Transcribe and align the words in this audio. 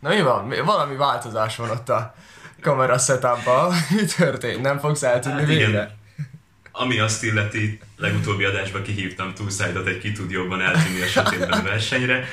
Na 0.00 0.08
mi 0.08 0.20
van? 0.22 0.44
Mi- 0.46 0.60
Valami 0.60 0.96
változás 0.96 1.56
van 1.56 1.70
ott 1.70 1.88
a 1.88 2.14
kamera 2.60 2.98
setupban. 2.98 3.74
Mi 3.96 4.04
történt? 4.16 4.60
Nem 4.62 4.78
fogsz 4.78 5.02
eltűnni 5.02 5.38
Hát 5.38 5.48
végre? 5.48 5.96
Ami 6.72 6.98
azt 6.98 7.24
illeti, 7.24 7.80
legutóbbi 7.96 8.44
adásban 8.44 8.82
kihívtam 8.82 9.34
Túlszájdot 9.34 9.86
egy 9.86 9.98
ki 9.98 10.12
tud 10.12 10.30
jobban 10.30 10.60
eltűnni 10.60 11.00
a 11.02 11.06
sötétben 11.06 11.64
versenyre. 11.64 12.24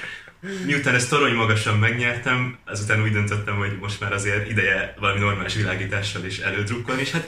Miután 0.65 0.95
ezt 0.95 1.09
torony 1.09 1.33
magasan 1.33 1.77
megnyertem, 1.77 2.57
azután 2.65 3.01
úgy 3.01 3.11
döntöttem, 3.11 3.55
hogy 3.55 3.77
most 3.81 3.99
már 3.99 4.13
azért 4.13 4.49
ideje 4.49 4.93
valami 4.99 5.19
normális 5.19 5.53
világítással 5.55 6.25
is 6.25 6.39
elődrukkolni, 6.39 7.01
és 7.01 7.11
hát 7.11 7.27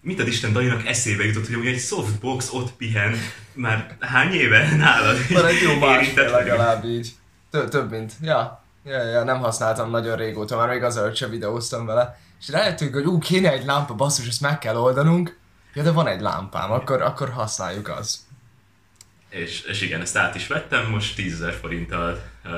mit 0.00 0.20
ad 0.20 0.26
Isten 0.28 0.52
Daninak 0.52 0.86
eszébe 0.86 1.24
jutott, 1.24 1.54
hogy 1.54 1.66
egy 1.66 1.78
softbox 1.80 2.52
ott 2.52 2.72
pihen 2.72 3.16
már 3.52 3.96
hány 4.00 4.32
éve 4.32 4.76
nálad? 4.76 5.16
Van 5.32 5.46
egy 5.46 5.60
jó 5.62 5.78
másfél 5.86 6.30
legalább 6.30 6.84
így. 6.84 7.12
Tö- 7.50 7.70
több 7.70 7.90
mint. 7.90 8.12
Ja. 8.22 8.62
Ja, 8.88 9.02
ja, 9.02 9.24
nem 9.24 9.38
használtam 9.38 9.90
nagyon 9.90 10.16
régóta, 10.16 10.56
már 10.56 10.68
még 10.68 10.82
azelőtt 10.82 11.16
sem 11.16 11.30
videóztam 11.30 11.86
vele. 11.86 12.18
És 12.40 12.48
rájöttünk, 12.48 12.94
hogy 12.94 13.04
ú, 13.04 13.18
kéne 13.18 13.52
egy 13.52 13.64
lámpa, 13.64 13.94
basszus, 13.94 14.28
ezt 14.28 14.40
meg 14.40 14.58
kell 14.58 14.76
oldanunk. 14.76 15.38
Ja, 15.74 15.82
de 15.82 15.90
van 15.90 16.06
egy 16.06 16.20
lámpám, 16.20 16.72
akkor, 16.72 17.02
akkor 17.02 17.30
használjuk 17.30 17.88
az. 17.88 18.26
És, 19.28 19.62
és 19.62 19.80
igen, 19.80 20.00
ezt 20.00 20.16
át 20.16 20.34
is 20.34 20.46
vettem, 20.46 20.90
most 20.90 21.14
10 21.14 21.38
000 21.38 21.52
forinttal 21.52 22.22
uh, 22.44 22.52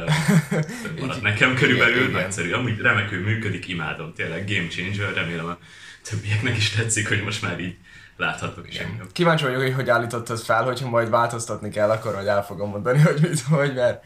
maradt 1.00 1.22
nekem 1.22 1.54
körülbelül, 1.54 2.08
igen. 2.08 2.20
nagyszerű. 2.22 2.52
Amúgy 2.52 2.78
remekül 2.78 3.24
működik, 3.24 3.68
imádom, 3.68 4.12
tényleg 4.14 4.46
game 4.46 4.68
changer, 4.68 5.14
remélem 5.14 5.46
a 5.46 5.58
többieknek 6.02 6.56
is 6.56 6.70
tetszik, 6.70 7.08
hogy 7.08 7.22
most 7.22 7.42
már 7.42 7.60
így 7.60 7.76
láthatok 8.20 8.68
is 8.68 8.78
engem. 8.78 9.06
Kíváncsi 9.12 9.44
vagyok, 9.44 9.60
hogy 9.60 9.74
hogy 9.74 9.88
állítottad 9.88 10.38
fel, 10.38 10.64
hogyha 10.64 10.88
majd 10.88 11.10
változtatni 11.10 11.70
kell, 11.70 11.90
akkor 11.90 12.14
majd 12.14 12.26
el 12.26 12.44
fogom 12.44 12.70
mondani, 12.70 13.00
hogy 13.08 13.20
mit, 13.20 13.40
hogy, 13.40 13.74
mert 13.74 14.04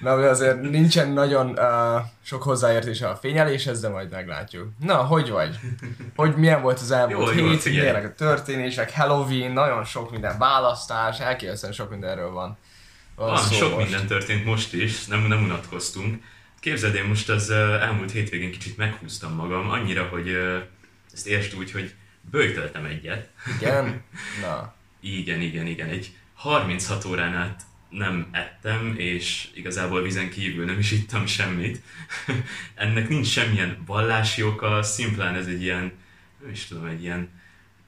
na, 0.00 0.10
azért 0.10 0.60
nincsen 0.60 1.08
nagyon 1.08 1.48
uh, 1.48 2.00
sok 2.24 2.42
hozzáértése 2.42 3.08
a 3.08 3.16
fényeléshez, 3.16 3.80
de 3.80 3.88
majd 3.88 4.10
meglátjuk. 4.10 4.68
Na, 4.78 4.96
hogy 4.96 5.30
vagy? 5.30 5.58
Hogy 6.16 6.36
milyen 6.36 6.62
volt 6.62 6.80
az 6.80 6.90
elmúlt 6.90 7.34
jól, 7.34 7.48
hét, 7.48 7.64
milyenek 7.64 8.04
a 8.04 8.14
történések, 8.14 8.94
Halloween, 8.94 9.52
nagyon 9.52 9.84
sok 9.84 10.10
minden, 10.10 10.38
választás, 10.38 11.20
elképesztően 11.20 11.72
sok 11.72 11.90
mindenről 11.90 12.30
van. 12.30 12.58
Van, 13.16 13.36
szó 13.36 13.54
sok 13.54 13.74
most. 13.74 13.90
minden 13.90 14.06
történt 14.06 14.44
most 14.44 14.72
is, 14.72 15.06
nem, 15.06 15.22
nem 15.22 15.42
unatkoztunk. 15.42 16.22
Képzeld, 16.60 16.94
én 16.94 17.04
most 17.04 17.28
az 17.28 17.50
elmúlt 17.50 18.10
hétvégén 18.10 18.50
kicsit 18.50 18.76
meghúztam 18.76 19.34
magam, 19.34 19.70
annyira, 19.70 20.02
hogy 20.10 20.36
ezt 21.12 21.26
értsd 21.26 21.56
úgy, 21.58 21.70
hogy 21.70 21.94
bőjtöltem 22.30 22.84
egyet. 22.84 23.30
Igen? 23.58 24.02
Na. 24.42 24.74
Igen, 25.00 25.40
igen, 25.40 25.66
igen. 25.66 25.88
Egy 25.88 26.16
36 26.34 27.04
órán 27.04 27.34
át 27.34 27.62
nem 27.92 28.28
ettem, 28.30 28.94
és 28.96 29.48
igazából 29.54 30.02
vizen 30.02 30.30
kívül 30.30 30.64
nem 30.64 30.78
is 30.78 30.90
ittam 30.92 31.26
semmit. 31.26 31.82
Ennek 32.74 33.08
nincs 33.08 33.26
semmilyen 33.26 33.82
vallási 33.86 34.42
oka, 34.42 34.82
szimplán 34.82 35.34
ez 35.34 35.46
egy 35.46 35.62
ilyen, 35.62 35.92
nem 36.42 36.50
is 36.50 36.66
tudom, 36.66 36.84
egy 36.84 37.02
ilyen 37.02 37.28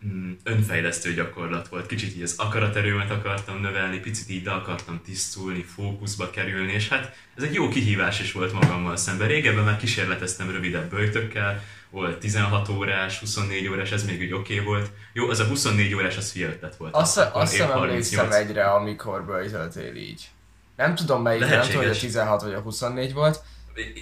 mm, 0.07 0.33
önfejlesztő 0.43 1.15
gyakorlat 1.15 1.69
volt. 1.69 1.87
Kicsit 1.87 2.17
így 2.17 2.23
az 2.23 2.35
akaraterőmet 2.39 3.11
akartam 3.11 3.61
növelni, 3.61 3.99
picit 3.99 4.31
így 4.31 4.45
le 4.45 4.53
akartam 4.53 5.01
tisztulni, 5.05 5.63
fókuszba 5.63 6.31
kerülni, 6.31 6.73
és 6.73 6.89
hát 6.89 7.17
ez 7.37 7.43
egy 7.43 7.55
jó 7.55 7.69
kihívás 7.69 8.21
is 8.21 8.33
volt 8.33 8.53
magammal 8.53 8.97
szemben. 8.97 9.29
Régebben 9.29 9.65
már 9.65 9.77
kísérleteztem 9.77 10.51
rövidebb 10.51 10.91
böjtökkel, 10.91 11.63
volt 11.95 12.19
16 12.19 12.69
órás, 12.69 13.19
24 13.19 13.69
órás, 13.69 13.91
ez 13.91 14.05
még 14.05 14.21
úgy 14.21 14.33
oké 14.33 14.55
okay 14.55 14.67
volt. 14.67 14.91
Jó, 15.13 15.29
az 15.29 15.41
a 15.41 15.45
24 15.45 15.95
órás, 15.95 16.17
az 16.17 16.33
ötlet 16.37 16.77
volt. 16.77 16.95
Azt, 16.95 17.19
Akkor 17.19 17.43
azt 17.43 17.53
hiszem 17.53 17.71
emlékszem 17.71 18.19
38. 18.19 18.49
egyre, 18.49 18.65
amikor 18.65 19.25
böjtöltél 19.25 19.95
így. 19.95 20.29
Nem 20.77 20.95
tudom 20.95 21.23
melyik, 21.23 21.41
nem 21.41 21.49
tudom, 21.51 21.67
hogy 21.67 21.75
a 21.75 21.79
Lehetséges. 21.79 21.99
16 21.99 22.43
vagy 22.43 22.53
a 22.53 22.61
24 22.61 23.13
volt. 23.13 23.41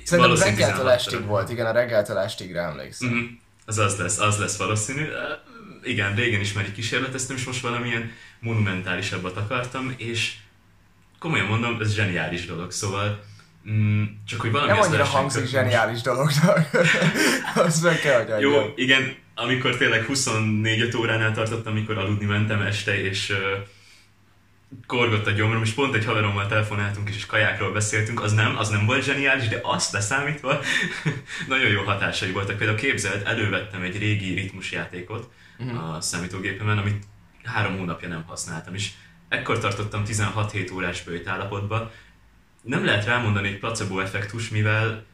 Szerintem 0.05 0.35
reggeltől 0.35 0.67
16 0.67 0.89
estig 0.89 1.25
volt, 1.25 1.51
igen, 1.51 1.67
a 1.67 1.73
reggeltől 1.73 2.19
estigre 2.19 2.61
emlékszem. 2.61 3.09
Mhm. 3.09 3.25
Az 3.67 3.79
az 3.79 3.97
lesz, 3.97 4.19
az 4.19 4.39
lesz 4.39 4.57
valószínű. 4.57 5.07
Igen, 5.83 6.15
régen 6.15 6.41
is 6.41 6.53
már 6.53 6.65
egy 6.65 6.73
kísérleteztem, 6.73 7.37
és 7.37 7.45
most 7.45 7.61
valamilyen 7.61 8.13
monumentálisabbat 8.41 9.37
akartam, 9.37 9.95
és 9.97 10.35
komolyan 11.19 11.47
mondom, 11.47 11.81
ez 11.81 11.95
zseniális 11.95 12.47
dolog, 12.47 12.71
szóval 12.71 13.25
mm, 13.71 14.05
csak 14.27 14.41
hogy 14.41 14.51
valami 14.51 14.71
Nem 14.71 14.81
annyira 14.81 15.05
hangzik 15.05 15.43
kötni. 15.43 15.57
zseniális 15.57 16.01
dolognak. 16.01 16.71
Azt 17.55 17.83
meg 17.83 18.01
kell, 18.01 18.23
hogy 18.23 18.31
adjam. 18.31 18.53
Jó, 18.53 18.73
igen, 18.77 19.17
amikor 19.35 19.77
tényleg 19.77 20.05
24 20.05 20.97
óránál 20.97 21.33
tartottam, 21.33 21.73
amikor 21.73 21.99
aludni 21.99 22.27
mentem 22.27 22.61
este, 22.61 23.03
és 23.03 23.31
uh, 23.31 23.37
korgott 24.87 25.27
a 25.27 25.31
gyomrom, 25.31 25.63
és 25.63 25.71
pont 25.71 25.95
egy 25.95 26.05
haverommal 26.05 26.47
telefonáltunk 26.47 27.09
és 27.09 27.27
kajákról 27.27 27.73
beszéltünk, 27.73 28.23
az 28.23 28.33
nem, 28.33 28.57
az 28.59 28.69
nem 28.69 28.87
volt 28.87 29.05
zseniális, 29.05 29.49
de 29.49 29.61
azt 29.63 29.93
leszámítva 29.93 30.61
nagyon 31.49 31.71
jó 31.71 31.83
hatásai 31.83 32.31
voltak. 32.31 32.57
Például 32.57 32.79
képzeld, 32.79 33.27
elővettem 33.27 33.83
egy 33.83 33.99
régi 33.99 34.35
ritmusjátékot 34.35 35.31
a 35.59 36.01
számítógépemen, 36.01 36.79
amit 36.79 37.05
három 37.45 37.79
hónapja 37.79 38.09
nem 38.09 38.25
használtam, 38.27 38.75
és 38.75 38.91
ekkor 39.29 39.59
tartottam 39.59 40.03
16-7 40.07 40.75
órás 40.75 41.03
bőjt 41.03 41.29
állapotba. 41.29 41.91
Nem 42.63 42.85
lehet 42.85 43.05
rámondani 43.05 43.49
egy 43.49 43.59
placebo 43.59 44.01
effektus, 44.01 44.49
mivel 44.49 45.05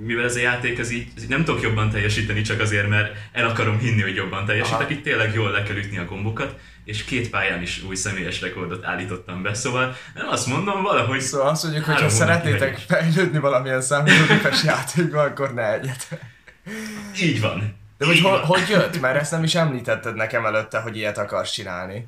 mivel 0.00 0.24
ez 0.24 0.36
a 0.36 0.40
játék, 0.40 0.78
ez 0.78 0.90
így, 0.90 1.08
ez 1.16 1.22
így 1.22 1.28
nem 1.28 1.44
tudok 1.44 1.62
jobban 1.62 1.90
teljesíteni 1.90 2.42
csak 2.42 2.60
azért, 2.60 2.88
mert 2.88 3.16
el 3.32 3.48
akarom 3.48 3.78
hinni, 3.78 4.02
hogy 4.02 4.14
jobban 4.14 4.44
teljesítek, 4.44 4.80
Aha. 4.80 4.90
itt 4.90 5.02
tényleg 5.02 5.34
jól 5.34 5.50
le 5.50 5.62
kell 5.62 5.76
ütni 5.76 5.98
a 5.98 6.04
gombokat, 6.04 6.58
és 6.84 7.04
két 7.04 7.30
pályán 7.30 7.62
is 7.62 7.82
új 7.82 7.94
személyes 7.94 8.40
rekordot 8.40 8.84
állítottam 8.84 9.42
be, 9.42 9.54
szóval 9.54 9.96
nem 10.14 10.28
azt 10.28 10.46
mondom, 10.46 10.82
valahogy 10.82 11.20
Szóval 11.20 11.48
azt 11.48 11.62
mondjuk, 11.62 11.84
hogy 11.84 12.00
ha 12.00 12.08
szeretnétek 12.08 12.70
megy. 12.72 12.84
fejlődni 12.88 13.38
valamilyen 13.38 13.80
számítógépes 13.80 14.64
játékban, 14.64 15.26
akkor 15.26 15.54
ne 15.54 15.72
egyetek. 15.72 16.20
így 17.22 17.40
van. 17.40 17.76
De 17.98 18.06
hogy, 18.06 18.14
Így 18.16 18.22
ho- 18.22 18.30
van. 18.32 18.40
hogy 18.44 18.68
jött? 18.68 19.00
Mert 19.00 19.20
ezt 19.20 19.30
nem 19.30 19.42
is 19.42 19.54
említetted 19.54 20.14
nekem 20.14 20.44
előtte, 20.46 20.80
hogy 20.80 20.96
ilyet 20.96 21.18
akarsz 21.18 21.50
csinálni. 21.52 22.06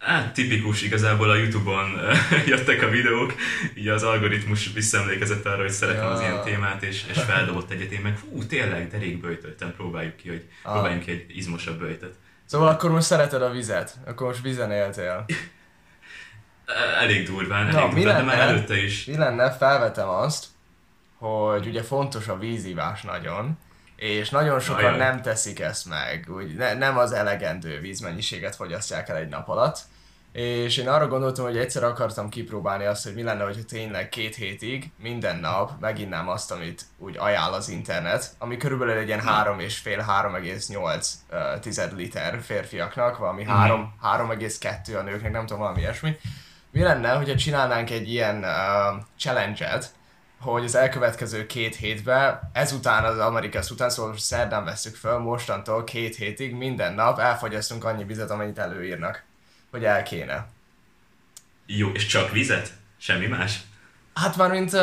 Hát 0.00 0.32
tipikus, 0.34 0.82
igazából 0.82 1.30
a 1.30 1.34
Youtube-on 1.34 1.90
jöttek 2.46 2.82
a 2.82 2.88
videók, 2.88 3.34
így 3.74 3.88
az 3.88 4.02
algoritmus 4.02 4.72
visszaemlékezett 4.72 5.46
arra, 5.46 5.60
hogy 5.62 5.70
szeretem 5.70 6.04
Ja. 6.04 6.10
az 6.10 6.20
ilyen 6.20 6.42
témát, 6.44 6.82
és, 6.82 7.04
és 7.08 7.18
feldobott 7.22 7.70
egyet, 7.70 7.90
én 7.92 8.00
meg 8.00 8.16
fú, 8.16 8.44
tényleg, 8.46 8.88
de 8.90 8.98
rég 8.98 9.20
böjtöltem, 9.20 9.74
próbáljuk 9.76 10.16
ki, 10.16 10.28
hogy 10.28 10.44
Ah. 10.62 10.72
próbáljunk 10.72 11.04
ki 11.04 11.10
egy 11.10 11.24
izmosabb 11.36 11.78
böjtöt. 11.78 12.14
Szóval 12.44 12.68
akkor 12.68 12.90
most 12.90 13.06
szereted 13.06 13.42
a 13.42 13.50
vizet. 13.50 13.94
Akkor 14.06 14.26
most 14.26 14.42
vizen 14.42 14.70
éltél. 14.72 15.24
Elég 17.00 17.26
durván, 17.26 17.66
Na, 17.66 17.78
elég 17.80 17.92
mi 17.92 18.00
durván, 18.02 18.18
de 18.18 18.24
már 18.24 18.36
lenne? 18.38 18.50
előtte 18.50 18.82
is. 18.82 19.04
Mi 19.04 19.16
lenne, 19.16 19.50
felvetem 19.52 20.08
azt, 20.08 20.46
hogy 21.18 21.66
ugye 21.66 21.82
fontos 21.82 22.28
a 22.28 22.38
vízivás 22.38 23.02
nagyon, 23.02 23.58
és 24.00 24.30
nagyon 24.30 24.60
sokan 24.60 24.84
Ajaj. 24.84 24.98
nem 24.98 25.22
teszik 25.22 25.60
ezt 25.60 25.88
meg, 25.88 26.26
úgy 26.28 26.54
ne, 26.56 26.74
nem 26.74 26.98
az 26.98 27.12
elegendő 27.12 27.80
vízmennyiséget 27.80 28.56
fogyasztják 28.56 29.08
el 29.08 29.16
egy 29.16 29.28
nap 29.28 29.48
alatt. 29.48 29.78
És 30.32 30.76
én 30.76 30.88
arra 30.88 31.08
gondoltam, 31.08 31.44
hogy 31.44 31.58
egyszer 31.58 31.84
akartam 31.84 32.28
kipróbálni 32.28 32.84
azt, 32.84 33.04
hogy 33.04 33.14
mi 33.14 33.22
lenne, 33.22 33.44
hogyha 33.44 33.64
tényleg 33.64 34.08
két 34.08 34.34
hétig 34.34 34.90
minden 34.98 35.36
nap 35.36 35.70
meginnám 35.80 36.28
azt, 36.28 36.50
amit 36.52 36.82
úgy 36.98 37.16
ajánl 37.18 37.52
az 37.54 37.68
internet, 37.68 38.30
ami 38.38 38.56
körülbelül 38.56 38.98
egy 38.98 39.06
ilyen 39.06 39.22
3,5-3,8 39.26 41.06
tized 41.60 41.96
liter 41.96 42.40
férfiaknak, 42.42 43.18
valami 43.18 43.42
Mhm. 43.42 43.50
3, 43.52 43.94
3,2 44.02 44.98
a 44.98 45.02
nőknek, 45.02 45.32
nem 45.32 45.46
tudom, 45.46 45.62
valami 45.62 45.80
ilyesmi. 45.80 46.16
Mi 46.70 46.82
lenne, 46.82 47.10
hogyha 47.12 47.36
csinálnánk 47.36 47.90
egy 47.90 48.12
ilyen 48.12 48.36
uh, 48.38 49.02
challenge-et, 49.18 49.86
hogy 50.40 50.64
az 50.64 50.74
elkövetkező 50.74 51.46
két 51.46 51.76
hétben, 51.76 52.50
ezután 52.52 53.04
az 53.04 53.18
Amerikas 53.18 53.70
után, 53.70 53.90
szóval 53.90 54.10
most 54.10 54.22
szerdán 54.22 54.64
veszük 54.64 54.94
föl, 54.96 55.18
mostantól 55.18 55.84
két 55.84 56.16
hétig 56.16 56.54
minden 56.54 56.94
nap 56.94 57.18
elfogyasztunk 57.18 57.84
annyi 57.84 58.04
vizet, 58.04 58.30
amennyit 58.30 58.58
előírnak, 58.58 59.22
hogy 59.70 59.84
el 59.84 60.02
kéne. 60.02 60.46
Jó, 61.66 61.88
és 61.88 62.06
csak 62.06 62.30
vizet? 62.30 62.72
Semmi 62.98 63.26
más? 63.26 63.60
Hát 64.14 64.36
már 64.36 64.50
mint 64.50 64.72
uh, 64.72 64.80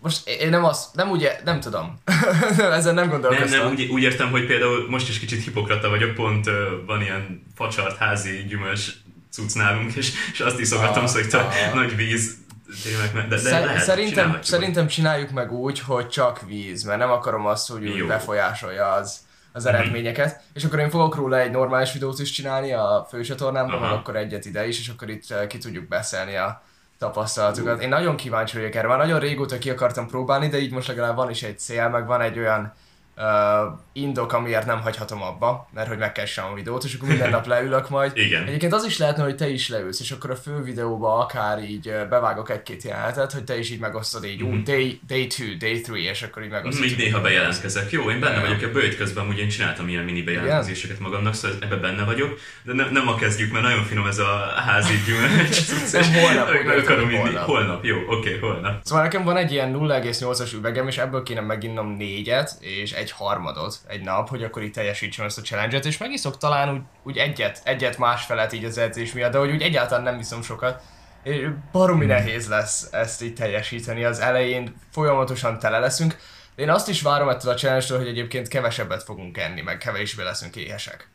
most 0.00 0.28
én 0.28 0.48
nem 0.48 0.64
azt, 0.64 0.94
nem 0.94 1.10
ugye, 1.10 1.40
nem 1.44 1.60
tudom. 1.60 1.98
Ezen 2.58 2.94
nem 2.94 3.08
Nem, 3.08 3.08
gondolkoztam. 3.08 3.60
nem, 3.60 3.70
úgy, 3.70 3.82
úgy 3.82 4.02
értem, 4.02 4.30
hogy 4.30 4.46
például 4.46 4.90
most 4.90 5.08
is 5.08 5.18
kicsit 5.18 5.44
hipokrata 5.44 5.88
vagyok, 5.88 6.14
pont 6.14 6.46
uh, 6.46 6.54
van 6.86 7.00
ilyen 7.02 7.42
facsart 7.54 7.96
házi 7.96 8.44
gyümölcs 8.48 8.90
cucc 9.30 9.54
nálunk, 9.54 9.94
és, 9.94 10.12
és 10.32 10.40
azt 10.40 10.58
iszogatom, 10.58 11.04
Ah, 11.04 11.34
a 11.34 11.38
ah. 11.38 11.74
nagy 11.74 11.96
víz 11.96 12.36
tényleg, 12.82 13.28
de, 13.28 13.36
de 13.36 13.38
Szer- 13.38 13.64
lehet, 13.64 13.82
szerintem, 13.82 14.14
csinálhatjuk. 14.14 14.44
szerintem 14.44 14.86
csináljuk 14.86 15.30
meg 15.30 15.52
úgy, 15.52 15.80
hogy 15.80 16.08
csak 16.08 16.40
víz, 16.46 16.82
mert 16.82 16.98
nem 16.98 17.10
akarom 17.10 17.46
azt, 17.46 17.68
hogy 17.70 17.82
úgy 17.82 17.88
Jó. 17.96 17.96
Mhm. 17.96 18.06
befolyásolja 18.06 18.92
az, 18.92 19.18
az 19.52 19.66
eredményeket. 19.66 20.40
És 20.52 20.64
akkor 20.64 20.78
én 20.78 20.90
fogok 20.90 21.14
róla 21.14 21.38
egy 21.38 21.50
normális 21.50 21.92
videót 21.92 22.18
is 22.18 22.30
csinálni 22.30 22.72
a 22.72 23.06
főcsatornámon, 23.10 23.72
Aha. 23.72 23.80
meg 23.86 23.92
akkor 23.92 24.16
egyet 24.16 24.44
ide 24.44 24.66
is, 24.66 24.78
és 24.78 24.88
akkor 24.88 25.10
itt 25.10 25.30
eh, 25.30 25.46
ki 25.46 25.58
tudjuk 25.58 25.88
beszélni 25.88 26.36
a 26.36 26.62
tapasztalatokat. 26.98 27.82
Én 27.82 27.88
nagyon 27.88 28.16
kíváncsi 28.16 28.56
vagyok 28.56 28.74
erre, 28.74 28.86
már 28.86 28.98
nagyon 28.98 29.20
régóta 29.20 29.58
ki 29.58 29.70
akartam 29.70 30.06
próbálni, 30.08 30.48
de 30.48 30.58
így 30.58 30.72
most 30.72 30.88
legalább 30.88 31.16
van 31.16 31.30
is 31.30 31.42
egy 31.42 31.58
cél, 31.58 31.88
meg 31.88 32.06
van 32.06 32.20
egy 32.20 32.38
olyan 32.38 32.72
uh, 33.16 33.78
indok, 33.92 34.32
amiért 34.32 34.66
nem 34.66 34.80
hagyhatom 34.80 35.22
abba, 35.22 35.68
mert 35.74 35.88
hogy 35.88 35.98
megkeresem 35.98 36.44
a 36.50 36.54
videót, 36.54 36.84
és 36.84 36.94
akkor 36.94 37.08
minden 37.08 37.30
nap 37.36 37.46
leülök 37.46 37.88
majd. 37.88 38.12
Igen. 38.14 38.46
Egyébként 38.46 38.72
az 38.72 38.84
is 38.84 38.98
lehetne, 38.98 39.22
hogy 39.22 39.36
te 39.36 39.48
is 39.48 39.68
leülsz, 39.68 40.00
és 40.00 40.10
akkor 40.10 40.30
a 40.30 40.36
fő 40.36 40.62
videóba 40.62 41.18
akár 41.18 41.62
így 41.62 41.94
bevágok 42.10 42.50
egy-két 42.50 42.82
jelenetet, 42.82 43.32
hogy 43.32 43.44
te 43.44 43.58
is 43.58 43.70
így 43.70 43.80
megosztod 43.80 44.24
így, 44.24 44.42
mm-hmm. 44.42 44.62
day, 44.62 45.00
day 45.06 45.26
two, 45.26 45.46
day 45.58 45.80
three, 45.80 46.10
és 46.10 46.22
akkor 46.22 46.42
így 46.42 46.50
megosztod. 46.50 46.86
Még 46.86 46.96
néha 46.96 47.20
bejelentkezek. 47.20 47.90
Jó, 47.90 48.10
én 48.10 48.20
benne 48.20 48.40
vagyok 48.40 48.62
ebbe, 48.62 48.80
hogy 48.80 48.96
közben 48.96 49.26
ugye 49.26 49.42
én 49.42 49.48
csináltam 49.48 49.88
ilyen 49.88 50.04
mini 50.04 50.22
bejelentkezéseket 50.22 50.98
magamnak, 50.98 51.34
szóval 51.34 51.56
ebbe 51.60 51.76
benne 51.76 52.04
vagyok, 52.04 52.38
de 52.62 52.72
ne, 52.72 52.90
nem 52.90 53.04
ma 53.04 53.14
kezdjük, 53.14 53.52
mert 53.52 53.64
nagyon 53.64 53.84
finom 53.84 54.06
ez 54.06 54.18
a 54.18 54.52
házi 54.66 54.94
gyümölcs. 55.06 55.60
Nem, 55.92 56.12
holnap, 56.12 56.52
Meg 56.52 56.66
úgy 56.66 56.82
akarom 56.82 57.10
értem, 57.10 57.26
inni. 57.26 57.36
holnap. 57.36 57.44
Holnap, 57.44 57.84
jó, 57.84 57.96
oké, 58.06 58.38
holnap. 58.38 58.84
Szóval 58.84 59.02
nekem 59.02 59.24
van 59.24 59.36
egy 59.36 59.52
ilyen 59.52 59.72
0,8-as 59.74 60.54
üvegem, 60.54 60.88
és 60.88 60.98
ebből 60.98 61.22
kéne 61.22 61.40
meginnom 61.40 61.96
négyet, 61.96 62.56
és 62.60 62.92
egy 62.92 63.05
harmadot 63.10 63.78
egy 63.86 64.02
nap, 64.02 64.28
hogy 64.28 64.42
akkor 64.42 64.62
így 64.62 64.72
teljesítsem 64.72 65.24
ezt 65.24 65.38
a 65.38 65.42
challenge-et, 65.42 65.84
és 65.84 65.98
megiszok 65.98 66.38
talán 66.38 66.74
úgy, 66.74 66.82
úgy 67.02 67.16
egyet, 67.16 67.60
egyet 67.64 67.98
másfelet 67.98 68.52
így 68.52 68.64
az 68.64 68.78
edzés 68.78 69.12
miatt, 69.12 69.32
de 69.32 69.38
hogy 69.38 69.50
úgy 69.50 69.62
egyáltalán 69.62 70.04
nem 70.04 70.16
viszom 70.16 70.42
sokat. 70.42 70.82
És 71.22 71.48
baromi 71.72 72.06
nehéz 72.06 72.48
lesz 72.48 72.88
ezt 72.92 73.22
így 73.22 73.34
teljesíteni, 73.34 74.04
az 74.04 74.18
elején 74.18 74.76
folyamatosan 74.92 75.58
tele 75.58 75.78
leszünk. 75.78 76.16
De 76.54 76.62
én 76.62 76.70
azt 76.70 76.88
is 76.88 77.02
várom 77.02 77.28
ettől 77.28 77.52
a 77.52 77.54
challenge 77.54 77.96
hogy 77.96 78.08
egyébként 78.08 78.48
kevesebbet 78.48 79.02
fogunk 79.02 79.38
enni, 79.38 79.60
meg 79.60 79.78
kevésbé 79.78 80.22
leszünk 80.22 80.56
éhesek. 80.56 81.08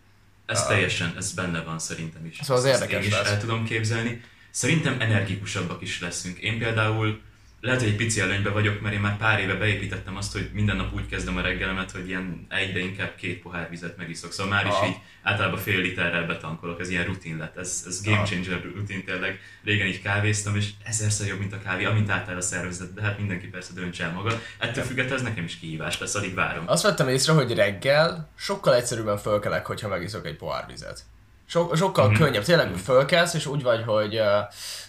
Ez 0.45 0.65
teljesen, 0.65 1.13
ez 1.17 1.31
benne 1.31 1.61
van 1.61 1.79
szerintem 1.79 2.25
is. 2.25 2.37
Szóval 2.41 2.57
az 2.57 2.65
Ezt 2.65 2.81
érdekes 2.81 3.03
én 3.03 3.11
is 3.11 3.17
lesz. 3.17 3.29
el 3.29 3.39
tudom 3.39 3.63
képzelni. 3.63 4.21
Szerintem 4.51 4.95
energikusabbak 4.99 5.81
is 5.81 6.01
leszünk. 6.01 6.37
Én 6.37 6.59
például 6.59 7.21
lehet, 7.61 7.79
hogy 7.81 7.89
egy 7.89 7.95
pici 7.95 8.19
előnybe 8.19 8.49
vagyok, 8.49 8.81
mert 8.81 8.93
én 8.93 9.01
már 9.01 9.17
pár 9.17 9.39
éve 9.39 9.53
beépítettem 9.53 10.15
azt, 10.15 10.31
hogy 10.31 10.49
minden 10.53 10.75
nap 10.75 10.93
úgy 10.93 11.07
kezdem 11.07 11.37
a 11.37 11.41
reggelemet, 11.41 11.91
hogy 11.91 12.07
ilyen 12.07 12.45
egy, 12.49 12.73
de 12.73 12.79
inkább 12.79 13.15
két 13.15 13.41
pohár 13.41 13.69
vizet 13.69 13.97
megiszok. 13.97 14.31
Szóval 14.31 14.51
már 14.51 14.65
is 14.65 14.71
Aha. 14.71 14.85
így 14.85 14.95
általában 15.23 15.59
fél 15.59 15.79
literrel 15.81 16.25
betankolok, 16.25 16.79
ez 16.79 16.89
ilyen 16.89 17.05
rutin 17.05 17.37
lett, 17.37 17.57
ez, 17.57 17.83
ez 17.87 18.03
game 18.03 18.23
changer 18.23 18.61
rutin 18.75 19.05
tényleg. 19.05 19.39
Régen 19.63 19.87
így 19.87 20.01
kávéztam, 20.01 20.55
és 20.55 20.69
ezerszer 20.83 21.27
jobb, 21.27 21.39
mint 21.39 21.53
a 21.53 21.61
kávé, 21.61 21.85
amint 21.85 22.09
átáll 22.09 22.37
a 22.37 22.41
szervezet, 22.41 22.93
de 22.93 23.01
hát 23.01 23.17
mindenki 23.17 23.47
persze 23.47 23.73
döntse 23.73 24.03
el 24.03 24.11
maga. 24.11 24.41
Ettől 24.59 24.83
függetlenül 24.83 25.17
ez 25.17 25.23
nekem 25.23 25.43
is 25.43 25.59
kihívás 25.59 25.99
lesz, 25.99 26.15
addig 26.15 26.33
várom. 26.33 26.63
Azt 26.67 26.83
vettem 26.83 27.07
észre, 27.07 27.33
hogy 27.33 27.53
reggel 27.53 28.31
sokkal 28.35 28.75
egyszerűbben 28.75 29.17
fölkelek, 29.17 29.65
hogyha 29.65 29.87
megiszok 29.87 30.25
egy 30.25 30.35
pohár 30.35 30.65
vizet. 30.67 31.03
So- 31.51 31.75
sokkal 31.77 32.03
Mhm. 32.05 32.13
mm-hmm. 32.13 32.23
könnyebb, 32.23 32.43
tényleg 32.43 32.67
hogy 32.69 32.79
fölkelsz, 32.81 33.33
és 33.33 33.45
úgy 33.45 33.63
vagy, 33.63 33.83
hogy 33.85 34.15
uh, 34.19 34.25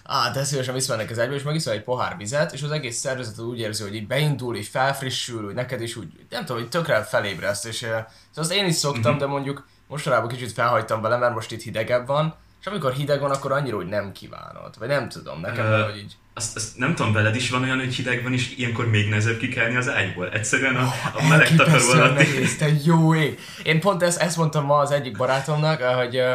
á, 0.05 0.31
de 0.35 0.45
szívesen 0.45 0.75
viszmennek 0.75 1.11
az 1.11 1.19
egybe, 1.19 1.35
és 1.35 1.43
megiszol 1.43 1.73
egy 1.73 1.83
pohár 1.83 2.17
vizet, 2.17 2.53
és 2.53 2.63
az 2.63 2.71
egész 2.71 2.97
szervezeted 2.99 3.45
úgy 3.45 3.59
érzi, 3.59 3.83
hogy 3.83 3.95
így 3.95 4.07
beindul, 4.07 4.57
így 4.57 4.67
felfrissül, 4.67 5.45
hogy 5.45 5.55
neked 5.55 5.81
is 5.83 5.97
úgy, 5.97 6.07
nem 6.31 6.45
tudom, 6.45 6.61
hogy 6.63 6.71
tökre 6.71 7.03
felébreszt, 7.03 7.67
és 7.67 7.83
uh, 7.83 7.89
szóval 7.89 8.05
azt 8.35 8.53
én 8.53 8.67
is 8.67 8.75
szoktam, 8.75 9.01
Mhm. 9.01 9.11
mm-hmm. 9.11 9.19
de 9.19 9.27
mondjuk 9.27 9.67
mostanában 9.87 10.29
kicsit 10.29 10.53
felhagytam 10.53 11.01
vele, 11.01 11.17
mert 11.17 11.35
most 11.35 11.53
itt 11.53 11.63
hidegebb 11.63 12.07
van, 12.07 12.35
és 12.61 12.67
amikor 12.67 12.93
hideg 12.93 13.21
van, 13.21 13.31
akkor 13.31 13.53
annyira, 13.53 13.77
hogy 13.77 13.87
nem 13.89 14.13
kívánod, 14.13 14.79
vagy 14.79 14.89
nem 14.89 15.09
tudom, 15.09 15.41
nekem 15.41 15.65
Ö, 15.65 15.69
valahogy 15.69 15.97
így. 15.97 16.17
Azt, 16.35 16.57
azt 16.57 16.77
nem 16.79 16.95
tudom, 16.95 17.13
veled 17.13 17.35
is 17.35 17.51
van 17.51 17.63
olyan, 17.63 17.79
hogy 17.79 17.95
hideg 17.95 18.23
van, 18.23 18.33
és 18.33 18.55
ilyenkor 18.57 18.89
még 18.89 19.09
nehezebb 19.09 19.37
kikelni 19.39 19.77
az 19.77 19.89
ágyból. 19.89 20.31
Egyszerűen 20.31 20.77
a, 20.77 20.93
a 21.15 21.27
meleg 21.29 21.55
takaró 21.57 21.91
alatt. 21.91 22.15
nehéz, 22.17 22.57
te 22.57 22.69
jó 22.85 23.15
ég. 23.15 23.39
Én 23.63 23.81
pont 23.81 24.03
ezt, 24.03 24.21
ezt 24.21 24.37
mondtam 24.37 24.65
ma 24.65 24.79
az 24.79 24.91
egyik 24.91 25.17
barátomnak, 25.17 25.83
hogy 25.83 26.17
uh, 26.17 26.35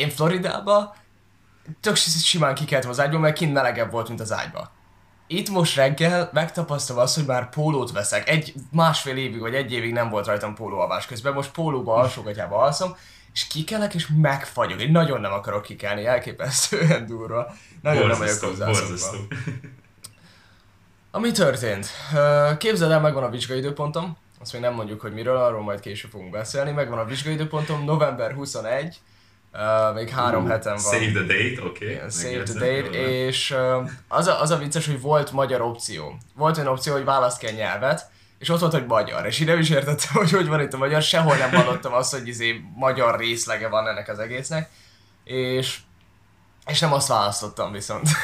én 0.00 0.10
Floridába 0.10 0.96
tök 1.80 1.96
si- 1.96 2.10
simán 2.24 2.54
kikeltem 2.54 2.90
az 2.90 3.00
ágyból, 3.00 3.20
mert 3.20 3.36
kint 3.36 3.52
melegebb 3.52 3.90
volt, 3.90 4.08
mint 4.08 4.20
az 4.20 4.32
ágyba. 4.32 4.70
Itt 5.26 5.48
most 5.48 5.76
reggel 5.76 6.30
megtapasztalom 6.32 7.02
azt, 7.02 7.14
hogy 7.14 7.24
már 7.24 7.48
pólót 7.48 7.92
veszek. 7.92 8.28
Egy 8.28 8.54
másfél 8.70 9.16
évig 9.16 9.40
vagy 9.40 9.54
egy 9.54 9.72
évig 9.72 9.92
nem 9.92 10.08
volt 10.08 10.26
rajtam 10.26 10.54
pólóalvás 10.54 11.06
közben, 11.06 11.32
most 11.32 11.50
pólóba 11.50 11.94
alsógatyába 11.94 12.56
alszom, 12.56 12.96
és 13.32 13.46
kikelek 13.46 13.94
és 13.94 14.08
megfagyok. 14.20 14.80
Én 14.80 14.90
nagyon 14.90 15.20
nem 15.20 15.32
akarok 15.32 15.62
kikelni, 15.62 16.06
elképesztően 16.06 17.06
durva. 17.06 17.52
Nagyon 17.82 18.06
nem 18.06 18.18
vagyok 18.18 18.38
Borzasztó, 18.40 18.48
hozzászokva. 18.48 18.88
borzasztó. 18.88 19.18
Ami 21.10 21.30
történt? 21.32 21.88
Képzeld 22.58 22.90
el, 22.90 23.00
megvan 23.00 23.22
a 23.22 23.30
vizsgaidőpontom. 23.30 24.16
Azt 24.40 24.52
még 24.52 24.62
nem 24.62 24.74
mondjuk, 24.74 25.00
hogy 25.00 25.12
miről, 25.12 25.36
arról 25.36 25.62
majd 25.62 25.80
később 25.80 26.10
fogunk 26.10 26.30
beszélni. 26.30 26.70
Megvan 26.70 26.98
a 26.98 27.04
vizsgaidőpontom, 27.04 27.84
november 27.84 28.32
21. 28.32 29.00
Uh, 29.52 29.94
még 29.94 30.08
három 30.08 30.48
hetem 30.48 30.76
van. 30.82 30.92
Save 30.92 31.10
the 31.10 31.20
date, 31.20 31.68
oké. 31.68 31.84
Okay. 31.84 31.88
Igen, 31.88 32.10
Save 32.10 32.42
the 32.42 32.52
date, 32.52 32.98
és 33.26 33.50
uh, 33.50 33.90
az, 34.08 34.26
a, 34.26 34.40
az 34.40 34.50
a 34.50 34.56
vicces, 34.56 34.86
hogy 34.86 35.00
volt 35.00 35.32
magyar 35.32 35.60
opció. 35.60 36.18
Volt 36.34 36.56
olyan 36.56 36.72
opció, 36.72 36.92
hogy 36.92 37.04
választ 37.04 37.38
ki 37.38 37.46
a 37.46 37.50
nyelvet, 37.50 38.10
és 38.38 38.48
ott 38.48 38.60
volt, 38.60 38.72
hogy 38.72 38.86
magyar, 38.86 39.26
és 39.26 39.38
nem 39.38 39.58
is 39.58 39.70
értettem, 39.70 40.10
hogy 40.22 40.30
hogy 40.30 40.48
van 40.48 40.60
itt 40.60 40.72
a 40.72 40.76
magyar, 40.76 41.02
sehol 41.02 41.36
nem 41.36 41.50
hallottam 41.50 41.92
azt, 41.92 42.12
hogy 42.12 42.28
izé 42.28 42.60
magyar 42.74 43.18
részlege 43.18 43.68
van 43.68 43.88
ennek 43.88 44.08
az 44.08 44.18
egésznek, 44.18 44.70
és, 45.24 45.78
és 46.66 46.78
nem 46.80 46.92
azt 46.92 47.08
választottam 47.08 47.72
viszont. 47.72 48.08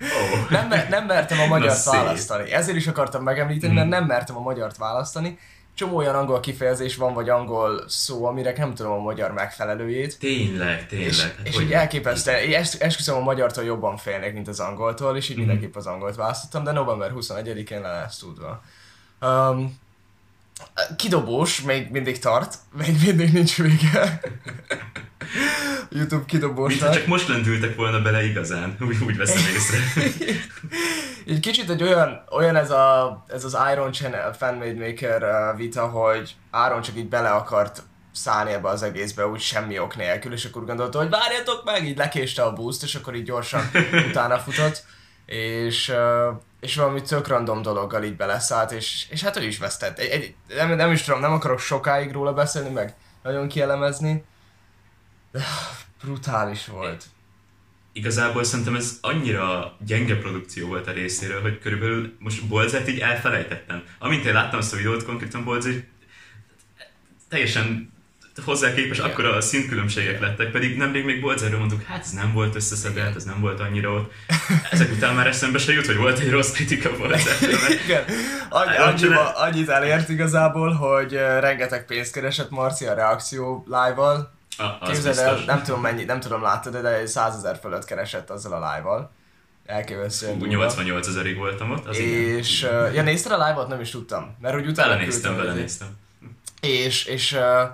Oh. 0.00 0.50
nem, 0.50 0.68
nem 0.88 1.06
mertem 1.06 1.40
a 1.40 1.46
magyart 1.46 1.84
választani. 1.84 2.52
Ezért 2.52 2.76
is 2.76 2.86
akartam 2.86 3.22
megemlíteni, 3.22 3.74
mert 3.74 3.88
nem 3.88 4.04
mertem 4.04 4.36
a 4.36 4.40
magyart 4.40 4.76
választani. 4.76 5.38
Csomó 5.80 5.96
olyan 5.96 6.14
angol 6.14 6.40
kifejezés 6.40 6.96
van, 6.96 7.14
vagy 7.14 7.28
angol 7.28 7.84
szó, 7.88 8.24
amire 8.26 8.54
nem 8.56 8.74
tudom 8.74 8.92
a 8.92 8.98
magyar 8.98 9.32
megfelelőjét. 9.32 10.18
Tényleg, 10.18 10.86
tényleg. 10.86 11.08
És, 11.08 11.20
Hát 11.22 11.34
és 11.42 11.60
így 11.60 11.72
elképesztő, 11.72 12.30
esküszöm 12.78 13.16
a 13.16 13.20
magyartól 13.20 13.64
jobban 13.64 13.96
félnék, 13.96 14.32
mint 14.32 14.48
az 14.48 14.60
angoltól, 14.60 15.16
és 15.16 15.28
így 15.28 15.36
Mhm. 15.36 15.46
mindenképp 15.46 15.76
az 15.76 15.86
angolt 15.86 16.16
választottam, 16.16 16.64
de 16.64 16.72
november 16.72 17.10
21-én 17.12 17.80
le 17.80 17.92
lesz 18.00 18.16
tudva. 18.18 18.62
Um, 19.20 19.78
kidobós 20.96 21.60
még 21.62 21.90
mindig 21.90 22.18
tart, 22.18 22.54
még 22.78 22.96
mindig 23.04 23.32
nincs 23.32 23.56
vége. 23.56 24.20
YouTube 25.90 26.16
Mintha 26.16 26.24
kidobósnak. 26.26 26.92
csak 26.94 27.06
most 27.06 27.28
lendültek 27.28 27.76
volna 27.76 28.02
bele 28.02 28.24
igazán, 28.24 28.76
úgy, 28.80 28.96
úgy 29.06 29.16
veszem 29.16 29.42
észre. 29.54 29.78
Így 31.30 31.40
kicsit 31.40 31.70
egy 31.70 31.82
olyan, 31.82 32.24
olyan 32.30 32.56
ez, 32.56 32.70
a, 32.70 33.24
ez 33.28 33.44
az 33.44 33.56
Iron 33.72 33.92
Channel 33.92 34.32
Fanmade 34.32 34.86
Maker 34.86 35.22
uh, 35.22 35.56
vita, 35.56 35.86
hogy 35.88 36.36
Áron 36.50 36.80
csak 36.80 36.96
így 36.96 37.08
bele 37.08 37.30
akart 37.30 37.82
szállni 38.12 38.52
ebbe 38.52 38.68
az 38.68 38.82
egészbe 38.82 39.26
úgy 39.26 39.40
semmi 39.40 39.78
ok 39.78 39.96
nélkül, 39.96 40.32
és 40.32 40.44
akkor 40.44 40.64
gondolta, 40.64 40.98
hogy 40.98 41.08
várjatok 41.08 41.64
meg, 41.64 41.84
így 41.84 41.96
lekéste 41.96 42.42
a 42.42 42.52
boost, 42.52 42.82
és 42.82 42.94
akkor 42.94 43.14
így 43.14 43.24
gyorsan 43.24 43.70
utána 44.08 44.38
futott, 44.38 44.84
és, 45.26 45.88
uh, 45.88 46.36
és 46.60 46.76
valami 46.76 47.02
tök 47.02 47.28
random 47.28 47.62
dologgal 47.62 48.04
így 48.04 48.16
beleszállt, 48.16 48.72
és, 48.72 49.06
és 49.10 49.22
hát 49.22 49.36
ő 49.36 49.42
is 49.44 49.58
vesztett. 49.58 49.98
Egy, 49.98 50.10
egy, 50.10 50.34
nem, 50.56 50.74
nem 50.74 50.92
is 50.92 51.02
tudom, 51.02 51.20
nem 51.20 51.32
akarok 51.32 51.58
sokáig 51.58 52.12
róla 52.12 52.32
beszélni, 52.32 52.70
meg 52.70 52.94
nagyon 53.22 53.48
kielemezni, 53.48 54.24
de 55.32 55.40
brutális 56.02 56.66
volt. 56.66 57.04
Igazából 57.92 58.44
szerintem 58.44 58.74
ez 58.74 58.98
annyira 59.00 59.76
gyenge 59.86 60.18
produkció 60.18 60.66
volt 60.66 60.86
a 60.86 60.92
részéről, 60.92 61.40
hogy 61.40 61.58
körülbelül 61.58 62.16
most 62.18 62.46
Bolzert 62.46 62.88
így 62.88 62.98
elfelejtettem. 62.98 63.82
Amint 63.98 64.24
én 64.24 64.32
láttam 64.32 64.58
azt 64.58 64.72
a 64.72 64.76
videót, 64.76 65.04
konkrétan 65.04 65.44
Bolzer 65.44 65.84
teljesen 67.28 67.92
hozzá 68.44 68.74
képes, 68.74 68.98
Igen. 68.98 69.10
akkor 69.10 69.24
a 69.24 69.40
szintkülönbségek 69.40 70.20
lettek, 70.20 70.50
pedig 70.50 70.76
nemrég 70.76 71.04
még 71.04 71.20
Bolzerről 71.20 71.58
mondtuk, 71.58 71.82
hát 71.82 72.02
ez 72.02 72.10
nem 72.10 72.32
volt 72.32 72.54
összeszedett, 72.54 73.16
ez 73.16 73.24
nem 73.24 73.40
volt 73.40 73.60
annyira 73.60 73.92
ott. 73.92 74.12
Ezek 74.70 74.90
után 74.92 75.14
már 75.14 75.26
eszembe 75.26 75.58
se 75.58 75.72
jut, 75.72 75.86
hogy 75.86 75.96
volt 75.96 76.18
egy 76.18 76.30
rossz 76.30 76.50
kritika 76.52 76.96
Bolzerről, 76.96 77.58
Igen, 77.84 78.04
Annyi, 78.48 78.76
annyiba, 78.76 79.30
annyit 79.30 79.68
elért 79.68 80.08
igazából, 80.08 80.72
hogy 80.72 81.12
rengeteg 81.40 81.86
pénzt 81.86 82.12
keresett 82.12 82.50
Marci 82.50 82.86
a 82.86 82.94
reakció 82.94 83.64
live-val. 83.66 84.38
Képzeld 84.84 85.18
el, 85.18 85.42
nem 85.46 85.62
tudom 85.62 85.80
mennyi, 85.80 86.04
nem 86.04 86.20
tudom 86.20 86.42
láttad, 86.42 86.76
de 86.76 87.06
100 87.06 87.36
ezer 87.36 87.58
fölött 87.60 87.84
keresett 87.84 88.30
azzal 88.30 88.52
a 88.52 88.74
live-val. 88.74 89.10
Elképesztően 89.66 90.32
Ú, 90.32 90.38
durva. 90.38 90.52
88 90.52 91.06
ezerig 91.06 91.36
voltam 91.36 91.70
ott, 91.70 91.86
az 91.86 91.98
És, 91.98 92.62
igen. 92.62 92.82
uh, 92.82 92.94
ja 92.94 93.02
nézted 93.02 93.32
a 93.32 93.46
live-ot? 93.46 93.68
Nem 93.68 93.80
is 93.80 93.90
tudtam. 93.90 94.36
Mert 94.40 94.54
hogy 94.54 94.66
utána 94.66 94.88
Belenéztem, 94.88 95.36
belenéztem. 95.36 95.88
És, 96.60 97.04
és, 97.04 97.32
uh, 97.32 97.68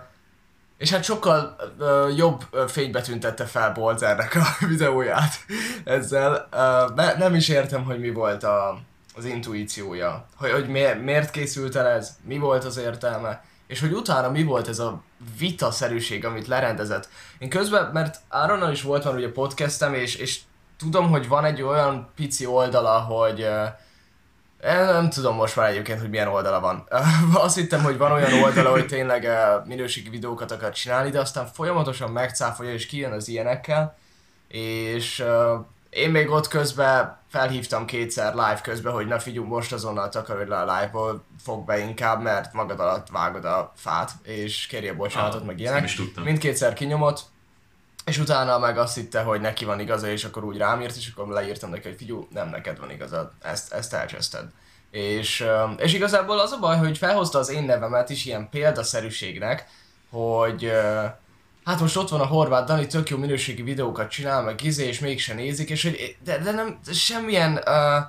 és 0.78 0.90
hát 0.90 1.04
sokkal 1.04 1.56
uh, 1.78 2.16
jobb 2.16 2.42
fénybe 2.68 3.00
tüntette 3.00 3.44
fel 3.44 3.72
Bolzernek 3.72 4.34
a 4.34 4.44
videóját 4.68 5.34
ezzel. 5.84 6.48
Uh, 6.52 6.94
ne, 6.94 7.14
nem 7.14 7.34
is 7.34 7.48
értem, 7.48 7.84
hogy 7.84 8.00
mi 8.00 8.10
volt 8.10 8.42
a, 8.42 8.80
az 9.16 9.24
intuíciója. 9.24 10.26
Hogy, 10.36 10.50
hogy 10.50 10.68
miért, 10.68 11.02
miért 11.02 11.30
készült 11.30 11.76
el 11.76 11.86
ez, 11.86 12.16
mi 12.24 12.38
volt 12.38 12.64
az 12.64 12.76
értelme, 12.76 13.44
és 13.66 13.80
hogy 13.80 13.92
utána 13.92 14.30
mi 14.30 14.42
volt 14.42 14.68
ez 14.68 14.78
a 14.78 15.02
vitaszerűség, 15.38 16.24
amit 16.24 16.46
lerendezett. 16.46 17.08
Én 17.38 17.48
közben, 17.48 17.90
mert 17.92 18.20
Áronnal 18.28 18.72
is 18.72 18.82
volt 18.82 19.04
már 19.04 19.14
ugye 19.14 19.32
podcastem, 19.32 19.94
és, 19.94 20.14
és 20.14 20.40
tudom, 20.78 21.10
hogy 21.10 21.28
van 21.28 21.44
egy 21.44 21.62
olyan 21.62 22.08
pici 22.14 22.46
oldala, 22.46 22.98
hogy 22.98 23.38
én 24.64 24.84
nem 24.84 25.10
tudom 25.10 25.36
most 25.36 25.56
már 25.56 25.70
egyébként, 25.70 26.00
hogy 26.00 26.10
milyen 26.10 26.28
oldala 26.28 26.60
van. 26.60 26.88
Azt 27.44 27.56
hittem, 27.56 27.82
hogy 27.82 27.98
van 27.98 28.12
olyan 28.12 28.42
oldala, 28.42 28.70
hogy 28.70 28.86
tényleg 28.86 29.28
minőségi 29.64 30.08
videókat 30.08 30.50
akar 30.50 30.72
csinálni, 30.72 31.10
de 31.10 31.20
aztán 31.20 31.46
folyamatosan 31.46 32.10
megcáfolja 32.10 32.72
és 32.72 32.86
kijön 32.86 33.12
az 33.12 33.28
ilyenekkel, 33.28 33.96
és, 34.48 35.24
én 35.96 36.10
még 36.10 36.30
ott 36.30 36.48
közben 36.48 37.18
felhívtam 37.28 37.86
kétszer 37.86 38.32
live 38.32 38.60
közben, 38.62 38.92
hogy 38.92 39.06
na 39.06 39.18
figyelj, 39.18 39.46
most 39.46 39.72
azonnal 39.72 40.08
takarodj 40.08 40.48
le 40.50 40.56
a 40.58 40.74
live-ból, 40.80 41.24
fog 41.42 41.64
be 41.64 41.78
inkább, 41.78 42.22
mert 42.22 42.52
magad 42.52 42.80
alatt 42.80 43.08
vágod 43.08 43.44
a 43.44 43.72
fát, 43.76 44.10
és 44.22 44.66
kérje 44.66 44.92
bocsánatot, 44.92 45.40
Ah, 45.40 45.46
meg 45.46 45.60
ilyenek. 45.60 45.84
is 45.84 45.94
tudtam. 45.94 46.24
Mindkétszer 46.24 46.72
kinyomott, 46.72 47.20
és 48.04 48.18
utána 48.18 48.58
meg 48.58 48.78
azt 48.78 48.94
hitte, 48.94 49.22
hogy 49.22 49.40
neki 49.40 49.64
van 49.64 49.80
igaza, 49.80 50.08
és 50.08 50.24
akkor 50.24 50.44
úgy 50.44 50.56
rám 50.56 50.80
írt, 50.80 50.96
és 50.96 51.10
akkor 51.14 51.28
leírtam 51.28 51.70
neki, 51.70 51.88
hogy 51.88 51.96
figyelj, 51.98 52.20
nem 52.30 52.48
neked 52.48 52.78
van 52.78 52.90
igazad, 52.90 53.30
ezt, 53.42 53.72
ezt 53.72 53.94
elcseszted. 53.94 54.44
És, 54.90 55.46
és 55.76 55.94
igazából 55.94 56.40
az 56.40 56.52
a 56.52 56.58
baj, 56.58 56.76
hogy 56.76 56.98
felhozta 56.98 57.38
az 57.38 57.48
én 57.50 57.62
nevemet 57.62 58.10
is 58.10 58.24
ilyen 58.24 58.48
példaszerűségnek, 58.50 59.66
hogy 60.10 60.72
hát 61.66 61.80
most 61.80 61.96
ott 61.96 62.08
van 62.08 62.20
a 62.20 62.26
horvát 62.26 62.66
Dani, 62.66 62.86
tök 62.86 63.08
jó 63.08 63.16
minőségi 63.16 63.62
videókat 63.62 64.10
csinál, 64.10 64.42
meg 64.42 64.62
izé, 64.62 64.86
és 64.86 64.98
mégse 64.98 65.34
nézik, 65.34 65.70
és 65.70 65.82
hogy 65.82 66.16
de, 66.24 66.38
de 66.38 66.50
nem, 66.50 66.78
semmilyen, 66.92 67.52
uh, 67.52 68.04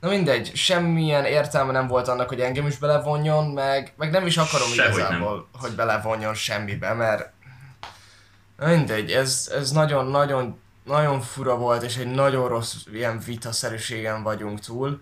na 0.00 0.08
mindegy, 0.08 0.50
semmilyen 0.54 1.24
értelme 1.24 1.72
nem 1.72 1.86
volt 1.86 2.08
annak, 2.08 2.28
hogy 2.28 2.40
engem 2.40 2.66
is 2.66 2.76
belevonjon, 2.76 3.46
meg, 3.46 3.92
meg 3.96 4.10
nem 4.10 4.26
is 4.26 4.36
akarom 4.36 4.68
Sehogy 4.68 4.98
igazából, 4.98 5.48
nem. 5.52 5.60
hogy 5.60 5.70
belevonjon 5.70 6.34
semmibe, 6.34 6.92
mert 6.92 7.32
mindegy, 8.56 9.10
ez, 9.10 9.50
ez 9.54 9.70
nagyon, 9.70 10.06
nagyon, 10.06 10.60
nagyon 10.84 11.20
fura 11.20 11.56
volt, 11.56 11.82
és 11.82 11.96
egy 11.96 12.10
nagyon 12.10 12.48
rossz 12.48 12.74
ilyen 12.92 13.18
vitaszerűségen 13.18 14.22
vagyunk 14.22 14.60
túl. 14.60 15.00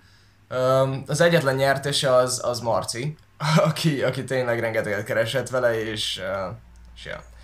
Um, 0.51 1.03
az 1.07 1.21
egyetlen 1.21 1.55
nyertese 1.55 2.15
az, 2.15 2.41
az 2.45 2.61
Marci, 2.61 3.17
aki, 3.69 4.03
aki 4.03 4.25
tényleg 4.25 4.61
rengeteget 4.61 5.05
keresett 5.05 5.49
vele, 5.49 5.81
és, 5.81 6.21
uh, 6.23 6.55
és 6.97 7.05
ja. 7.05 7.35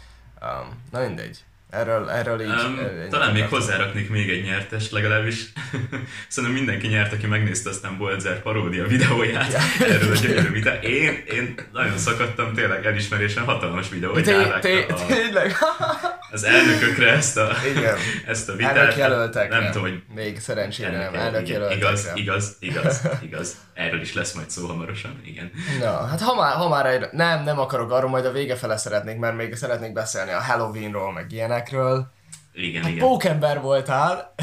Um, 0.43 0.75
na 0.91 1.01
mindegy. 1.01 1.45
Erről, 1.73 2.11
erről 2.11 2.41
így... 2.41 2.49
Um, 2.49 2.79
uh, 2.79 3.09
talán 3.09 3.33
még 3.33 3.45
hozzáraknék 3.45 4.11
még 4.11 4.31
egy 4.31 4.45
nyertes, 4.45 4.91
legalábbis 4.91 5.53
szerintem 6.29 6.59
mindenki 6.59 6.87
nyert, 6.87 7.13
aki 7.13 7.27
megnézte 7.27 7.71
aztán 7.71 7.99
Bolzer 7.99 8.43
paródia 8.43 8.87
videóját 8.87 9.59
erről 9.81 10.13
a 10.13 10.15
gyönyörű 10.15 10.51
vita. 10.51 10.75
Én, 10.75 11.25
én 11.31 11.55
nagyon 11.73 11.99
szakadtam, 11.99 12.55
tényleg 12.55 12.87
elismerésen 12.87 13.45
hatalmas 13.45 13.89
videó, 13.89 14.13
hogy 14.13 14.25
Tényleg? 14.25 15.57
az 16.33 16.45
elnökökre 16.45 17.11
ezt 17.11 17.37
a, 17.37 17.51
Igen. 17.77 17.97
ezt 18.27 18.49
a 18.49 18.53
vitát. 18.53 18.77
Elnök 18.77 18.97
jelöltek. 18.97 19.51
Nem 19.51 19.67
tudom, 19.67 19.83
hogy 19.83 20.03
Még 20.15 20.41
szerencsére 20.41 20.99
nem. 20.99 21.15
elnök 21.15 21.49
jelöltek. 21.49 21.77
igaz, 21.77 22.11
igaz, 22.15 22.57
igaz, 22.61 23.01
igaz. 23.23 23.57
Erről 23.75 24.01
is 24.01 24.15
lesz 24.15 24.33
majd 24.33 24.51
szó 24.51 24.67
hamarosan, 24.67 25.21
igen. 25.25 25.51
Na, 25.81 26.07
hát 26.07 26.21
ha 26.21 26.35
már, 26.35 26.55
ha 26.55 26.69
már 26.69 27.09
nem, 27.13 27.45
nem 27.45 27.59
akarok 27.59 27.91
arról, 27.93 28.11
majd 28.11 28.25
a 28.25 28.33
vége 28.33 28.57
fele 28.57 28.77
szeretnék, 28.77 29.19
mert 29.19 29.37
még 29.37 29.55
szeretnék 29.55 29.93
beszélni 29.93 30.31
a 30.31 30.43
Halloweenról, 30.43 31.13
meg 31.13 31.27
ilyenekről. 31.71 32.13
Igen, 32.53 32.83
Hát 32.83 32.91
igen. 32.91 33.07
pókember 33.07 33.61
voltál, 33.61 34.35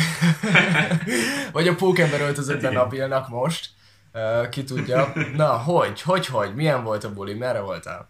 vagy 1.52 1.68
a 1.68 1.76
pókember 1.76 2.22
öltözött 2.22 2.62
be 2.62 2.68
Hát 2.68 2.72
igen. 2.72 2.84
Nabilnak 2.84 3.30
most, 3.30 3.70
uh, 4.14 4.50
ki 4.50 4.64
tudja. 4.64 5.14
Na, 5.36 5.48
hogy, 5.48 6.02
hogy, 6.02 6.26
hogy, 6.26 6.56
milyen 6.56 6.84
volt 6.84 7.04
a 7.04 7.14
buli, 7.14 7.34
merre 7.34 7.60
voltál? 7.60 8.10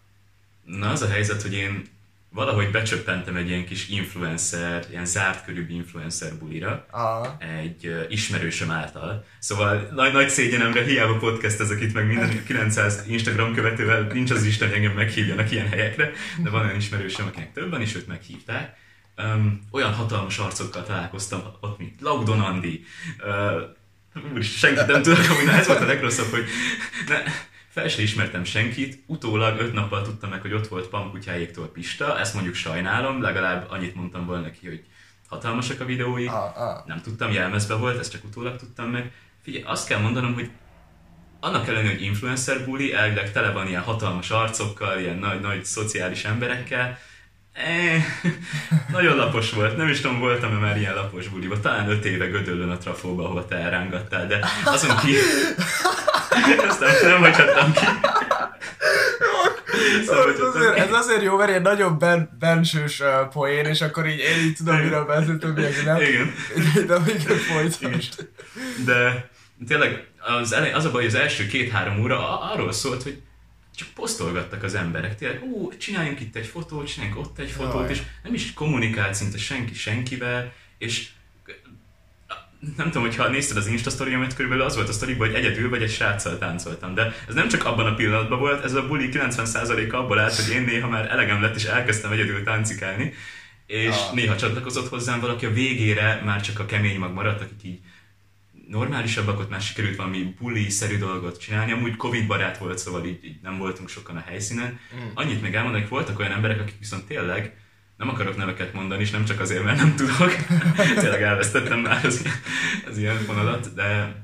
Na 0.64 0.90
az 0.90 1.02
a 1.02 1.08
helyzet, 1.08 1.42
hogy 1.42 1.54
én 1.54 1.82
valahogy 2.32 2.70
becsöppentem 2.70 3.36
egy 3.36 3.48
ilyen 3.48 3.64
kis 3.64 3.88
influencer, 3.88 4.84
ilyen 4.90 5.04
zárt 5.04 5.44
körű 5.44 5.66
influencer 5.68 6.34
bulira, 6.38 6.86
Aha. 6.90 7.36
egy 7.62 7.86
ö, 7.86 8.02
ismerősöm 8.08 8.70
által. 8.70 9.24
Szóval 9.38 9.88
nagy, 9.94 10.12
nagy 10.12 10.28
szégyenemre 10.28 10.82
hiába 10.82 11.16
podcast 11.16 11.60
ezek 11.60 11.80
itt, 11.80 11.92
meg 11.94 12.06
minden 12.06 12.42
900 12.46 13.04
Instagram 13.08 13.54
követővel 13.54 14.02
nincs 14.02 14.30
az 14.30 14.44
Isten, 14.44 14.68
hogy 14.68 14.76
engem 14.76 14.92
meghívjanak 14.92 15.50
ilyen 15.50 15.68
helyekre, 15.68 16.10
de 16.42 16.50
van 16.50 16.64
olyan 16.64 16.76
ismerősöm, 16.76 17.26
akinek 17.26 17.52
többen 17.52 17.80
is 17.80 17.94
őt 17.94 18.06
meghívták. 18.06 18.76
Um, 19.24 19.60
olyan 19.70 19.94
hatalmas 19.94 20.38
arcokkal 20.38 20.82
találkoztam 20.82 21.42
ott, 21.60 21.78
mint 21.78 22.00
Laudon 22.00 22.40
Andi. 22.40 22.84
Úr, 24.34 24.42
senkit 24.42 24.86
nem 24.86 25.02
tudok, 25.02 25.26
hogy 25.26 25.46
na, 25.46 25.52
ez 25.52 25.66
volt 25.66 25.80
a 25.80 25.86
legrosszabb, 25.86 26.30
hogy 26.30 26.44
ne, 27.08 27.22
fel 27.68 27.88
se 27.88 28.02
ismertem 28.02 28.44
senkit, 28.44 29.02
utólag 29.06 29.60
öt 29.60 29.72
nappal 29.72 30.02
tudtam 30.02 30.30
meg, 30.30 30.40
hogy 30.40 30.52
ott 30.52 30.68
volt 30.68 30.88
Pamkutyáéktól 30.88 31.66
Pista, 31.66 32.18
ezt 32.18 32.34
mondjuk 32.34 32.54
sajnálom, 32.54 33.22
legalább 33.22 33.70
annyit 33.70 33.94
mondtam 33.94 34.26
volna 34.26 34.42
neki, 34.42 34.66
hogy 34.66 34.84
hatalmasak 35.28 35.80
a 35.80 35.84
videói, 35.84 36.26
Aha, 36.26 36.52
aha. 36.56 36.84
nem 36.86 37.00
tudtam, 37.00 37.32
jelmezbe 37.32 37.74
volt, 37.74 37.98
ezt 37.98 38.10
csak 38.10 38.24
utólag 38.24 38.56
tudtam 38.56 38.90
meg. 38.90 39.12
Figyelj, 39.42 39.64
azt 39.64 39.88
kell 39.88 40.00
mondanom, 40.00 40.34
hogy 40.34 40.50
annak 41.40 41.68
ellenére, 41.68 41.94
hogy 41.94 42.02
influencer 42.02 42.64
buli, 42.64 42.92
elvileg 42.92 43.32
tele 43.32 43.50
van 43.50 43.68
ilyen 43.68 43.82
hatalmas 43.82 44.30
arcokkal, 44.30 44.98
ilyen 44.98 45.18
nagy-nagy 45.18 45.64
szociális 45.64 46.24
emberekkel, 46.24 46.98
Eh, 47.52 48.04
nagyon 48.92 49.16
lapos 49.16 49.52
volt, 49.52 49.76
nem 49.76 49.88
is 49.88 50.00
tudom, 50.00 50.18
voltam-e 50.18 50.58
már 50.58 50.76
ilyen 50.78 50.94
lapos 50.94 51.28
buliba. 51.28 51.60
Talán 51.60 51.88
öt 51.88 52.04
éve 52.04 52.26
Gödöllön 52.26 52.70
a 52.70 52.78
trafóba, 52.78 53.24
ahol 53.24 53.46
te 53.46 53.56
elrángattál, 53.56 54.26
de 54.26 54.48
azon 54.64 54.96
ki... 54.96 55.14
Ezt 56.68 56.80
nem, 56.80 56.90
nem 57.02 57.20
hagyhattam 57.20 57.72
ki. 57.72 57.84
Szóval 60.06 60.32
Ez 60.32 60.40
azért, 60.40 60.76
ez 60.76 60.92
azért 60.92 61.22
jó, 61.22 61.36
mert 61.36 61.50
egy 61.50 61.62
nagyon 61.62 61.98
ben, 61.98 62.36
bensős 62.38 63.00
uh, 63.00 63.28
poén, 63.32 63.64
és 63.64 63.80
akkor 63.80 64.06
így 64.06 64.18
én 64.18 64.44
így 64.44 64.56
tudom, 64.56 64.76
miről 64.76 65.04
beszélt, 65.04 65.40
többiek 65.40 65.84
nem. 65.84 65.96
Igen. 65.96 66.34
De 66.88 66.98
még 66.98 67.20
folytasd. 67.20 68.28
De 68.84 69.28
tényleg 69.68 70.06
az, 70.40 70.52
elej, 70.52 70.72
az 70.72 70.84
a 70.84 70.90
baj, 70.90 71.02
hogy 71.02 71.14
az 71.14 71.20
első 71.20 71.46
két-három 71.46 72.00
óra 72.00 72.40
arról 72.40 72.72
szólt, 72.72 73.02
hogy 73.02 73.22
csak 73.80 73.88
posztolgattak 73.94 74.62
az 74.62 74.74
emberek. 74.74 75.16
Tényleg, 75.16 75.42
ú, 75.42 75.76
csináljunk 75.78 76.20
itt 76.20 76.36
egy 76.36 76.46
fotót, 76.46 76.86
csináljunk 76.86 77.18
ott 77.18 77.38
egy 77.38 77.50
fotót, 77.50 77.80
Jaj. 77.80 77.90
és 77.90 78.02
nem 78.22 78.34
is 78.34 78.52
kommunikált 78.52 79.14
szinte 79.14 79.38
senki 79.38 79.74
senkivel, 79.74 80.52
és 80.78 81.08
nem 82.76 82.86
tudom, 82.86 83.02
hogyha 83.02 83.28
nézted 83.28 83.56
az 83.56 83.66
Insta 83.66 83.90
sztoriamat, 83.90 84.34
körülbelül 84.34 84.64
az 84.64 84.74
volt 84.74 84.88
a 84.88 84.92
sztoriban, 84.92 85.26
hogy 85.26 85.36
egyedül 85.36 85.68
vagy 85.70 85.82
egy 85.82 85.90
sráccal 85.90 86.38
táncoltam, 86.38 86.94
de 86.94 87.14
ez 87.28 87.34
nem 87.34 87.48
csak 87.48 87.64
abban 87.64 87.86
a 87.86 87.94
pillanatban 87.94 88.38
volt, 88.38 88.64
ez 88.64 88.74
a 88.74 88.86
buli 88.86 89.08
90%-a 89.12 89.96
abból 89.96 90.18
állt, 90.18 90.34
hogy 90.34 90.54
én 90.54 90.62
néha 90.62 90.88
már 90.88 91.10
elegem 91.10 91.42
lett, 91.42 91.56
és 91.56 91.64
elkezdtem 91.64 92.12
egyedül 92.12 92.42
táncikálni, 92.42 93.12
és 93.66 93.94
Ah. 93.94 94.14
néha 94.14 94.36
csatlakozott 94.36 94.88
hozzám 94.88 95.20
valaki, 95.20 95.46
a 95.46 95.52
végére 95.52 96.22
már 96.24 96.40
csak 96.40 96.58
a 96.58 96.66
kemény 96.66 96.98
mag 96.98 97.12
maradt, 97.12 97.40
akik 97.40 97.62
így 97.62 97.78
normálisabbak, 98.70 99.38
ott 99.38 99.50
már 99.50 99.60
sikerült 99.60 99.96
valami 99.96 100.34
buli-szerű 100.38 100.98
dolgot 100.98 101.40
csinálni, 101.40 101.72
amúgy 101.72 101.96
Covid 101.96 102.26
barát 102.26 102.58
volt, 102.58 102.78
szóval 102.78 103.04
így, 103.04 103.24
így 103.24 103.36
nem 103.42 103.58
voltunk 103.58 103.88
sokan 103.88 104.16
a 104.16 104.24
helyszínen. 104.26 104.78
Mm. 104.94 105.08
Annyit 105.14 105.42
még 105.42 105.54
elmondani, 105.54 105.82
hogy 105.82 105.92
voltak 105.92 106.18
olyan 106.18 106.32
emberek, 106.32 106.60
akik 106.60 106.78
viszont 106.78 107.04
tényleg 107.06 107.56
nem 107.96 108.08
akarok 108.08 108.36
neveket 108.36 108.72
mondani, 108.72 109.02
és 109.02 109.10
nem 109.10 109.24
csak 109.24 109.40
azért, 109.40 109.64
mert 109.64 109.76
nem 109.76 109.96
tudok. 109.96 110.34
tényleg 111.00 111.22
elvesztettem 111.22 111.78
már 111.78 112.04
az, 112.04 112.20
ilyen- 112.20 112.40
az 112.88 112.98
ilyen 112.98 113.24
vonalat, 113.26 113.74
de 113.74 114.14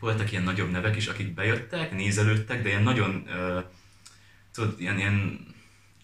voltak 0.00 0.30
ilyen 0.32 0.44
nagyobb 0.44 0.70
nevek 0.70 0.96
is, 0.96 1.06
akik 1.06 1.34
bejöttek, 1.34 1.92
nézelődtek, 1.92 2.62
de 2.62 2.68
ilyen 2.68 2.82
nagyon, 2.82 3.24
uh, 3.26 3.64
tudod, 4.54 4.80
ilyen, 4.80 4.98
ilyen 4.98 5.46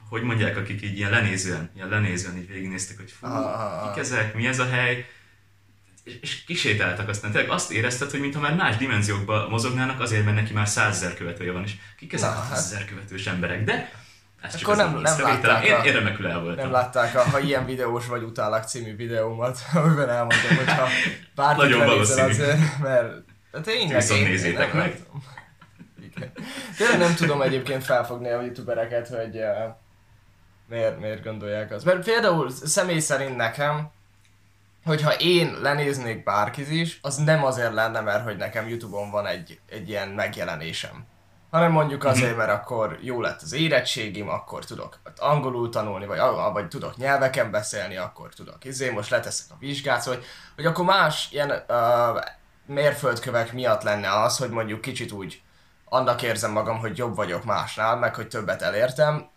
hogy 0.09 0.23
mondják, 0.23 0.57
akik 0.57 0.83
így 0.83 0.97
ilyen 0.97 1.11
lenézően, 1.11 1.71
ilyen 1.75 1.89
lenézően 1.89 2.37
így 2.37 2.49
végignéztek, 2.49 2.97
hogy 2.97 3.11
fú, 3.11 3.27
Ah, 3.27 3.37
ah, 3.37 3.85
ah. 3.87 3.93
kik 3.93 4.03
ezek, 4.03 4.35
mi 4.35 4.47
ez 4.47 4.59
a 4.59 4.69
hely, 4.69 5.07
és, 6.05 6.45
kisétáltak 6.45 7.09
aztán. 7.09 7.31
Tényleg 7.31 7.51
azt 7.51 7.71
érezted, 7.71 8.11
hogy 8.11 8.21
mintha 8.21 8.41
már 8.41 8.55
más 8.55 8.77
dimenziókba 8.77 9.49
mozognának, 9.49 10.01
azért, 10.01 10.25
mert 10.25 10.37
neki 10.37 10.53
már 10.53 10.69
százezer 10.69 11.15
követője 11.15 11.53
van, 11.53 11.63
és 11.63 11.73
kik 11.99 12.13
ezek 12.13 12.31
a 12.31 12.33
hát. 12.33 12.47
százezer 12.49 12.85
követős 12.85 13.27
emberek, 13.27 13.65
de 13.65 13.93
ez 14.41 14.55
Akkor 14.63 14.77
nem- 14.77 14.99
nem, 15.01 15.21
látták 15.21 15.65
Én, 15.65 15.75
én 15.85 15.93
remekül 15.93 16.27
el 16.27 16.41
voltam. 16.41 16.65
Nem 16.65 16.73
látták, 16.73 17.15
a, 17.15 17.23
ha 17.23 17.39
ilyen 17.39 17.67
videós 17.67 18.07
vagy 18.07 18.23
utálak 18.23 18.65
című 18.65 18.97
videómat, 18.97 19.59
amiben 19.75 20.09
elmondom, 20.09 20.57
hogy 20.57 20.73
ha 20.73 20.87
bárkit 21.35 21.63
Nagyon 21.63 21.87
valószínű. 21.87 22.29
azért, 22.29 22.79
mert 22.79 23.31
de 23.53 23.61
tényleg 23.61 23.97
Viszont 23.97 24.21
én, 24.21 24.29
nézzétek 24.29 24.73
én 24.73 24.77
nem 24.77 24.77
meg. 24.77 24.99
Igen. 26.15 26.33
Tényleg 26.77 26.99
nem 26.99 27.15
tudom 27.15 27.43
egyébként 27.43 27.85
felfogni 27.85 28.31
a 28.31 28.43
youtubereket, 28.43 29.09
hogy 29.09 29.37
uh, 29.37 29.75
miért, 30.69 31.01
miért 31.01 31.25
gondolják 31.25 31.71
azt. 31.71 31.85
Mert 31.85 32.05
például 32.05 32.51
személy 32.51 32.99
szerint 32.99 33.37
nekem, 33.37 33.91
hogyha 34.85 35.13
én 35.13 35.57
lenéznék 35.61 36.25
bárkit 36.25 36.71
is, 36.71 36.99
az 37.03 37.17
nem 37.17 37.45
azért 37.45 37.73
lenne, 37.73 38.01
mert 38.01 38.25
hogy 38.25 38.37
nekem 38.37 38.69
Youtube-on 38.69 39.11
van 39.11 39.27
egy, 39.27 39.61
egy 39.69 39.89
ilyen 39.89 40.09
megjelenésem. 40.09 41.07
Hanem 41.51 41.73
mondjuk 41.73 42.05
azért, 42.05 42.37
mert 42.37 42.51
akkor 42.51 42.99
jó 43.01 43.21
lett 43.21 43.43
az 43.43 43.53
érettségim, 43.53 44.29
akkor 44.29 44.65
tudok 44.65 44.99
angolul 45.17 45.69
tanulni, 45.69 46.07
vagy, 46.07 46.19
vagy 46.53 46.69
tudok 46.69 46.97
nyelveken 46.97 47.51
beszélni, 47.51 47.97
akkor 47.97 48.35
tudok 48.35 48.65
izé, 48.65 48.91
most 48.91 49.11
leteszek 49.11 49.47
a 49.51 49.57
vizsgát, 49.59 50.01
szóval, 50.01 50.19
hogy, 50.19 50.29
hogy 50.55 50.67
akkor 50.67 50.85
más 50.85 51.29
ilyen 51.31 51.51
uh, 51.69 52.23
mérföldkövek 52.67 53.53
miatt 53.53 53.83
lenne 53.83 54.21
az, 54.23 54.39
hogy 54.39 54.51
mondjuk 54.51 54.81
kicsit 54.81 55.13
úgy 55.13 55.43
annak 55.85 56.23
érzem 56.23 56.53
magam, 56.53 56.79
hogy 56.79 56.99
jobb 56.99 57.17
vagyok 57.17 57.45
másnál, 57.45 57.97
meg 57.97 58.15
hogy 58.15 58.29
többet 58.29 58.63
elértem, 58.63 59.31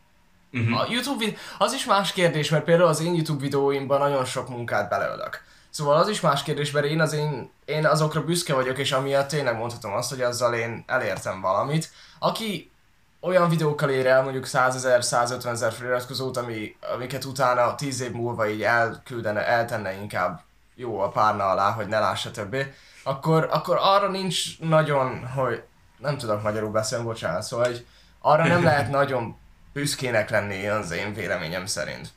Mhm. 0.55 0.73
a 0.73 0.85
YouTube 0.89 1.25
az 1.57 1.73
is 1.73 1.85
más 1.85 2.11
kérdés, 2.11 2.49
mert 2.49 2.63
például 2.63 2.89
az 2.89 3.01
én 3.01 3.13
YouTube 3.13 3.41
videóimban 3.41 3.99
nagyon 3.99 4.25
sok 4.25 4.49
munkát 4.49 4.89
beleölök. 4.89 5.43
Szóval 5.69 5.95
az 5.95 6.07
is 6.07 6.21
más 6.21 6.43
kérdés, 6.43 6.71
mert 6.71 6.85
én, 6.85 7.01
az 7.01 7.13
én, 7.13 7.51
én 7.65 7.85
azokra 7.85 8.23
büszke 8.23 8.53
vagyok, 8.53 8.77
és 8.77 8.91
amiatt 8.91 9.27
tényleg 9.27 9.57
mondhatom 9.57 9.93
azt, 9.93 10.09
hogy 10.09 10.21
azzal 10.21 10.53
én 10.53 10.83
elértem 10.87 11.41
valamit. 11.41 11.89
Aki 12.19 12.71
olyan 13.19 13.49
videókkal 13.49 13.89
ér 13.89 14.07
el 14.07 14.23
mondjuk 14.23 14.45
100 14.45 14.75
ezer, 14.75 15.03
150 15.03 15.53
ezer 15.53 15.71
feliratkozót, 15.71 16.37
ami, 16.37 16.75
amiket 16.93 17.25
utána 17.25 17.75
10 17.75 18.01
év 18.01 18.11
múlva 18.11 18.49
így 18.49 18.63
elküldene, 18.63 19.47
eltenne 19.47 19.93
inkább 19.93 20.41
jó 20.75 20.99
a 20.99 21.09
párna 21.09 21.43
alá, 21.43 21.71
hogy 21.71 21.87
ne 21.87 21.99
lássa 21.99 22.31
többé, 22.31 22.73
akkor, 23.03 23.47
akkor 23.51 23.77
arra 23.81 24.09
nincs 24.09 24.59
nagyon, 24.59 25.27
hogy 25.27 25.63
nem 25.97 26.17
tudok 26.17 26.43
magyarul 26.43 26.71
beszélni, 26.71 27.05
bocsánat, 27.05 27.43
szóval 27.43 27.65
hogy 27.65 27.85
arra 28.21 28.47
nem 28.47 28.63
lehet 28.63 28.89
nagyon 28.99 29.37
büszkének 29.75 30.29
lenni 30.29 30.67
az 30.67 30.91
én 30.91 31.13
véleményem 31.13 31.65
szerint. 31.65 32.09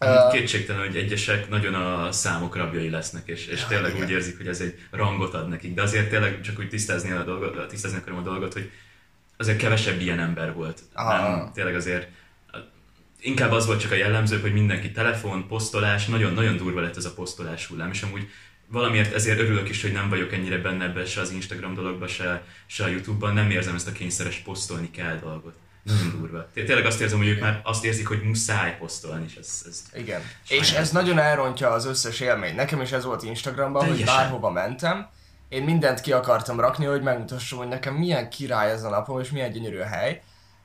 Uh, 0.00 0.32
Kétségtelen, 0.32 0.86
hogy 0.86 0.96
egyesek 0.96 1.48
nagyon 1.48 1.74
a 1.74 2.12
számok 2.12 2.56
rabjai 2.56 2.90
lesznek, 2.90 3.28
és, 3.28 3.46
és 3.46 3.60
ja, 3.60 3.66
tényleg 3.66 3.90
igen. 3.90 4.04
úgy 4.04 4.10
érzik, 4.10 4.36
hogy 4.36 4.46
ez 4.46 4.60
egy 4.60 4.86
rangot 4.90 5.34
ad 5.34 5.48
nekik. 5.48 5.74
De 5.74 5.82
azért 5.82 6.08
tényleg 6.08 6.40
csak 6.40 6.58
úgy 6.58 6.68
tisztázni, 6.68 7.10
a 7.10 7.24
dolgot, 7.24 7.68
tisztázni 7.68 7.98
akarom 7.98 8.18
a 8.18 8.22
dolgot, 8.22 8.52
hogy 8.52 8.70
azért 9.36 9.58
kevesebb 9.58 10.00
ilyen 10.00 10.18
ember 10.18 10.52
volt. 10.52 10.80
Aha. 10.92 11.36
Nem, 11.36 11.52
tényleg 11.52 11.74
azért 11.74 12.08
inkább 13.20 13.52
az 13.52 13.66
volt 13.66 13.80
csak 13.80 13.90
a 13.90 13.94
jellemző, 13.94 14.40
hogy 14.40 14.52
mindenki 14.52 14.92
telefon, 14.92 15.46
posztolás, 15.46 16.06
nagyon-nagyon 16.06 16.56
durva 16.56 16.80
lett 16.80 16.96
ez 16.96 17.04
a 17.04 17.14
posztolás 17.14 17.66
hullám, 17.66 17.90
és 17.90 18.02
amúgy 18.02 18.30
valamiért 18.66 19.14
ezért 19.14 19.38
örülök 19.38 19.68
is, 19.68 19.82
hogy 19.82 19.92
nem 19.92 20.08
vagyok 20.08 20.32
ennyire 20.32 20.58
benne 20.58 20.84
ebbe 20.84 21.06
se 21.06 21.20
az 21.20 21.30
Instagram 21.30 21.74
dologba, 21.74 22.06
se, 22.06 22.44
se 22.66 22.84
a 22.84 22.88
Youtube-ban, 22.88 23.34
nem 23.34 23.50
érzem 23.50 23.74
ezt 23.74 23.88
a 23.88 23.92
kényszeres 23.92 24.36
posztolni 24.36 24.90
kell 24.90 25.18
dolgot. 25.18 25.54
Nagyon 25.88 26.20
durva. 26.20 26.46
Tényleg 26.54 26.86
azt 26.86 27.00
érzem, 27.00 27.18
hogy 27.18 27.28
ők 27.28 27.40
már 27.40 27.60
azt 27.64 27.84
érzik, 27.84 28.08
hogy 28.08 28.22
muszáj 28.22 28.76
posztolni, 28.78 29.24
és 29.28 29.36
ez, 29.36 29.62
ez 29.68 29.82
Igen. 29.94 30.20
És 30.48 30.72
ez 30.72 30.90
nagyon 30.90 31.18
elrontja 31.18 31.70
az 31.70 31.86
összes 31.86 32.20
élmény. 32.20 32.54
Nekem 32.54 32.80
is 32.80 32.92
ez 32.92 33.04
volt 33.04 33.22
Instagramban, 33.22 33.82
Teljesen. 33.84 34.06
hogy 34.06 34.16
bárhova 34.16 34.50
mentem, 34.50 35.08
én 35.48 35.62
mindent 35.62 36.00
ki 36.00 36.12
akartam 36.12 36.60
rakni, 36.60 36.84
hogy 36.84 37.02
megmutassam, 37.02 37.58
hogy 37.58 37.68
nekem 37.68 37.94
milyen 37.94 38.30
király 38.30 38.70
ez 38.70 38.84
a 38.84 38.88
napom, 38.88 39.20
és 39.20 39.30
milyen 39.30 39.52
gyönyörű 39.52 39.78
hely. 39.78 40.22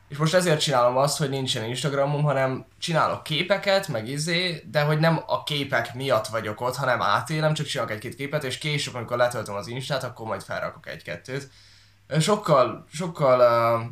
És 0.09 0.17
most 0.17 0.33
ezért 0.33 0.59
csinálom 0.59 0.97
azt, 0.97 1.17
hogy 1.17 1.29
nincsen 1.29 1.63
Instagramom, 1.63 2.23
hanem 2.23 2.65
csinálok 2.79 3.23
képeket, 3.23 3.87
meg 3.87 4.07
izé, 4.07 4.63
de 4.71 4.81
hogy 4.81 4.99
nem 4.99 5.19
a 5.25 5.43
képek 5.43 5.93
miatt 5.93 6.27
vagyok 6.27 6.61
ott, 6.61 6.75
hanem 6.75 7.01
átélem, 7.01 7.53
csak 7.53 7.65
csinálok 7.65 7.91
egy-két 7.91 8.15
képet, 8.15 8.43
és 8.43 8.57
később, 8.57 8.95
amikor 8.95 9.17
letöltöm 9.17 9.55
az 9.55 9.67
Instát, 9.67 10.03
akkor 10.03 10.27
majd 10.27 10.41
felrakok 10.41 10.87
egy-kettőt. 10.87 11.49
Sokkal, 12.19 12.85
sokkal 12.91 13.39
uh, 13.39 13.85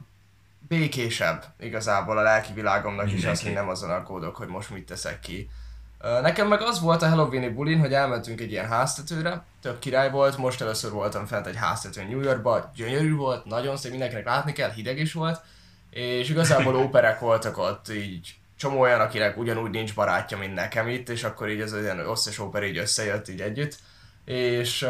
békésebb 0.71 1.43
igazából 1.59 2.17
a 2.17 2.21
lelki 2.21 2.53
világomnak 2.53 3.05
Mindenki. 3.05 3.25
is 3.25 3.31
az, 3.31 3.41
hogy 3.41 3.53
nem 3.53 3.69
azon 3.69 3.89
aggódok, 3.89 4.35
hogy 4.35 4.47
most 4.47 4.69
mit 4.69 4.85
teszek 4.85 5.19
ki. 5.19 5.49
Nekem 6.21 6.47
meg 6.47 6.61
az 6.61 6.81
volt 6.81 7.01
a 7.01 7.09
Halloweeni 7.09 7.49
bulin, 7.49 7.79
hogy 7.79 7.93
elmentünk 7.93 8.41
egy 8.41 8.51
ilyen 8.51 8.67
háztetőre, 8.67 9.43
tök 9.61 9.79
király 9.79 10.11
volt, 10.11 10.37
most 10.37 10.61
először 10.61 10.91
voltam 10.91 11.25
fent 11.25 11.47
egy 11.47 11.55
háztetőn 11.55 12.07
New 12.07 12.21
Yorkba, 12.21 12.71
gyönyörű 12.75 13.15
volt, 13.15 13.45
nagyon 13.45 13.77
szép, 13.77 13.91
mindenkinek 13.91 14.25
látni 14.25 14.51
kell, 14.51 14.71
hideg 14.71 14.99
is 14.99 15.13
volt, 15.13 15.41
és 15.89 16.29
igazából 16.29 16.75
óperek 16.83 17.19
voltak 17.19 17.57
ott, 17.57 17.93
így 17.93 18.35
csomó 18.57 18.79
olyan, 18.79 18.99
akinek 18.99 19.37
ugyanúgy 19.37 19.71
nincs 19.71 19.95
barátja, 19.95 20.37
mint 20.37 20.53
nekem 20.53 20.87
itt, 20.87 21.09
és 21.09 21.23
akkor 21.23 21.49
így 21.49 21.61
az 21.61 21.73
olyan 21.73 21.99
összes 21.99 22.39
óper 22.39 22.63
így 22.63 22.77
összejött 22.77 23.29
így 23.29 23.41
együtt, 23.41 23.77
és 24.25 24.87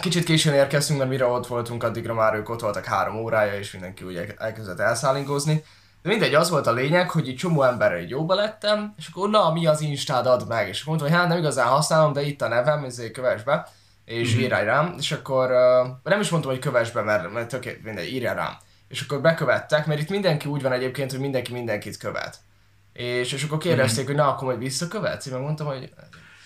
kicsit 0.00 0.24
későn 0.24 0.54
érkeztünk, 0.54 0.98
mert 0.98 1.10
mire 1.10 1.24
ott 1.24 1.46
voltunk, 1.46 1.82
addigra 1.82 2.14
már 2.14 2.34
ők 2.34 2.48
ott 2.48 2.60
voltak 2.60 2.84
három 2.84 3.16
órája, 3.16 3.58
és 3.58 3.72
mindenki 3.72 4.04
úgy 4.04 4.34
elkezdett 4.38 4.78
elszállingozni, 4.78 5.64
de 6.02 6.08
mindegy, 6.08 6.34
az 6.34 6.50
volt 6.50 6.66
a 6.66 6.72
lényeg, 6.72 7.10
hogy 7.10 7.28
egy 7.28 7.36
csomó 7.36 7.62
emberrel 7.62 8.00
jóba 8.00 8.34
lettem, 8.34 8.94
és 8.96 9.08
akkor 9.08 9.30
na, 9.30 9.52
mi 9.52 9.66
az 9.66 9.80
Instád 9.80 10.26
ad 10.26 10.48
meg? 10.48 10.68
És 10.68 10.80
akkor 10.80 10.86
mondta, 10.86 11.08
hogy 11.08 11.18
hát 11.18 11.28
nem 11.28 11.38
igazán 11.38 11.66
használom, 11.66 12.12
de 12.12 12.22
itt 12.22 12.42
a 12.42 12.48
nevem, 12.48 12.84
ezért 12.84 13.12
kövess 13.12 13.42
be, 13.42 13.68
és 14.04 14.30
mm-hmm. 14.30 14.40
írj 14.42 14.64
rám, 14.64 14.94
és 14.98 15.12
akkor 15.12 15.50
uh, 15.50 15.88
nem 16.02 16.20
is 16.20 16.28
mondtam, 16.28 16.52
hogy 16.52 16.60
kövess 16.60 16.90
be, 16.90 17.02
mert, 17.02 17.32
mert 17.32 17.48
tök 17.48 17.80
mindegy, 17.82 18.12
írja 18.12 18.32
rám. 18.32 18.56
És 18.88 19.00
akkor 19.00 19.20
bekövettek, 19.20 19.86
mert 19.86 20.00
itt 20.00 20.10
mindenki 20.10 20.48
úgy 20.48 20.62
van 20.62 20.72
egyébként, 20.72 21.10
hogy 21.10 21.20
mindenki 21.20 21.52
mindenkit 21.52 21.96
követ. 21.96 22.36
És, 22.92 23.32
és 23.32 23.42
akkor 23.42 23.58
kérdezték, 23.58 24.04
mm-hmm. 24.04 24.14
hogy 24.14 24.22
na, 24.22 24.32
akkor 24.32 24.46
majd 24.46 24.58
visszakövetsz? 24.58 25.26
Én 25.26 25.32
megmondtam, 25.32 25.66
hogy 25.66 25.90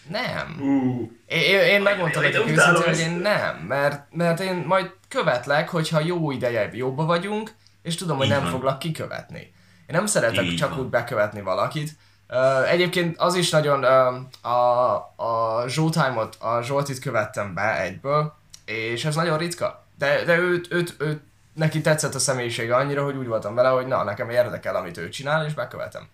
nem. 0.08 0.56
Uh. 0.61 1.11
Én, 1.26 1.61
én 1.61 1.82
megmondtam 1.82 2.23
nekik 2.23 2.40
őszintén, 2.40 2.82
hogy 2.82 2.99
én 2.99 3.11
nem, 3.11 3.56
mert, 3.56 4.06
mert 4.12 4.40
én 4.40 4.64
majd 4.66 4.90
követlek, 5.08 5.68
hogyha 5.68 6.00
jó 6.00 6.30
ideje 6.30 6.70
jóba 6.73 7.04
vagyunk, 7.04 7.52
és 7.82 7.94
tudom, 7.94 8.16
hogy 8.16 8.26
Így 8.26 8.32
nem 8.32 8.42
van. 8.42 8.50
foglak 8.50 8.78
kikövetni. 8.78 9.40
Én 9.87 9.96
nem 9.96 10.06
szeretek 10.06 10.44
Így 10.44 10.56
csak 10.56 10.70
van. 10.70 10.78
úgy 10.78 10.87
bekövetni 10.87 11.40
valakit. 11.40 11.90
Uh, 12.28 12.70
egyébként 12.70 13.16
az 13.18 13.34
is 13.34 13.50
nagyon, 13.50 13.84
uh, 13.84 14.50
a, 14.52 14.94
a 15.16 15.64
Showtime-ot, 15.68 16.37
a 16.40 16.62
Zsoltit 16.62 16.99
követtem 16.99 17.54
be 17.54 17.80
egyből, 17.80 18.34
és 18.64 19.04
ez 19.04 19.14
nagyon 19.14 19.38
ritka. 19.38 19.87
De, 19.99 20.25
de 20.25 20.38
őt, 20.38 20.73
őt, 20.73 20.94
őt, 20.99 21.20
neki 21.54 21.80
tetszett 21.80 22.14
a 22.14 22.18
személyisége 22.18 22.76
annyira, 22.76 23.04
hogy 23.04 23.16
úgy 23.16 23.26
voltam 23.26 23.54
vele, 23.54 23.68
hogy 23.68 23.87
na, 23.87 24.04
nekem 24.04 24.30
érdekel, 24.30 24.76
amit 24.76 24.96
ő 24.96 25.08
csinál, 25.08 25.46
és 25.46 25.54
bekövetem. 25.54 26.08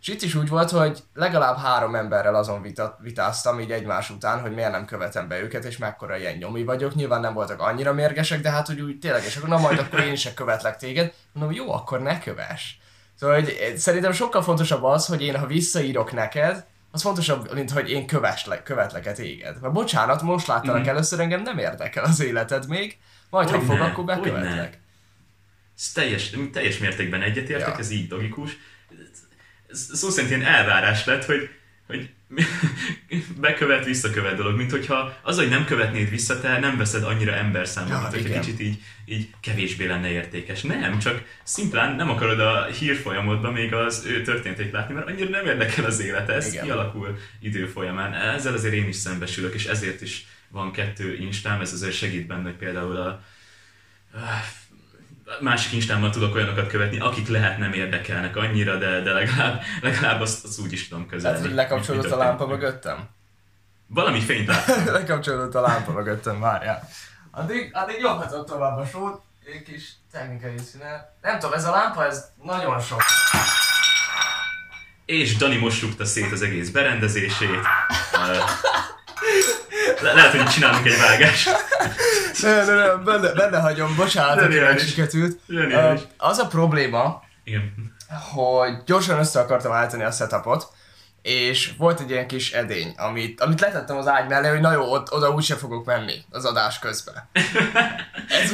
És 0.00 0.08
itt 0.08 0.22
is 0.22 0.34
úgy 0.34 0.48
volt, 0.48 0.70
hogy 0.70 1.02
legalább 1.14 1.56
három 1.56 1.94
emberrel 1.94 2.34
azon 2.34 2.62
vita, 2.62 2.98
vitáztam 3.02 3.60
így 3.60 3.70
egymás 3.70 4.10
után, 4.10 4.40
hogy 4.40 4.54
miért 4.54 4.70
nem 4.70 4.84
követem 4.84 5.28
be 5.28 5.40
őket, 5.40 5.64
és 5.64 5.78
mekkora 5.78 6.16
ilyen 6.16 6.36
nyomi 6.36 6.64
vagyok. 6.64 6.94
Nyilván 6.94 7.20
nem 7.20 7.34
voltak 7.34 7.60
annyira 7.60 7.92
mérgesek, 7.92 8.40
de 8.40 8.50
hát 8.50 8.66
hogy 8.66 8.80
úgy 8.80 8.98
tényleg, 8.98 9.24
és 9.24 9.36
akkor 9.36 9.48
na 9.48 9.58
majd 9.58 9.78
akkor 9.78 10.00
én 10.00 10.16
se 10.16 10.34
követlek 10.34 10.76
téged. 10.76 11.14
Mondom, 11.32 11.52
jó, 11.54 11.72
akkor 11.72 12.00
ne 12.00 12.18
kövess. 12.18 12.74
Szóval 13.14 13.40
hogy 13.40 13.74
szerintem 13.76 14.12
sokkal 14.12 14.42
fontosabb 14.42 14.82
az, 14.82 15.06
hogy 15.06 15.22
én 15.22 15.38
ha 15.38 15.46
visszaírok 15.46 16.12
neked, 16.12 16.66
az 16.90 17.02
fontosabb, 17.02 17.54
mint 17.54 17.70
hogy 17.70 17.90
én 17.90 18.06
köveslek, 18.06 18.62
követlek 18.62 19.12
téged. 19.12 19.60
Mert 19.60 19.72
bocsánat, 19.72 20.22
most 20.22 20.46
láttalak 20.46 20.84
mm. 20.84 20.88
először, 20.88 21.20
engem 21.20 21.42
nem 21.42 21.58
érdekel 21.58 22.04
az 22.04 22.20
életed 22.20 22.68
még, 22.68 22.98
majd 23.30 23.48
hogy 23.48 23.58
ha 23.58 23.64
fog, 23.64 23.80
akkor 23.80 24.04
bekövetlek. 24.04 24.80
Ez 25.76 25.92
teljes, 25.92 26.36
teljes 26.52 26.78
mértékben 26.78 27.22
egyetértek, 27.22 27.68
ja. 27.68 27.78
ez 27.78 27.90
így 27.90 28.10
logikus 28.10 28.58
szó 29.72 30.08
szerint 30.08 30.32
ilyen 30.32 30.44
elvárás 30.54 31.04
lett, 31.04 31.24
hogy, 31.24 31.50
hogy 31.86 32.10
bekövet, 33.40 33.84
visszakövet 33.84 34.36
dolog, 34.36 34.56
mint 34.56 34.70
hogyha 34.70 35.18
az, 35.22 35.36
hogy 35.36 35.48
nem 35.48 35.64
követnéd 35.64 36.10
vissza, 36.10 36.40
te 36.40 36.58
nem 36.58 36.76
veszed 36.76 37.04
annyira 37.04 37.32
emberszámot, 37.32 37.90
ja, 37.90 37.98
mint 37.98 38.12
hogyha 38.12 38.40
kicsit 38.40 38.60
így, 38.60 38.82
így 39.04 39.30
kevésbé 39.40 39.86
lenne 39.86 40.10
értékes. 40.10 40.62
Nem, 40.62 40.98
csak 40.98 41.22
szimplán 41.42 41.96
nem 41.96 42.10
akarod 42.10 42.40
a 42.40 42.64
hírfolyamodban 42.64 43.52
még 43.52 43.74
az 43.74 44.04
ő 44.06 44.22
történetét 44.22 44.72
látni, 44.72 44.94
mert 44.94 45.06
annyira 45.08 45.28
nem 45.28 45.46
érdekel 45.46 45.84
az 45.84 46.00
élet, 46.00 46.28
ez 46.28 46.52
Igen. 46.52 46.64
kialakul 46.64 47.18
idő 47.40 47.66
folyamán. 47.66 48.14
Ezzel 48.14 48.52
azért 48.52 48.74
én 48.74 48.88
is 48.88 48.96
szembesülök, 48.96 49.54
és 49.54 49.64
ezért 49.64 50.00
is 50.00 50.26
van 50.48 50.72
kettő 50.72 51.16
instám, 51.16 51.60
ez 51.60 51.72
azért 51.72 51.96
segít 51.96 52.26
benne, 52.26 52.42
hogy 52.42 52.56
például 52.56 52.96
a 52.96 53.22
másik 55.40 55.72
instámmal 55.72 56.10
tudok 56.10 56.34
olyanokat 56.34 56.68
követni, 56.68 56.98
akik 56.98 57.28
lehet 57.28 57.58
nem 57.58 57.72
érdekelnek 57.72 58.36
annyira, 58.36 58.76
de, 58.76 59.00
de 59.00 59.12
legalább, 59.12 59.62
legalább 59.80 60.20
azt, 60.20 60.44
azt 60.44 60.60
úgy 60.60 60.72
is 60.72 60.88
tudom 60.88 61.06
közelni. 61.06 61.38
Tehát 61.38 61.54
lekapcsolódott 61.54 62.12
a 62.12 62.16
lámpa 62.16 62.46
mögöttem? 62.46 63.08
Valami 63.86 64.20
fényt 64.20 64.46
láttam. 64.46 64.86
lekapcsolódott 65.00 65.54
a 65.54 65.60
lámpa 65.60 65.92
mögöttem, 65.92 66.40
várjál. 66.40 66.88
Addig, 67.30 67.70
addig 67.72 67.96
nyomhatok 68.00 68.46
tovább 68.46 68.78
a 68.78 68.86
sót, 68.86 69.22
egy 69.54 69.62
kis 69.62 69.92
technikai 70.12 70.58
szünet. 70.72 71.12
Nem 71.22 71.38
tudom, 71.38 71.54
ez 71.54 71.64
a 71.64 71.70
lámpa, 71.70 72.06
ez 72.06 72.24
nagyon 72.42 72.80
sok. 72.80 73.02
És 75.04 75.36
Dani 75.36 75.56
most 75.56 75.82
rúgta 75.82 76.04
szét 76.04 76.32
az 76.32 76.42
egész 76.42 76.70
berendezését. 76.70 77.60
Le- 80.00 80.12
lehet, 80.12 80.36
hogy 80.36 80.46
csinálunk 80.46 80.86
egy 80.86 80.98
vágást. 80.98 81.50
Ne, 82.42 82.64
ne, 82.64 82.74
ne, 82.74 82.94
benne, 82.94 83.32
benne 83.32 83.60
hagyom, 83.60 83.96
bocsánat, 83.96 84.44
hogy 84.44 84.60
megsiketült. 84.60 85.38
Uh, 85.48 86.00
az 86.16 86.38
a 86.38 86.46
probléma, 86.46 87.22
Igen. 87.44 87.94
hogy 88.32 88.72
gyorsan 88.86 89.18
össze 89.18 89.40
akartam 89.40 89.72
állítani 89.72 90.02
a 90.02 90.10
setupot, 90.10 90.68
és 91.22 91.72
volt 91.78 92.00
egy 92.00 92.10
ilyen 92.10 92.26
kis 92.26 92.52
edény, 92.52 92.94
amit, 92.96 93.40
amit 93.40 93.60
letettem 93.60 93.96
az 93.96 94.06
ágy 94.06 94.28
mellé, 94.28 94.48
hogy 94.48 94.60
na 94.60 94.72
jó, 94.72 94.92
ott, 94.92 95.12
oda 95.12 95.30
úgyse 95.30 95.56
fogok 95.56 95.84
menni 95.84 96.24
az 96.30 96.44
adás 96.44 96.78
közben. 96.78 97.28
Ez, 98.28 98.52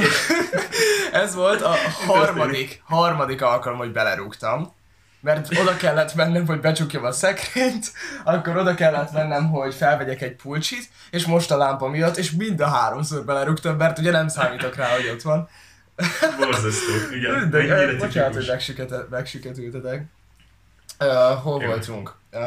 ez 1.23 1.35
volt 1.35 1.63
a 1.63 1.75
harmadik, 2.07 2.83
harmadik 2.85 3.43
alkalom, 3.43 3.79
hogy 3.79 3.93
belerúgtam 3.93 4.75
mert 5.25 5.59
oda 5.61 5.77
kellett 5.77 6.15
mennem, 6.15 6.47
hogy 6.47 6.61
becsukjam 6.61 7.05
a 7.05 7.13
szekrényt, 7.13 7.93
akkor 8.25 8.57
oda 8.57 8.75
kellett 8.75 9.13
mennem, 9.13 9.49
hogy 9.51 9.75
felvegyek 9.75 10.23
egy 10.23 10.35
pulcsit, 10.35 10.89
és 11.11 11.25
most 11.27 11.51
a 11.51 11.57
lámpa 11.57 11.89
miatt, 11.89 12.17
és 12.17 12.31
mind 12.31 12.61
a 12.61 12.67
háromszor 12.67 13.25
belerúgtam, 13.25 13.77
mert 13.77 13.99
ugye 13.99 14.11
nem 14.11 14.29
számítok 14.29 14.77
rá, 14.77 14.89
hogy 14.89 15.09
ott 15.09 15.23
van. 15.23 15.49
Borzasztó, 16.39 16.93
igen. 17.15 17.51
De, 17.51 17.97
bocsánat, 17.97 18.35
hogy 18.35 18.51
megsüketültetek. 19.11 20.05
Uh, 21.01 21.43
hol 21.43 21.57
Igen. 21.57 21.69
voltunk? 21.69 22.15
Uh, 22.33 22.41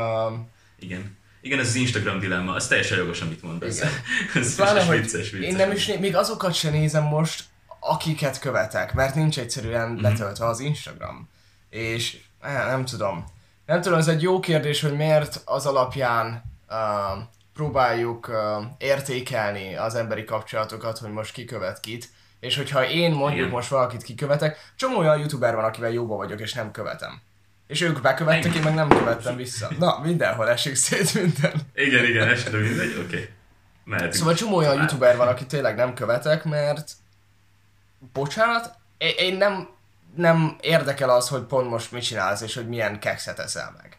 Igen. 0.80 1.18
Igen, 1.42 1.60
ez 1.60 1.68
az 1.68 1.76
Instagram 1.76 2.20
dilemma, 2.20 2.54
az 2.54 2.68
teljesen 2.68 2.98
jogos, 2.98 3.22
amit 3.22 3.42
mondasz. 3.42 3.78
Igen. 3.78 3.92
ez 4.44 4.56
Pláne, 4.56 4.80
vicces, 4.80 5.02
vicces, 5.02 5.30
vicces, 5.32 5.50
Én 5.50 5.56
nem 5.56 5.72
is, 5.72 5.88
még 6.00 6.16
azokat 6.16 6.54
sem 6.54 6.72
nézem 6.72 7.04
most, 7.04 7.44
akiket 7.80 8.40
követek, 8.40 8.94
mert 8.94 9.16
nincs 9.16 9.40
egyszerűen 9.40 9.90
mm-hmm. 9.90 10.02
letöltve 10.02 10.46
az 10.46 10.60
Instagram. 10.60 11.30
És 11.70 12.18
nem 12.42 12.86
tudom. 12.86 13.26
Nem 13.66 13.82
tudom, 13.82 13.98
ez 14.00 14.08
egy 14.08 14.22
jó 14.22 14.40
kérdés, 14.40 14.82
hogy 14.82 14.96
miért 14.96 15.42
az 15.46 15.66
alapján 15.66 16.44
uh, 16.70 17.24
próbáljuk 17.54 18.28
uh, 18.28 18.66
értékelni 18.78 19.76
az 19.76 19.96
emberi 19.96 20.24
kapcsolatokat, 20.24 20.98
hogy 20.98 21.12
most 21.12 21.34
kikövet 21.34 21.80
kit. 21.80 22.10
És 22.40 22.56
hogyha 22.56 22.90
én 22.90 23.12
mondjuk 23.12 23.40
Igen. 23.40 23.50
most 23.50 23.70
valakit 23.70 24.04
kikövetek, 24.04 24.72
csomó 24.76 24.98
olyan 24.98 25.20
youtuber 25.20 25.56
van, 25.56 25.64
akivel 25.64 25.92
jóba 25.92 26.16
vagyok, 26.16 26.40
és 26.40 26.54
nem 26.54 26.72
követem. 26.72 27.22
És 27.68 27.82
ők 27.82 28.02
bekövettek, 28.02 28.54
én 28.54 28.62
meg 28.62 28.74
nem 28.74 28.90
követtem 28.90 29.36
vissza. 29.36 29.70
Na, 29.80 30.00
mindenhol 30.04 30.50
esik 30.50 30.76
szét 30.76 31.14
minden. 31.14 31.54
Igen, 31.74 32.06
igen, 32.06 32.28
esetleg 32.28 32.62
mindegy, 32.62 32.96
oké. 32.98 33.06
Okay. 33.06 33.30
Mehetünk. 33.84 34.14
Szóval 34.14 34.34
csomó 34.34 34.56
olyan 34.56 34.78
youtuber 34.78 35.18
van, 35.18 35.28
aki 35.28 35.46
tényleg 35.46 35.76
nem 35.76 35.94
követek, 35.94 36.44
mert 36.44 36.92
bocsánat, 38.14 38.78
én 39.18 39.38
nem, 39.38 39.70
nem 40.18 40.58
érdekel 40.62 41.10
az, 41.10 41.28
hogy 41.28 41.42
pont 41.42 41.70
most 41.70 41.92
mit 41.92 42.04
csinálsz, 42.04 42.42
és 42.42 42.56
hogy 42.56 42.68
milyen 42.68 43.00
kekszet 43.00 43.40
eszel 43.40 43.76
meg. 43.78 43.98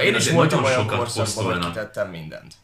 Én 0.00 0.08
Igen, 0.08 0.20
is 0.20 0.30
voltam 0.30 0.64
olyan 0.64 0.86
korszakban, 0.86 1.44
hogy 1.44 1.66
kitettem 1.66 2.10
mindent. 2.10 2.54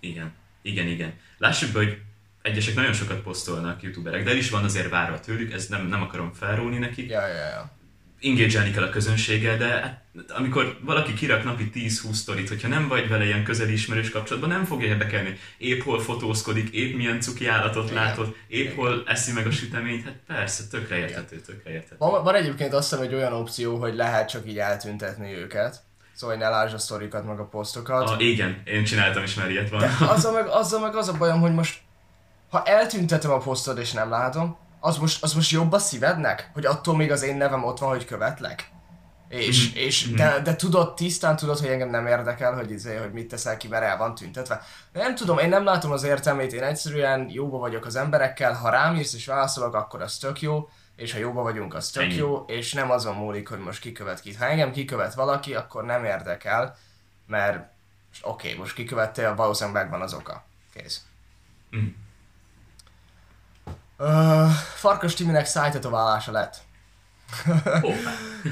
Igen, 0.00 0.32
igen, 0.62 0.86
igen. 0.86 1.14
Lássuk 1.38 1.72
be, 1.72 1.78
hogy 1.78 1.98
egyesek 2.42 2.74
nagyon 2.74 2.92
sokat 2.92 3.20
posztolnak 3.20 3.82
youtuberek, 3.82 4.24
de 4.24 4.30
el 4.30 4.36
is 4.36 4.50
van 4.50 4.64
azért 4.64 4.88
várva 4.88 5.20
tőlük, 5.20 5.52
ez 5.52 5.66
nem, 5.66 5.86
nem 5.86 6.02
akarom 6.02 6.32
felróni 6.32 6.78
nekik. 6.78 7.10
Ja, 7.10 7.26
ja, 7.26 7.34
ja. 7.34 7.70
engage 8.22 8.70
kell 8.70 8.82
a 8.82 8.90
közönséggel, 8.90 9.56
de 9.56 9.66
hát, 9.66 10.04
amikor 10.28 10.78
valaki 10.84 11.14
kirak 11.14 11.44
napi 11.44 11.70
10-20 11.74 12.12
sztorit, 12.12 12.48
hogyha 12.48 12.68
nem 12.68 12.88
vagy 12.88 13.08
vele 13.08 13.24
ilyen 13.24 13.44
közeli 13.44 13.72
ismerős 13.72 14.10
kapcsolatban, 14.10 14.50
nem 14.50 14.64
fogja 14.64 14.86
érdekelni. 14.86 15.38
Épp 15.58 15.82
hol 15.82 16.00
fotózkodik, 16.00 16.70
épp 16.70 16.96
milyen 16.96 17.20
cuki 17.20 17.46
állatot 17.46 17.90
Igen. 17.90 18.02
látod, 18.02 18.36
épp 18.48 18.64
Igen. 18.64 18.76
hol 18.76 19.02
eszi 19.06 19.32
meg 19.32 19.46
a 19.46 19.50
süteményt, 19.50 20.04
hát 20.04 20.16
persze, 20.26 20.62
tökre 20.70 20.96
érthető, 20.96 21.40
tökre 21.40 21.70
érthető. 21.70 21.96
Van, 21.98 22.24
van 22.24 22.34
egyébként 22.34 22.72
azt 22.72 22.90
hiszem 22.90 23.04
egy 23.04 23.14
olyan 23.14 23.32
opció, 23.32 23.76
hogy 23.76 23.94
lehet 23.94 24.28
csak 24.28 24.48
így 24.48 24.58
eltüntetni 24.58 25.34
őket. 25.34 25.82
Szóval, 26.14 26.36
hogy 26.36 26.44
ne 26.44 26.50
lásd 26.50 26.74
a 26.74 26.78
sztorikat, 26.78 27.26
meg 27.26 27.38
a 27.38 27.44
posztokat. 27.44 28.08
Ah, 28.08 28.22
igen, 28.22 28.62
én 28.64 28.84
csináltam 28.84 29.22
is 29.22 29.34
már 29.34 29.50
ilyet 29.50 29.70
van. 29.70 29.80
De 29.80 29.90
azzal 30.00 30.32
meg, 30.32 30.46
azzal 30.46 30.80
meg 30.80 30.96
az 30.96 31.08
a 31.08 31.12
bajom, 31.12 31.40
hogy 31.40 31.54
most, 31.54 31.80
ha 32.50 32.62
eltüntetem 32.64 33.30
a 33.30 33.38
posztod 33.38 33.78
és 33.78 33.92
nem 33.92 34.10
látom, 34.10 34.56
az 34.80 34.96
most, 34.98 35.22
az 35.22 35.32
most 35.32 35.50
jobb 35.50 35.72
a 35.72 35.78
szívednek? 35.78 36.50
Hogy 36.52 36.66
attól 36.66 36.96
még 36.96 37.10
az 37.10 37.22
én 37.22 37.36
nevem 37.36 37.64
ott 37.64 37.78
van, 37.78 37.88
hogy 37.88 38.04
követlek? 38.04 38.70
És, 39.30 39.68
Mhm. 39.68 39.78
és 39.78 40.10
de, 40.10 40.40
de 40.40 40.56
tudod, 40.56 40.94
tisztán 40.94 41.36
tudod, 41.36 41.58
hogy 41.58 41.68
engem 41.68 41.90
nem 41.90 42.06
érdekel, 42.06 42.54
hogy, 42.54 42.70
izé, 42.70 42.96
hogy 42.96 43.12
mit 43.12 43.28
teszel 43.28 43.56
ki, 43.56 43.68
mert 43.68 43.84
el 43.84 43.96
van 43.96 44.14
tüntetve. 44.14 44.62
De 44.92 44.98
nem 45.02 45.14
tudom, 45.14 45.38
én 45.38 45.48
nem 45.48 45.64
látom 45.64 45.90
az 45.90 46.02
értelmét, 46.02 46.52
én 46.52 46.62
egyszerűen 46.62 47.26
jóba 47.30 47.58
vagyok 47.58 47.86
az 47.86 47.96
emberekkel, 47.96 48.52
ha 48.54 48.70
rám 48.70 48.96
írsz 48.96 49.14
és 49.14 49.26
válaszolok, 49.26 49.74
akkor 49.74 50.02
az 50.02 50.16
tök 50.16 50.40
jó, 50.40 50.68
és 50.96 51.12
ha 51.12 51.18
jóba 51.18 51.42
vagyunk, 51.42 51.74
az 51.74 51.90
tök 51.90 52.02
Ennyi. 52.02 52.14
jó, 52.14 52.44
és 52.46 52.72
nem 52.72 52.90
azon 52.90 53.14
múlik, 53.14 53.48
hogy 53.48 53.58
most 53.58 53.80
kikövet 53.80 54.20
kit. 54.20 54.36
Ha 54.36 54.44
engem 54.44 54.72
kikövet 54.72 55.14
valaki, 55.14 55.54
akkor 55.54 55.84
nem 55.84 56.04
érdekel, 56.04 56.76
mert 57.26 57.56
oké, 58.22 58.46
okay, 58.48 58.58
most 58.60 58.74
kikövettél, 58.74 59.34
valószínűleg 59.34 59.82
megvan 59.82 60.00
az 60.00 60.14
oka. 60.14 60.44
Kész. 60.74 61.02
Mm. 61.76 61.86
Uh, 63.98 64.50
Farkas 64.74 65.14
Timinek 65.14 65.46
szájtetoválása 65.46 66.32
lett. 66.32 66.56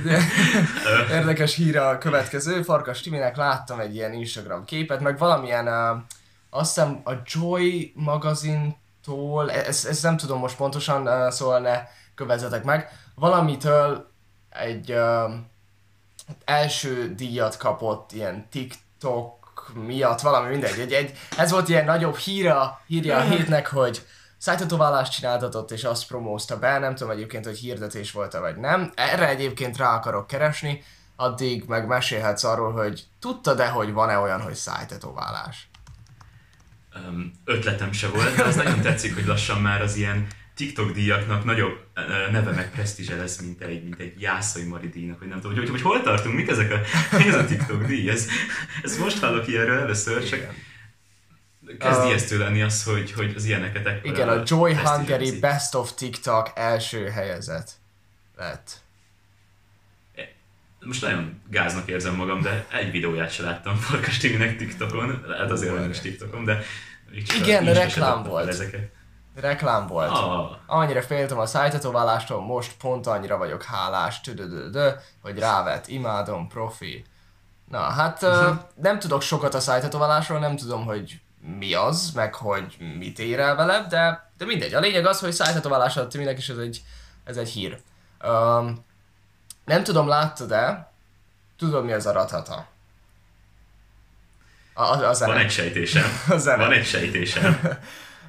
De- 0.05 0.23
Érdekes 1.17 1.55
hír 1.55 1.79
a 1.79 1.99
következő. 1.99 2.63
Farkas 2.63 3.01
Timinek 3.01 3.37
láttam 3.37 3.81
egy 3.81 3.95
ilyen 3.95 4.13
Instagram 4.13 4.65
képet, 4.65 5.01
meg 5.01 5.19
valamilyen, 5.19 5.67
uh, 5.69 6.03
azt 6.51 6.75
hiszem 6.75 7.01
a 7.05 7.13
Joy 7.25 7.93
magazintól, 7.95 9.51
e- 9.51 9.67
ezt, 9.67 9.87
ezt 9.87 10.03
nem 10.03 10.17
tudom 10.17 10.39
most 10.39 10.57
pontosan, 10.57 11.03
uh, 11.07 11.31
szóval 11.31 11.61
ne 11.61 11.83
kövezzetek 12.15 12.65
meg, 12.65 12.91
valamitől 13.15 14.11
egy 14.51 14.93
uh, 14.93 15.33
első 16.45 17.15
díjat 17.15 17.57
kapott 17.57 18.13
ilyen 18.13 18.47
TikTok 18.51 19.37
miatt, 19.75 20.21
valami 20.21 20.49
mindegy. 20.49 20.79
Egy, 20.79 20.93
egy, 20.93 21.19
ez 21.37 21.51
volt 21.51 21.69
ilyen 21.69 21.85
nagyobb 21.85 22.17
híra, 22.17 22.81
hírja 22.87 23.17
a 23.17 23.21
hétnek, 23.31 23.67
hogy 23.67 24.07
szájtetoválást 24.39 25.13
csináltatott, 25.13 25.71
és 25.71 25.85
azt 25.85 26.07
promózta 26.07 26.59
be, 26.59 26.79
nem 26.79 26.95
tudom 26.95 27.13
egyébként, 27.13 27.45
hogy 27.45 27.59
hirdetés 27.59 28.13
volt 28.13 28.33
vagy 28.33 28.57
nem. 28.57 28.93
Erre 28.95 29.29
egyébként 29.29 29.77
rá 29.77 29.95
akarok 29.95 30.27
keresni, 30.27 30.83
addig 31.17 31.65
meg 31.67 31.87
mesélhetsz 31.87 32.45
arról, 32.45 32.73
hogy 32.73 33.05
tudtad-e, 33.21 33.69
hogy 33.69 33.93
van-e 33.93 34.19
olyan, 34.19 34.41
hogy 34.41 34.55
szájtetoválás? 34.55 35.69
Öm, 36.95 37.33
ötletem 37.45 37.93
se 37.93 38.09
volt, 38.09 38.37
de 38.37 38.43
az 38.43 38.57
nagyon 38.57 38.81
tetszik, 38.81 39.15
hogy 39.15 39.27
lassan 39.27 39.61
már 39.61 39.83
az 39.83 39.97
ilyen 39.97 40.27
TikTok 40.55 40.91
díjaknak 40.91 41.45
nagyobb 41.45 41.87
neve 42.31 42.51
meg 42.51 42.71
presztízse 42.71 43.17
lesz, 43.17 43.41
mint 43.41 43.63
egy, 43.63 43.83
mint 43.83 44.01
egy 44.01 44.21
Jászai 44.21 44.65
Mari 44.65 44.89
díjnak, 44.89 45.19
vagy 45.19 45.29
nem 45.29 45.41
tudom, 45.41 45.57
hogy, 45.57 45.69
hogy, 45.69 45.71
hogy 45.71 45.83
hol 45.83 46.03
tartunk, 46.03 46.35
mik 46.35 46.49
ezek 46.49 46.73
a, 46.73 46.81
mi 47.17 47.29
ez 47.29 47.35
a 47.35 47.45
TikTok 47.45 47.85
díj, 47.85 48.11
ez, 48.11 48.29
ez 48.83 48.99
most 48.99 49.19
hallok 49.19 49.49
ilyenről 49.49 49.79
először, 49.79 50.29
csak 50.29 50.39
Igen. 50.39 50.55
Kezd 51.79 52.01
A- 52.01 52.07
ijesztő 52.07 52.39
lenni 52.39 52.63
az, 52.63 52.85
hogy, 52.85 53.13
hogy 53.13 53.33
az 53.37 53.45
ilyeneket 53.45 53.87
ekkora 53.87 54.13
Igen, 54.13 54.29
a 54.29 54.43
Joy 54.45 54.75
Hungary. 54.75 55.39
Best 55.39 55.75
of 55.75 55.93
TikTok 55.95 56.53
első 56.55 57.09
helyezett 57.09 57.71
lett. 58.37 58.71
Most 60.81 61.03
nagyon 61.03 61.41
gáznak 61.51 61.89
érzem 61.89 62.15
magam, 62.15 62.41
de 62.41 62.67
egy 62.73 62.91
videóját 62.91 63.31
se 63.31 63.43
láttam 63.43 63.77
Farkas 63.77 64.19
Timinek 64.19 64.57
TikTokon, 64.57 65.25
lehet 65.27 65.51
azért, 65.51 65.73
hogy 65.73 65.81
nincs 65.81 66.01
TikTokom, 66.01 66.45
de 66.45 66.63
Igen, 67.41 67.75
reklám 67.75 68.23
volt. 68.23 68.49
Ezeket. 68.49 68.91
Reklám 69.35 69.87
volt. 69.87 70.11
Ah, 70.11 70.51
Amennyire 70.67 71.03
féltem 71.03 71.39
a 71.39 71.47
szájtetoválástól, 71.47 72.41
most 72.41 72.73
pont 72.77 73.07
annyira 73.07 73.37
vagyok 73.37 73.63
hálás, 73.63 74.21
tüdödödö, 74.21 74.91
hogy 75.23 75.39
rávett, 75.39 75.87
imádom, 75.89 76.49
profi. 76.49 77.05
Na, 77.71 77.79
hát 77.81 78.23
uh, 78.23 78.57
nem 78.75 78.99
tudok 78.99 79.23
sokat 79.23 79.55
a 79.55 79.61
szájtetoválásról, 79.61 80.39
nem 80.39 80.57
tudom, 80.57 80.85
hogy 80.85 81.21
mi 81.41 81.75
az, 81.75 82.11
meg 82.15 82.35
hogy 82.35 82.77
mit 82.99 83.19
ér 83.19 83.41
el 83.41 83.55
vele, 83.55 83.87
de, 83.89 84.31
de 84.39 84.45
mindegy. 84.45 84.75
A 84.75 84.81
lényeg 84.81 85.07
az, 85.07 85.21
hogy 85.21 85.33
szájtetoválás 85.33 85.97
alatt 85.97 86.15
mindenki 86.15 86.41
is 86.41 86.49
ez 86.49 86.57
egy, 86.57 86.83
ez 87.25 87.37
egy 87.37 87.49
hír. 87.49 87.81
Um, 88.25 88.85
nem 89.65 89.85
tudom, 89.85 90.09
láttad-e, 90.09 90.93
tudod 91.59 91.85
mi 91.85 91.93
az 91.93 92.07
a 92.07 92.13
ratata? 92.13 92.67
A, 94.75 94.83
a, 94.83 95.09
a 95.09 95.13
zene. 95.13 95.33
van 95.33 95.41
egy 95.41 95.51
sejtésem. 95.51 96.05
A 96.29 96.37
zene. 96.37 96.63
Van 96.63 96.73
egy 96.73 96.87
sejtésem. 96.87 97.79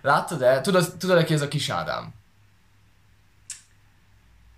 Láttad-e? 0.02 0.62
Tudod, 0.62 0.98
tudod 0.98 1.24
ki 1.24 1.34
ez 1.34 1.42
a 1.42 1.48
kis 1.48 1.70
Ádám? 1.70 2.14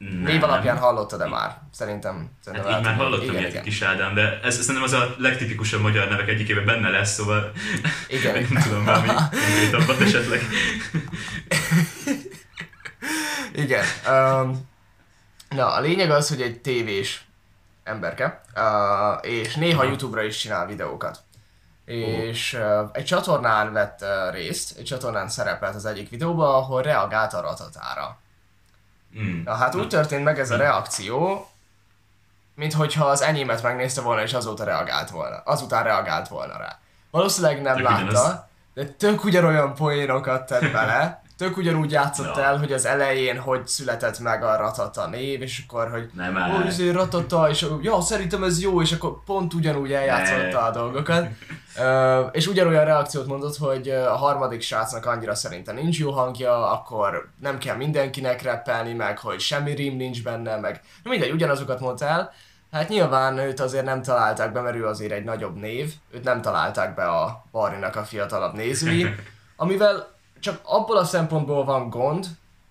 Nem. 0.10 0.22
Név 0.22 0.44
alapján 0.44 0.78
hallottad-e 0.78 1.28
már? 1.28 1.58
Szerintem. 1.72 2.30
szerintem 2.44 2.72
Hát 2.72 2.80
így 2.80 2.86
már 2.86 2.96
hallottam 2.96 3.24
igen, 3.24 3.40
ilyet 3.40 3.52
igen. 3.52 3.64
kis 3.64 3.82
Ádám, 3.82 4.14
de 4.14 4.40
ez 4.44 4.60
szerintem 4.60 4.84
az 4.84 4.94
a 4.94 5.16
legtipikusabb 5.18 5.82
magyar 5.82 6.10
nevek 6.10 6.28
egyikében 6.28 6.66
benne 6.66 6.90
lesz, 6.90 7.14
szóval 7.14 7.52
Igen. 8.08 8.46
nem 8.50 8.64
tudom 8.64 8.86
valami 8.86 9.08
konkrétabbat 9.08 10.02
esetleg. 10.02 10.42
Igen. 13.54 13.86
Um, 14.10 14.70
na, 15.50 15.74
a 15.74 15.80
lényeg 15.80 16.12
az, 16.12 16.30
hogy 16.30 16.42
egy 16.42 16.62
tévés 16.62 17.26
emberke, 17.84 18.42
uh, 18.56 19.32
és 19.32 19.56
néha 19.56 19.84
YouTube-ra 19.84 20.24
is 20.24 20.38
csinál 20.38 20.68
videókat. 20.68 21.20
És 21.86 22.54
uh, 22.54 22.90
egy 22.92 23.06
csatornán 23.06 23.74
vett 23.74 24.02
uh, 24.02 24.34
részt, 24.34 24.78
egy 24.78 24.86
csatornán 24.86 25.30
szerepelt 25.30 25.76
az 25.76 25.86
egyik 25.86 26.10
videóban, 26.10 26.56
ahol 26.56 26.82
reagált 26.82 27.34
a 27.34 27.42
ratatára. 27.42 28.21
Mm. 29.20 29.42
Na 29.44 29.54
hát 29.54 29.76
úgy 29.76 29.88
történt 29.88 30.24
meg 30.24 30.40
ez 30.40 30.52
a 30.52 30.58
reakció, 30.58 31.50
mint 32.56 32.74
hogyha 32.74 33.06
az 33.06 33.22
enyémet 33.22 33.64
megnézte 33.64 34.02
volna, 34.02 34.22
és 34.22 34.34
azóta 34.34 34.64
reagált 34.64 35.10
volna. 35.10 35.42
Azután 35.46 35.84
reagált 35.84 36.28
volna 36.28 36.58
rá. 36.58 36.80
Valószínűleg 37.12 37.62
nem 37.62 37.76
Tök 37.76 37.84
látta, 37.86 38.04
ugyanaz. 38.04 38.36
de 38.74 38.86
tök 38.86 39.24
ugyanolyan 39.24 39.76
poénokat 39.76 40.46
tett 40.46 40.72
bele, 40.72 41.21
tök 41.42 41.58
ugyanúgy 41.58 41.92
játszott 41.92 42.36
Ja. 42.36 42.44
el, 42.44 42.58
hogy 42.58 42.72
az 42.72 42.86
elején 42.86 43.40
hogy 43.40 43.68
született 43.68 44.20
meg 44.20 44.44
a 44.44 44.56
Ratata 44.56 45.08
név, 45.08 45.42
és 45.42 45.64
akkor, 45.68 45.90
hogy 45.92 46.10
Nem 46.14 46.36
ó, 46.36 46.68
izé 46.68 46.90
Ratata, 46.90 47.50
és 47.50 47.66
ja, 47.82 48.02
szerintem 48.02 48.44
ez 48.44 48.62
jó, 48.62 48.82
és 48.82 48.92
akkor 48.92 49.24
pont 49.26 49.54
ugyanúgy 49.54 49.94
eljátszotta 49.94 50.60
Ne. 50.60 50.66
a 50.66 50.72
dolgokat. 50.72 51.28
Ö, 51.80 52.20
és 52.32 52.48
ugyanolyan 52.48 52.86
reakciót 52.86 53.28
mondott, 53.28 53.58
hogy 53.58 53.90
a 53.90 54.16
harmadik 54.16 54.62
srácnak 54.62 55.06
annyira 55.06 55.36
szerinte 55.36 55.72
nincs 55.72 56.00
jó 56.00 56.12
hangja, 56.12 56.72
akkor 56.72 57.30
nem 57.40 57.58
kell 57.58 57.76
mindenkinek 57.76 58.42
reppelni, 58.42 58.94
meg 58.94 59.18
hogy 59.20 59.40
semmi 59.40 59.72
rím 59.76 59.96
nincs 59.96 60.24
benne, 60.24 60.56
meg 60.60 60.82
Na 61.04 61.10
mindegy, 61.10 61.32
ugyanazokat 61.32 61.80
mondta 61.80 62.06
el. 62.06 62.32
Hát 62.72 62.90
nyilván 62.90 63.38
őt 63.38 63.60
azért 63.60 63.86
nem 63.86 64.02
találták 64.02 64.52
be, 64.52 64.62
mert 64.62 64.76
ő 64.76 64.86
azért 64.88 65.12
egy 65.12 65.24
nagyobb 65.24 65.56
név, 65.56 65.94
őt 66.12 66.24
nem 66.24 66.42
találták 66.42 66.96
be 66.96 67.04
a 67.04 67.44
Barninak 67.52 67.96
a 67.96 68.04
fiatalabb 68.04 68.54
nézői, 68.54 69.06
amivel 69.56 70.20
csak 70.42 70.62
abból 70.64 70.98
a 70.98 71.06
szempontból 71.06 71.64
van 71.66 71.90
gond, 71.90 72.28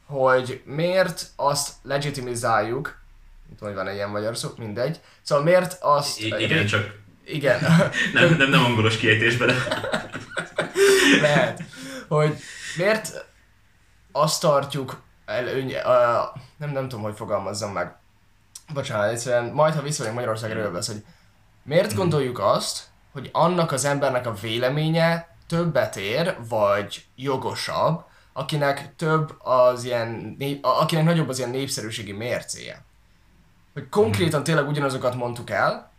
hogy 0.07 0.63
miért 0.65 1.27
azt 1.37 1.73
legitimizáljuk, 1.83 2.99
nem 3.47 3.57
tudom, 3.59 3.75
hogy 3.75 3.83
van 3.83 3.89
egy 3.89 3.97
ilyen 3.97 4.11
magyar 4.11 4.37
szó, 4.37 4.49
mindegy, 4.57 5.01
szóval 5.23 5.45
miért 5.45 5.77
azt... 5.81 6.21
I- 6.21 6.35
igen, 6.39 6.67
csak 6.67 6.99
Igen, 7.25 7.61
nem, 8.15 8.37
nem, 8.37 8.51
nem 8.51 8.65
angolos 8.65 8.97
kiejtésben, 8.97 9.49
de 9.49 9.55
lehet, 11.23 11.63
hogy 12.09 12.37
miért 12.77 13.27
azt 14.13 14.41
tartjuk 14.41 15.03
előny, 15.27 15.67
uh, 15.67 16.41
nem, 16.57 16.71
nem 16.71 16.89
tudom, 16.89 17.05
hogy 17.05 17.17
fogalmazzam 17.17 17.73
meg. 17.73 17.97
Bocsánat, 18.73 19.11
egyszerűen 19.11 19.53
majd, 19.53 19.75
ha 19.75 19.83
visszamegyek 19.83 20.15
Magyarországra, 20.17 20.73
lesz, 20.73 20.87
hogy 20.87 21.05
miért 21.63 21.95
gondoljuk 21.95 22.39
azt, 22.39 22.89
hogy 23.13 23.29
annak 23.33 23.73
az 23.73 23.85
embernek 23.85 24.27
a 24.27 24.35
véleménye 24.35 25.30
többet 25.51 25.97
ér, 25.97 26.37
vagy 26.49 27.07
jogosabb, 27.17 28.05
akinek 28.33 28.97
több 28.97 29.35
az 29.39 29.85
ilyen, 29.85 30.37
akinek 30.63 31.05
nagyobb 31.05 31.29
az 31.29 31.39
ilyen 31.39 31.51
népszerűségi 31.51 32.13
mércéje. 32.13 32.85
hogy 33.73 33.89
konkrétan 33.89 34.43
tényleg 34.43 34.69
ugyanazokat 34.69 35.15
mondtuk 35.15 35.51
el, 35.51 35.91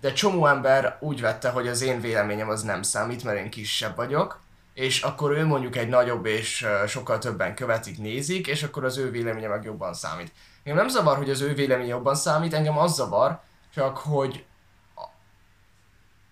de 0.00 0.12
csomó 0.12 0.46
ember 0.46 0.96
úgy 1.00 1.20
vette, 1.20 1.50
hogy 1.50 1.68
az 1.68 1.82
én 1.82 2.00
véleményem 2.00 2.48
az 2.48 2.62
nem 2.62 2.82
számít, 2.82 3.24
mert 3.24 3.38
én 3.38 3.50
kisebb 3.50 3.96
vagyok, 3.96 4.40
és 4.74 5.02
akkor 5.02 5.30
ő 5.30 5.46
mondjuk 5.46 5.76
egy 5.76 5.88
nagyobb 5.88 6.26
és 6.26 6.66
sokkal 6.86 7.18
többen 7.18 7.54
követik, 7.54 7.98
nézik, 7.98 8.46
és 8.46 8.62
akkor 8.62 8.84
az 8.84 8.96
ő 8.96 9.10
véleménye 9.10 9.48
meg 9.48 9.64
jobban 9.64 9.94
számít. 9.94 10.32
Engem 10.62 10.82
nem 10.84 10.92
zavar, 10.92 11.16
hogy 11.16 11.30
az 11.30 11.40
ő 11.40 11.54
véleménye 11.54 11.88
jobban 11.88 12.14
számít, 12.14 12.54
engem 12.54 12.78
az 12.78 12.94
zavar, 12.94 13.40
csak 13.74 13.96
hogy 13.96 14.44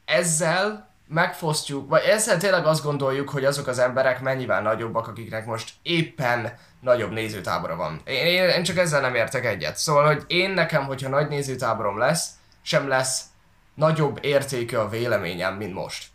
ezzel 0.04 0.87
megfosztjuk, 1.08 1.88
vagy 1.88 2.02
ezzel 2.02 2.38
tényleg 2.38 2.66
azt 2.66 2.82
gondoljuk, 2.82 3.30
hogy 3.30 3.44
azok 3.44 3.66
az 3.66 3.78
emberek 3.78 4.20
mennyivel 4.20 4.62
nagyobbak, 4.62 5.08
akiknek 5.08 5.46
most 5.46 5.72
éppen 5.82 6.52
nagyobb 6.80 7.12
nézőtábora 7.12 7.76
van. 7.76 8.00
Én, 8.04 8.26
én, 8.26 8.48
én 8.48 8.62
csak 8.62 8.76
ezzel 8.76 9.00
nem 9.00 9.14
értek 9.14 9.44
egyet. 9.44 9.76
Szóval, 9.76 10.06
hogy 10.06 10.24
én 10.26 10.50
nekem, 10.50 10.84
hogyha 10.84 11.08
nagy 11.08 11.28
nézőtáborom 11.28 11.98
lesz, 11.98 12.30
sem 12.62 12.88
lesz 12.88 13.22
nagyobb 13.74 14.18
értékű 14.22 14.76
a 14.76 14.88
véleményem, 14.88 15.54
mint 15.54 15.74
most. 15.74 16.06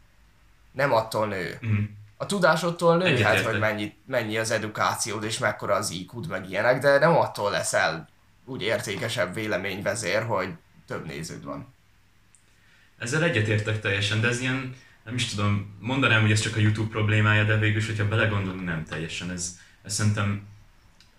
Nem 0.72 0.94
attól 0.94 1.28
nő. 1.28 1.60
Mm. 1.66 1.84
A 2.18 2.26
tudásottól 2.26 2.98
nőhet, 2.98 3.46
hogy 3.46 3.60
mennyi, 3.60 3.94
mennyi 4.06 4.38
az 4.38 4.52
edukációd, 4.52 5.24
és 5.24 5.38
mekkora 5.38 5.76
az 5.76 5.90
iq 5.92 6.28
meg 6.30 6.50
ilyenek, 6.50 6.82
de 6.82 7.00
nem 7.00 7.18
attól 7.18 7.52
leszel 7.52 8.08
úgy 8.46 8.62
értékesebb 8.62 9.34
véleményvezér, 9.34 10.24
hogy 10.24 10.50
több 10.88 11.06
néződ 11.06 11.44
van. 11.44 11.73
Ezzel 13.04 13.24
egyetértek 13.24 13.80
teljesen, 13.80 14.22
de 14.22 14.28
ez 14.28 14.40
ilyen, 14.40 14.76
nem 15.06 15.16
is 15.16 15.26
tudom, 15.26 15.78
mondanám, 15.80 16.22
hogy 16.22 16.32
ez 16.32 16.40
csak 16.40 16.56
a 16.56 16.60
YouTube 16.60 16.90
problémája, 16.90 17.44
de 17.44 17.58
végül 17.58 17.82
hogyha 17.86 18.08
belegondolunk, 18.08 18.66
nem 18.66 18.86
teljesen. 18.90 19.32
Ez, 19.32 19.60
ez 19.84 19.94
szerintem 19.94 20.48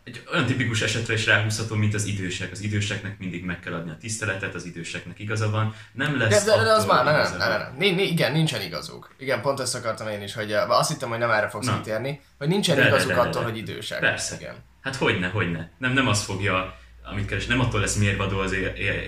egy 0.04 0.22
olyan 0.32 0.46
tipikus 0.46 0.80
esetre 0.82 1.14
is 1.14 1.26
ráhúzható, 1.26 1.74
mint 1.74 1.94
az 1.94 2.04
idősek. 2.04 2.52
Az 2.52 2.60
időseknek 2.62 3.18
mindig 3.18 3.44
meg 3.44 3.60
kell 3.60 3.72
adni 3.72 3.90
a 3.90 3.96
tiszteletet, 4.00 4.54
az 4.54 4.64
időseknek 4.64 5.18
igaza 5.18 5.50
van. 5.50 5.74
Nem 5.92 6.18
lesz 6.18 6.44
de, 6.44 6.56
de, 6.56 6.62
de 6.62 6.72
az 6.72 6.84
már, 6.84 7.04
nem, 7.04 7.14
nem, 7.14 7.36
nem, 7.36 7.50
nem. 7.50 7.74
Ni, 7.78 7.90
ni, 7.90 8.02
igen, 8.02 8.32
nincsen 8.32 8.60
igazuk. 8.60 9.14
Igen, 9.18 9.40
pont 9.40 9.60
ezt 9.60 9.74
akartam 9.74 10.08
én 10.08 10.22
is, 10.22 10.34
hogy 10.34 10.52
azt 10.52 10.90
hittem, 10.90 11.08
hogy 11.08 11.18
nem 11.18 11.30
erre 11.30 11.48
fogsz 11.48 11.70
kitérni, 11.76 12.20
hogy 12.38 12.48
nincsen 12.48 12.76
de, 12.76 12.86
igazuk 12.86 13.08
de, 13.08 13.14
de, 13.14 13.20
de, 13.22 13.28
attól, 13.28 13.42
de. 13.42 13.48
hogy 13.48 13.58
idősek. 13.58 14.00
Persze. 14.00 14.36
Igen. 14.40 14.54
Hát 14.80 14.96
hogyne, 14.96 15.28
hogyne. 15.28 15.70
Nem, 15.78 15.92
nem 15.92 16.08
az 16.08 16.22
fogja, 16.22 16.78
amit 17.02 17.26
keres, 17.26 17.46
nem 17.46 17.60
attól 17.60 17.80
lesz 17.80 17.96
mérvadó 17.96 18.38
az 18.38 18.56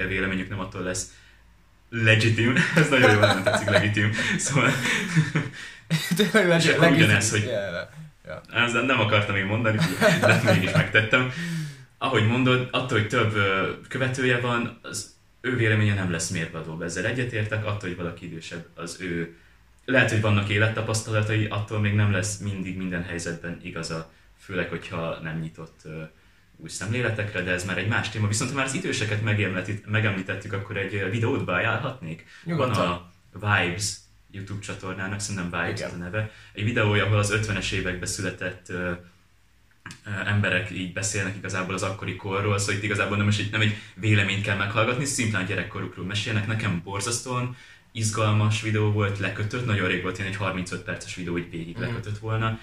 véleményük, 0.08 0.48
nem 0.48 0.60
attól 0.60 0.82
lesz 0.82 1.10
legitim, 1.88 2.54
ez 2.76 2.88
nagyon 2.88 3.10
jól 3.10 3.26
nem 3.26 3.42
tetszik, 3.42 3.68
legitim. 3.68 4.12
Szóval... 4.38 4.70
Tényleg 6.16 6.48
legitim. 6.48 6.92
Ugyanez, 6.92 7.30
hogy 7.30 7.42
yeah, 7.42 7.88
Ja. 8.26 8.40
Ezzel 8.52 8.82
nem 8.82 9.00
akartam 9.00 9.36
én 9.36 9.44
mondani, 9.44 9.78
de 10.20 10.40
mégis 10.44 10.72
megtettem. 10.72 11.32
Ahogy 11.98 12.26
mondod, 12.26 12.68
attól, 12.70 12.98
hogy 12.98 13.08
több 13.08 13.34
követője 13.88 14.40
van, 14.40 14.78
az 14.82 15.14
ő 15.40 15.56
véleménye 15.56 15.94
nem 15.94 16.10
lesz 16.10 16.30
mérvadóbb. 16.30 16.82
Ezzel 16.82 17.04
egyetértek, 17.04 17.64
attól, 17.64 17.88
hogy 17.88 17.96
valaki 17.96 18.26
idősebb, 18.26 18.66
az 18.74 18.96
ő 19.00 19.36
lehet, 19.84 20.10
hogy 20.10 20.20
vannak 20.20 20.48
élettapasztalatai, 20.48 21.46
attól 21.46 21.80
még 21.80 21.94
nem 21.94 22.12
lesz 22.12 22.38
mindig 22.38 22.76
minden 22.76 23.02
helyzetben 23.02 23.60
igaza, 23.62 24.10
főleg, 24.38 24.68
hogyha 24.68 25.18
nem 25.22 25.38
nyitott 25.38 25.82
új 26.56 26.68
szemléletekre, 26.68 27.42
de 27.42 27.50
ez 27.50 27.64
már 27.64 27.78
egy 27.78 27.88
más 27.88 28.10
téma. 28.10 28.26
Viszont 28.26 28.50
ha 28.50 28.56
már 28.56 28.66
az 28.66 28.74
időseket 28.74 29.22
megemlítettük, 29.86 30.52
akkor 30.52 30.76
egy 30.76 31.10
videót 31.10 31.44
beajánlhatnék. 31.44 32.26
Van 32.44 32.70
a 32.70 33.10
Vibes 33.32 33.96
YouTube 34.30 34.60
csatornának, 34.60 35.20
szerintem 35.20 35.44
Vibes 35.44 35.92
a 35.92 35.96
neve. 35.96 36.30
Egy 36.52 36.64
videója, 36.64 37.04
ahol 37.04 37.18
az 37.18 37.32
50-es 37.36 37.72
években 37.72 38.08
született 38.08 38.72
emberek 40.24 40.70
így 40.70 40.92
beszélnek 40.92 41.36
igazából 41.36 41.74
az 41.74 41.82
akkori 41.82 42.16
korról, 42.16 42.58
szóval 42.58 42.74
itt 42.74 42.82
igazából 42.82 43.16
nem, 43.16 43.28
egy, 43.28 43.48
nem 43.50 43.60
egy 43.60 43.76
véleményt 43.94 44.42
kell 44.42 44.56
meghallgatni, 44.56 45.04
szimplán 45.04 45.46
gyerekkorukról 45.46 46.06
mesélnek. 46.06 46.46
Nekem 46.46 46.80
borzasztóan 46.84 47.56
izgalmas 47.92 48.62
videó 48.62 48.90
volt, 48.92 49.18
lekötött, 49.18 49.66
nagyon 49.66 49.88
rég 49.88 50.02
volt 50.02 50.18
ilyen 50.18 50.30
egy 50.30 50.36
35 50.36 50.82
perces 50.82 51.14
videó, 51.14 51.32
hogy 51.32 51.50
végig 51.50 51.78
mm. 51.78 51.80
lekötött 51.80 52.18
volna. 52.18 52.58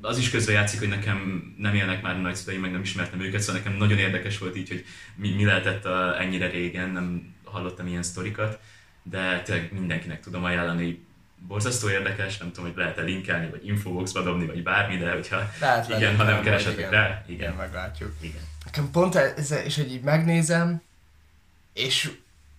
Az 0.00 0.18
is 0.18 0.30
közben 0.30 0.54
játszik, 0.54 0.78
hogy 0.78 0.88
nekem 0.88 1.42
nem 1.58 1.74
élnek 1.74 2.02
már 2.02 2.20
nagyszüleim, 2.20 2.60
meg 2.60 2.70
nem 2.70 2.80
ismertem 2.80 3.20
őket, 3.20 3.40
szóval 3.40 3.62
nekem 3.62 3.78
nagyon 3.78 3.98
érdekes 3.98 4.38
volt 4.38 4.56
így, 4.56 4.68
hogy 4.68 4.84
mi, 5.14 5.30
mi 5.30 5.44
lehetett 5.44 5.84
a, 5.84 6.20
ennyire 6.20 6.50
régen, 6.50 6.90
nem 6.90 7.34
hallottam 7.44 7.86
ilyen 7.86 8.02
sztorikat, 8.02 8.60
de 9.02 9.42
tényleg 9.42 9.72
mindenkinek 9.72 10.20
tudom 10.20 10.44
ajánlani, 10.44 11.06
borzasztó 11.46 11.90
érdekes, 11.90 12.38
nem 12.38 12.52
tudom, 12.52 12.64
hogy 12.64 12.78
lehet-e 12.78 13.02
linkelni, 13.02 13.50
vagy 13.50 13.66
infoboxba 13.66 14.22
dobni, 14.22 14.46
vagy 14.46 14.62
bármi, 14.62 14.96
de 14.96 15.12
hogyha 15.12 15.50
lehet, 15.60 15.88
igen, 15.88 16.16
ha 16.16 16.22
nem 16.22 16.42
keresetek 16.42 16.78
igen. 16.78 16.90
rá, 16.90 17.24
igen. 17.26 17.40
igen. 17.40 17.54
meglátjuk. 17.54 18.14
Igen. 18.20 18.42
Nekem 18.64 18.90
pont 18.90 19.14
ez, 19.14 19.50
és 19.50 19.76
hogy 19.76 19.92
így 19.92 20.02
megnézem, 20.02 20.82
és 21.72 22.10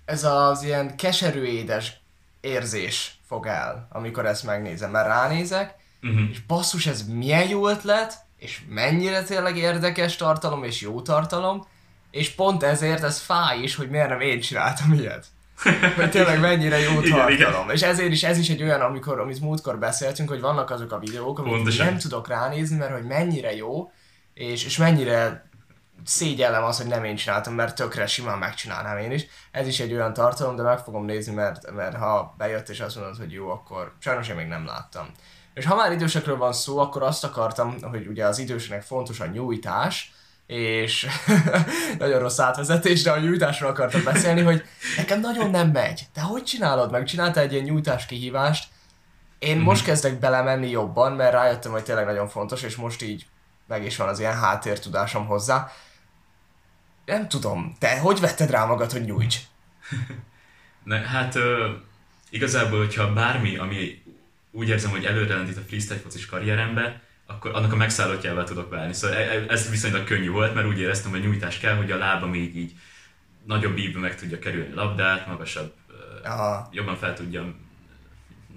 ez 0.05 0.23
az 0.23 0.63
ilyen 0.63 0.95
keserű 0.95 1.43
édes 1.43 1.99
érzés 2.41 3.17
fog 3.27 3.45
el, 3.45 3.87
amikor 3.89 4.25
ezt 4.25 4.43
megnézem, 4.43 4.91
mert 4.91 5.07
ránézek, 5.07 5.75
uh-huh. 6.03 6.29
és 6.31 6.41
basszus, 6.41 6.85
ez 6.87 7.07
milyen 7.07 7.47
jó 7.47 7.67
ötlet, 7.67 8.17
és 8.37 8.61
mennyire 8.69 9.23
tényleg 9.23 9.57
érdekes 9.57 10.15
tartalom, 10.15 10.63
és 10.63 10.81
jó 10.81 11.01
tartalom, 11.01 11.67
és 12.11 12.29
pont 12.29 12.63
ezért 12.63 13.03
ez 13.03 13.19
fáj 13.19 13.59
is, 13.59 13.75
hogy 13.75 13.89
miért 13.89 14.09
nem 14.09 14.21
én 14.21 14.39
csináltam 14.39 14.93
ilyet. 14.93 15.25
Hogy 15.95 16.09
tényleg 16.09 16.39
mennyire 16.39 16.79
jó 16.79 17.01
igen, 17.01 17.09
tartalom. 17.09 17.63
Igen. 17.63 17.75
És 17.75 17.81
ezért 17.81 18.11
is 18.11 18.23
ez 18.23 18.37
is 18.37 18.49
egy 18.49 18.63
olyan, 18.63 18.81
amikor, 18.81 19.19
amit 19.19 19.41
múltkor 19.41 19.79
beszéltünk, 19.79 20.29
hogy 20.29 20.39
vannak 20.39 20.69
azok 20.69 20.91
a 20.91 20.99
videók, 20.99 21.39
amit 21.39 21.53
Pontosan. 21.53 21.85
nem 21.85 21.97
tudok 21.97 22.27
ránézni, 22.27 22.77
mert 22.77 22.91
hogy 22.91 23.03
mennyire 23.03 23.55
jó, 23.55 23.91
és, 24.33 24.65
és 24.65 24.77
mennyire 24.77 25.49
szégyellem 26.05 26.63
az, 26.63 26.77
hogy 26.77 26.87
nem 26.87 27.03
én 27.03 27.15
csináltam, 27.15 27.53
mert 27.53 27.75
tökre 27.75 28.07
simán 28.07 28.37
megcsinálnám 28.37 28.97
én 28.97 29.11
is. 29.11 29.25
Ez 29.51 29.67
is 29.67 29.79
egy 29.79 29.93
olyan 29.93 30.13
tartalom, 30.13 30.55
de 30.55 30.63
meg 30.63 30.79
fogom 30.79 31.05
nézni, 31.05 31.33
mert, 31.33 31.71
mert 31.71 31.95
ha 31.95 32.35
bejött 32.37 32.69
és 32.69 32.79
azt 32.79 32.95
mondod, 32.95 33.17
hogy 33.17 33.31
jó, 33.31 33.49
akkor 33.49 33.95
sajnos 33.99 34.27
én 34.27 34.35
még 34.35 34.47
nem 34.47 34.65
láttam. 34.65 35.07
És 35.59 35.65
ha 35.65 35.75
már 35.75 35.91
idősekről 35.91 36.37
van 36.37 36.53
szó, 36.53 36.77
akkor 36.77 37.03
azt 37.03 37.23
akartam, 37.23 37.75
hogy 37.81 38.07
ugye 38.07 38.25
az 38.25 38.39
idősnek 38.39 38.81
fontos 38.81 39.19
a 39.19 39.25
nyújtás, 39.25 40.13
és 40.45 41.07
nagyon 41.99 42.19
rossz 42.19 42.39
átvezetés, 42.39 43.01
de 43.01 43.11
a 43.11 43.19
nyújtásról 43.19 43.69
akartam 43.69 44.03
beszélni, 44.03 44.41
hogy 44.41 44.63
nekem 44.97 45.19
nagyon 45.19 45.49
nem 45.49 45.69
megy. 45.69 46.07
De 46.13 46.21
hogy 46.21 46.43
csinálod 46.43 46.91
meg? 46.91 47.03
Csináltál 47.03 47.43
egy 47.43 47.51
ilyen 47.51 47.63
nyújtás 47.63 48.05
kihívást, 48.05 48.67
én 49.39 49.55
mm-hmm. 49.55 49.63
most 49.63 49.83
kezdek 49.83 50.19
belemenni 50.19 50.69
jobban, 50.69 51.11
mert 51.11 51.33
rájöttem, 51.33 51.71
hogy 51.71 51.83
tényleg 51.83 52.05
nagyon 52.05 52.27
fontos, 52.27 52.61
és 52.61 52.75
most 52.75 53.01
így 53.01 53.25
meg 53.67 53.85
is 53.85 53.97
van 53.97 54.07
az 54.07 54.19
ilyen 54.19 54.37
háttértudásom 54.37 55.25
hozzá. 55.25 55.71
Nem 57.05 57.27
tudom, 57.27 57.75
te 57.79 57.99
hogy 57.99 58.19
vetted 58.19 58.49
rá 58.49 58.65
magad, 58.65 58.91
hogy 58.91 59.05
nyújts? 59.05 59.37
Na, 60.83 61.01
hát 61.01 61.35
ö, 61.35 61.71
igazából, 62.29 62.79
hogyha 62.79 63.13
bármi, 63.13 63.57
ami 63.57 64.01
úgy 64.51 64.67
érzem, 64.69 64.91
hogy 64.91 65.05
előrelendít 65.05 65.57
a 65.57 65.61
freestyle 65.61 65.99
focis 65.99 66.25
karrierembe, 66.25 67.01
akkor 67.25 67.55
annak 67.55 67.73
a 67.73 67.75
megszállottjával 67.75 68.43
tudok 68.43 68.69
válni. 68.69 68.93
Szóval 68.93 69.17
e, 69.17 69.21
e, 69.21 69.45
ez 69.47 69.69
viszonylag 69.69 70.03
könnyű 70.03 70.29
volt, 70.29 70.53
mert 70.53 70.67
úgy 70.67 70.79
éreztem, 70.79 71.11
hogy 71.11 71.21
nyújtás 71.21 71.57
kell, 71.57 71.75
hogy 71.75 71.91
a 71.91 71.97
lábam 71.97 72.35
így, 72.35 72.55
így 72.55 72.71
nagyobb 73.45 73.77
ívbe 73.77 73.99
meg 73.99 74.15
tudja 74.15 74.39
kerülni 74.39 74.71
a 74.71 74.75
labdát, 74.75 75.27
magasabb, 75.27 75.73
Aha. 76.23 76.69
jobban 76.71 76.95
fel 76.95 77.13
tudjam, 77.13 77.55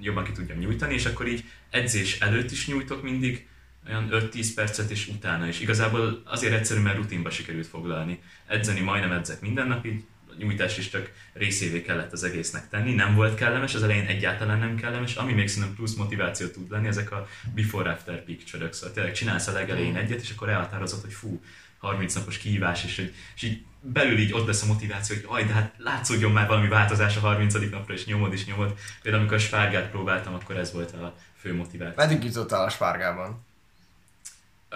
jobban 0.01 0.25
ki 0.25 0.33
tudjam 0.33 0.59
nyújtani, 0.59 0.95
és 0.95 1.07
akkor 1.07 1.27
így 1.27 1.45
edzés 1.71 2.21
előtt 2.21 2.51
is 2.51 2.67
nyújtok 2.67 3.03
mindig, 3.03 3.49
olyan 3.89 4.09
5-10 4.11 4.49
percet, 4.55 4.91
és 4.91 5.09
utána 5.09 5.47
is. 5.47 5.61
Igazából 5.61 6.23
azért 6.25 6.53
egyszerű, 6.53 6.81
mert 6.81 6.97
rutinba 6.97 7.31
sikerült 7.31 7.67
foglalni. 7.67 8.23
Edzeni 8.47 8.81
majdnem 8.81 9.13
edzek 9.13 9.41
minden 9.41 9.67
nap, 9.67 9.87
így 9.87 10.05
nyújtás 10.39 10.79
is 10.79 10.89
csak 10.89 11.11
részévé 11.33 11.83
kellett 11.83 12.13
az 12.13 12.25
egésznek 12.25 12.69
tenni. 12.69 12.95
Nem 12.95 13.15
volt 13.15 13.35
kellemes, 13.35 13.75
az 13.75 13.83
elején 13.83 14.07
egyáltalán 14.07 14.59
nem 14.59 14.77
kellemes. 14.77 15.15
Ami 15.15 15.33
még 15.33 15.49
szerintem 15.49 15.75
plusz 15.75 15.95
motiváció 15.95 16.47
tud 16.47 16.71
lenni, 16.71 16.87
ezek 16.87 17.13
a 17.13 17.27
before-after 17.55 18.25
picture-ök. 18.25 18.73
Szóval 18.73 18.95
tényleg 18.95 19.13
csinálsz 19.13 19.47
a 19.47 19.53
legelején 19.53 19.97
egyet, 19.97 20.21
és 20.21 20.31
akkor 20.31 20.49
elhatározod, 20.49 21.01
hogy 21.01 21.13
fú, 21.13 21.43
30 21.79 22.15
napos 22.15 22.39
kihívás, 22.39 22.85
és, 22.85 22.97
hogy, 22.97 23.15
és 23.35 23.43
így 23.43 23.65
belül 23.81 24.19
így 24.19 24.33
ott 24.33 24.47
lesz 24.47 24.63
a 24.63 24.67
motiváció, 24.67 25.17
hogy 25.17 25.27
aj, 25.29 25.45
de 25.45 25.53
hát 25.53 25.75
látszódjon 25.79 26.33
már 26.33 26.47
valami 26.47 26.69
változás 26.69 27.17
a 27.17 27.21
30. 27.21 27.55
napra, 27.71 27.95
és 27.95 28.07
nyomod 28.07 28.33
és 28.33 28.45
nyomod. 28.45 28.75
Például 29.03 29.23
amikor 29.23 29.37
a 29.37 29.41
spárgát 29.41 29.91
próbáltam, 29.91 30.35
akkor 30.35 30.57
ez 30.57 30.73
volt 30.73 30.93
a 30.93 31.15
fő 31.37 31.55
motiváció. 31.55 32.05
Meddig 32.05 32.25
jutottál 32.25 32.65
a 32.65 32.69
spárgában? 32.71 33.45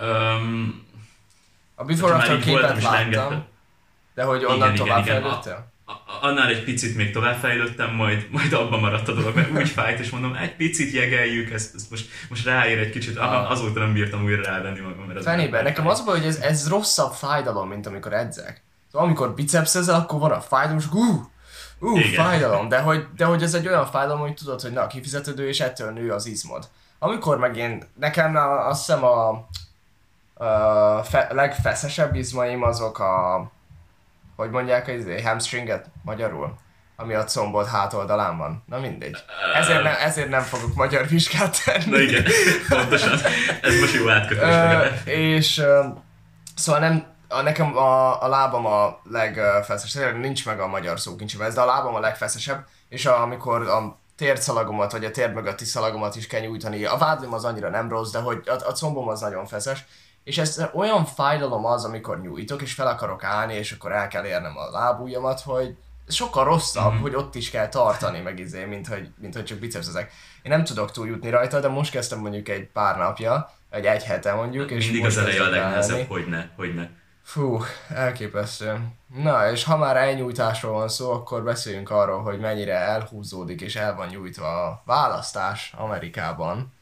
Um, 0.00 0.84
a 1.74 1.84
before 1.84 2.14
after 2.14 2.38
képet 2.38 2.82
láttam. 2.82 3.46
De 4.16 4.22
hogy 4.22 4.44
onnan 4.44 4.56
igen, 4.56 4.74
tovább 4.74 5.04
igen, 5.04 5.20
fejlődtél? 5.20 5.74
annál 6.20 6.48
egy 6.48 6.64
picit 6.64 6.96
még 6.96 7.12
tovább 7.12 7.36
fejlődtem, 7.36 7.94
majd, 7.94 8.26
majd 8.30 8.52
abban 8.52 8.80
maradt 8.80 9.08
a 9.08 9.12
dolog, 9.12 9.34
mert 9.34 9.50
úgy 9.50 9.68
fájt, 9.68 9.98
és 9.98 10.10
mondom, 10.10 10.34
egy 10.34 10.56
picit 10.56 10.92
jegeljük, 10.92 11.50
ezt, 11.50 11.74
ezt 11.74 11.90
most, 11.90 12.08
most 12.28 12.44
ráér 12.44 12.78
egy 12.78 12.90
kicsit, 12.90 13.16
aha, 13.16 13.36
azóta 13.36 13.80
nem 13.80 13.92
bírtam 13.92 14.24
újra 14.24 14.42
rávenni 14.42 14.80
magam. 14.80 15.04
Mert 15.06 15.22
Fenében, 15.22 15.62
nekem 15.62 15.86
az 15.86 16.04
baj, 16.04 16.18
hogy 16.18 16.26
ez, 16.26 16.36
ez 16.36 16.68
rosszabb 16.68 17.12
fájdalom, 17.12 17.68
mint 17.68 17.86
amikor 17.86 18.12
edzek. 18.12 18.62
Szóval 18.92 19.06
amikor 19.06 19.34
bicepszezel, 19.34 19.94
akkor 19.94 20.18
van 20.18 20.30
a 20.30 20.40
fájdalom, 20.40 20.78
és 20.78 20.86
hú, 20.86 21.30
ú, 21.78 21.96
fájdalom, 21.96 22.68
de 22.68 22.80
hogy, 22.80 23.06
de 23.16 23.24
hogy 23.24 23.42
ez 23.42 23.54
egy 23.54 23.68
olyan 23.68 23.86
fájdalom, 23.86 24.20
hogy 24.20 24.34
tudod, 24.34 24.60
hogy 24.60 24.72
na, 24.72 24.86
kifizetődő, 24.86 25.48
és 25.48 25.60
ettől 25.60 25.90
nő 25.90 26.12
az 26.12 26.26
izmod. 26.26 26.68
Amikor 26.98 27.38
meg 27.38 27.56
én, 27.56 27.82
nekem 27.94 28.36
azt 28.68 28.86
hiszem 28.86 29.04
a, 29.04 29.28
a 30.44 31.02
fe, 31.02 31.28
legfeszesebb 31.32 32.14
izmaim 32.14 32.62
azok 32.62 32.98
a 32.98 33.50
hogy 34.36 34.50
mondják 34.50 34.88
egy 34.88 35.22
hamstringet 35.24 35.86
magyarul? 36.02 36.58
Ami 36.96 37.14
a 37.14 37.24
combod 37.24 37.66
hátoldalán 37.66 38.36
van. 38.38 38.64
Na 38.66 38.78
mindegy. 38.78 39.16
Ezért, 39.54 39.82
ne, 39.82 40.00
ezért 40.00 40.28
nem 40.28 40.42
fogok 40.42 40.74
magyar 40.74 41.06
vizsgát 41.08 41.64
tenni. 41.64 41.90
Na 41.90 41.98
igen, 41.98 42.24
pontosan. 42.68 43.18
Ez 43.62 43.80
most 43.80 43.94
jó 43.94 44.08
átkötés. 44.08 45.14
és 45.14 45.62
szóval 46.54 46.80
nem, 46.80 47.04
a, 47.28 47.40
nekem 47.40 47.76
a, 47.76 48.22
a 48.22 48.28
lábam 48.28 48.66
a 48.66 49.00
legfeszesebb, 49.10 50.16
nincs 50.16 50.46
meg 50.46 50.60
a 50.60 50.66
magyar 50.66 51.00
szókincsében, 51.00 51.54
de 51.54 51.60
a 51.60 51.64
lábam 51.64 51.94
a 51.94 52.00
legfeszesebb, 52.00 52.66
és 52.88 53.06
a, 53.06 53.22
amikor 53.22 53.68
a 53.68 53.98
térszalagomat, 54.16 54.92
vagy 54.92 55.04
a 55.04 55.10
tér 55.10 55.32
mögötti 55.32 55.64
szalagomat 55.64 56.16
is 56.16 56.26
kell 56.26 56.40
nyújtani. 56.40 56.84
A 56.84 56.96
vádlim 56.96 57.32
az 57.32 57.44
annyira 57.44 57.70
nem 57.70 57.88
rossz, 57.88 58.10
de 58.10 58.18
hogy 58.18 58.42
a, 58.46 58.52
a 58.52 58.72
combom 58.72 59.08
az 59.08 59.20
nagyon 59.20 59.46
feszes. 59.46 59.84
És 60.26 60.38
ez 60.38 60.62
olyan 60.74 61.04
fájdalom 61.04 61.64
az, 61.64 61.84
amikor 61.84 62.20
nyújtok, 62.20 62.62
és 62.62 62.72
fel 62.72 62.86
akarok 62.86 63.24
állni, 63.24 63.54
és 63.54 63.72
akkor 63.72 63.92
el 63.92 64.08
kell 64.08 64.24
érnem 64.24 64.56
a 64.56 64.70
lábujjamat, 64.70 65.40
hogy 65.40 65.76
sokkal 66.08 66.44
rosszabb, 66.44 66.92
mm-hmm. 66.92 67.00
hogy 67.00 67.14
ott 67.14 67.34
is 67.34 67.50
kell 67.50 67.68
tartani, 67.68 68.20
meg 68.20 68.38
izé, 68.38 68.64
mint 68.64 68.86
hogy, 68.86 69.08
mint 69.18 69.34
hogy 69.34 69.44
csak 69.44 69.58
bicepszezek. 69.58 70.12
Én 70.42 70.52
nem 70.52 70.64
tudok 70.64 70.90
túljutni 70.90 71.30
rajta, 71.30 71.60
de 71.60 71.68
most 71.68 71.90
kezdtem 71.90 72.18
mondjuk 72.18 72.48
egy 72.48 72.66
pár 72.66 72.96
napja, 72.96 73.50
egy 73.70 73.84
egy 73.84 74.04
hete 74.04 74.34
mondjuk. 74.34 74.70
És 74.70 74.84
Mindig 74.84 75.04
az 75.04 75.16
eleje 75.16 75.42
a 75.42 75.48
legnehezebb, 75.48 76.08
hogy 76.08 76.26
ne, 76.26 76.46
hogy 76.56 76.74
ne. 76.74 76.88
Fú, 77.22 77.62
elképesztő. 77.88 78.78
Na, 79.16 79.50
és 79.50 79.64
ha 79.64 79.76
már 79.76 79.96
elnyújtásról 79.96 80.72
van 80.72 80.88
szó, 80.88 81.12
akkor 81.12 81.42
beszéljünk 81.42 81.90
arról, 81.90 82.22
hogy 82.22 82.38
mennyire 82.38 82.74
elhúzódik 82.74 83.60
és 83.60 83.76
el 83.76 83.94
van 83.94 84.08
nyújtva 84.08 84.64
a 84.64 84.82
választás 84.84 85.72
Amerikában. 85.76 86.74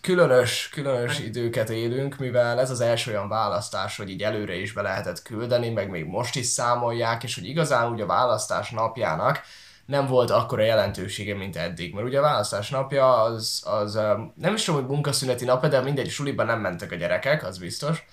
Különös, 0.00 0.68
különös 0.68 1.16
hát- 1.16 1.26
időket 1.26 1.70
élünk, 1.70 2.16
mivel 2.18 2.60
ez 2.60 2.70
az 2.70 2.80
első 2.80 3.10
olyan 3.10 3.28
választás, 3.28 3.96
hogy 3.96 4.10
így 4.10 4.22
előre 4.22 4.54
is 4.54 4.72
be 4.72 4.82
lehetett 4.82 5.22
küldeni, 5.22 5.68
meg 5.68 5.90
még 5.90 6.04
most 6.04 6.36
is 6.36 6.46
számolják, 6.46 7.22
és 7.22 7.34
hogy 7.34 7.48
igazán 7.48 7.92
úgy 7.92 8.00
a 8.00 8.06
választás 8.06 8.70
napjának 8.70 9.40
nem 9.86 10.06
volt 10.06 10.30
akkora 10.30 10.62
jelentősége, 10.62 11.34
mint 11.34 11.56
eddig. 11.56 11.94
Mert 11.94 12.06
ugye 12.06 12.18
a 12.18 12.22
választás 12.22 12.70
napja 12.70 13.22
az, 13.22 13.62
az 13.66 13.94
nem 14.34 14.54
is 14.54 14.64
tudom, 14.64 14.80
hogy 14.80 14.90
munkaszüneti 14.90 15.44
nap, 15.44 15.66
de 15.66 15.80
mindegy, 15.80 16.08
suliban 16.08 16.46
nem 16.46 16.60
mentek 16.60 16.92
a 16.92 16.96
gyerekek, 16.96 17.44
az 17.46 17.58
biztos 17.58 18.04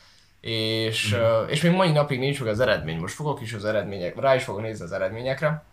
és, 0.41 1.15
mm. 1.15 1.47
és 1.47 1.61
még 1.61 1.71
mai 1.71 1.91
napig 1.91 2.19
nincs 2.19 2.39
meg 2.39 2.49
az 2.49 2.59
eredmény. 2.59 2.99
Most 2.99 3.15
fogok 3.15 3.41
is 3.41 3.53
az 3.53 3.65
eredmények, 3.65 4.19
rá 4.19 4.35
is 4.35 4.43
fogok 4.43 4.61
nézni 4.61 4.85
az 4.85 4.91
eredményekre, 4.91 5.63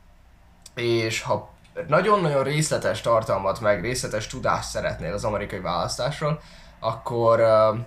és 0.74 1.22
ha 1.22 1.53
nagyon-nagyon 1.86 2.42
részletes 2.42 3.00
tartalmat, 3.00 3.60
meg 3.60 3.80
részletes 3.80 4.26
tudást 4.26 4.68
szeretnél 4.68 5.12
az 5.12 5.24
amerikai 5.24 5.60
választásról, 5.60 6.40
akkor 6.80 7.40
uh, 7.40 7.78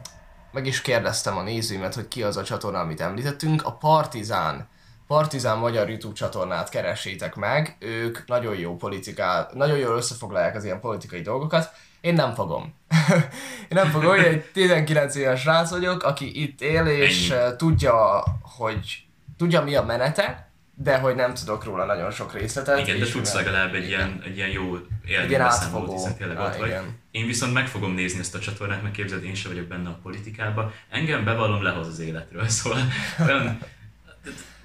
meg 0.51 0.65
is 0.65 0.81
kérdeztem 0.81 1.37
a 1.37 1.43
nézőimet, 1.43 1.95
hogy 1.95 2.07
ki 2.07 2.23
az 2.23 2.37
a 2.37 2.43
csatorna, 2.43 2.79
amit 2.79 3.01
említettünk. 3.01 3.65
A 3.65 3.71
Partizán, 3.71 4.67
Partizán 5.07 5.57
magyar 5.57 5.89
YouTube 5.89 6.15
csatornát 6.15 6.69
keresétek 6.69 7.35
meg, 7.35 7.75
ők 7.79 8.27
nagyon 8.27 8.55
jó 8.55 8.75
politikát, 8.75 9.53
nagyon 9.53 9.77
jól 9.77 9.95
összefoglalják 9.95 10.55
az 10.55 10.63
ilyen 10.63 10.79
politikai 10.79 11.21
dolgokat, 11.21 11.71
én 12.01 12.13
nem 12.13 12.33
fogom. 12.33 12.73
Én 13.69 13.77
nem 13.77 13.89
fogom, 13.89 14.09
hogy 14.09 14.23
egy 14.23 14.43
19 14.51 15.15
éves 15.15 15.41
srác 15.41 15.69
vagyok, 15.69 16.03
aki 16.03 16.41
itt 16.41 16.61
él, 16.61 16.85
és 16.85 17.33
tudja, 17.57 18.23
hogy 18.57 19.05
tudja 19.37 19.61
mi 19.61 19.75
a 19.75 19.83
menete, 19.83 20.46
de 20.79 20.97
hogy 20.97 21.15
nem 21.15 21.33
tudok 21.33 21.63
róla 21.63 21.85
nagyon 21.85 22.11
sok 22.11 22.33
részletet. 22.33 22.79
Igen, 22.79 22.99
de 22.99 23.05
tudsz 23.05 23.33
legalább 23.33 23.73
egy 23.73 23.87
ilyen, 23.87 24.21
egy 24.25 24.35
ilyen 24.35 24.49
jó 24.49 24.77
élménybeszámolót, 25.05 25.91
hiszen 25.91 26.17
tényleg 26.17 26.39
ott 26.39 26.55
vagy. 26.55 26.75
Én 27.11 27.25
viszont 27.25 27.53
meg 27.53 27.67
fogom 27.67 27.93
nézni 27.93 28.19
ezt 28.19 28.35
a 28.35 28.39
csatornát, 28.39 28.81
mert 28.81 28.95
képzeld, 28.95 29.23
én 29.23 29.35
sem 29.35 29.51
vagyok 29.51 29.67
benne 29.67 29.89
a 29.89 29.99
politikába. 30.03 30.73
Engem 30.89 31.23
bevallom 31.23 31.63
lehoz 31.63 31.87
az 31.87 31.99
életről, 31.99 32.47
szóval 32.57 32.79
olyan, 33.19 33.59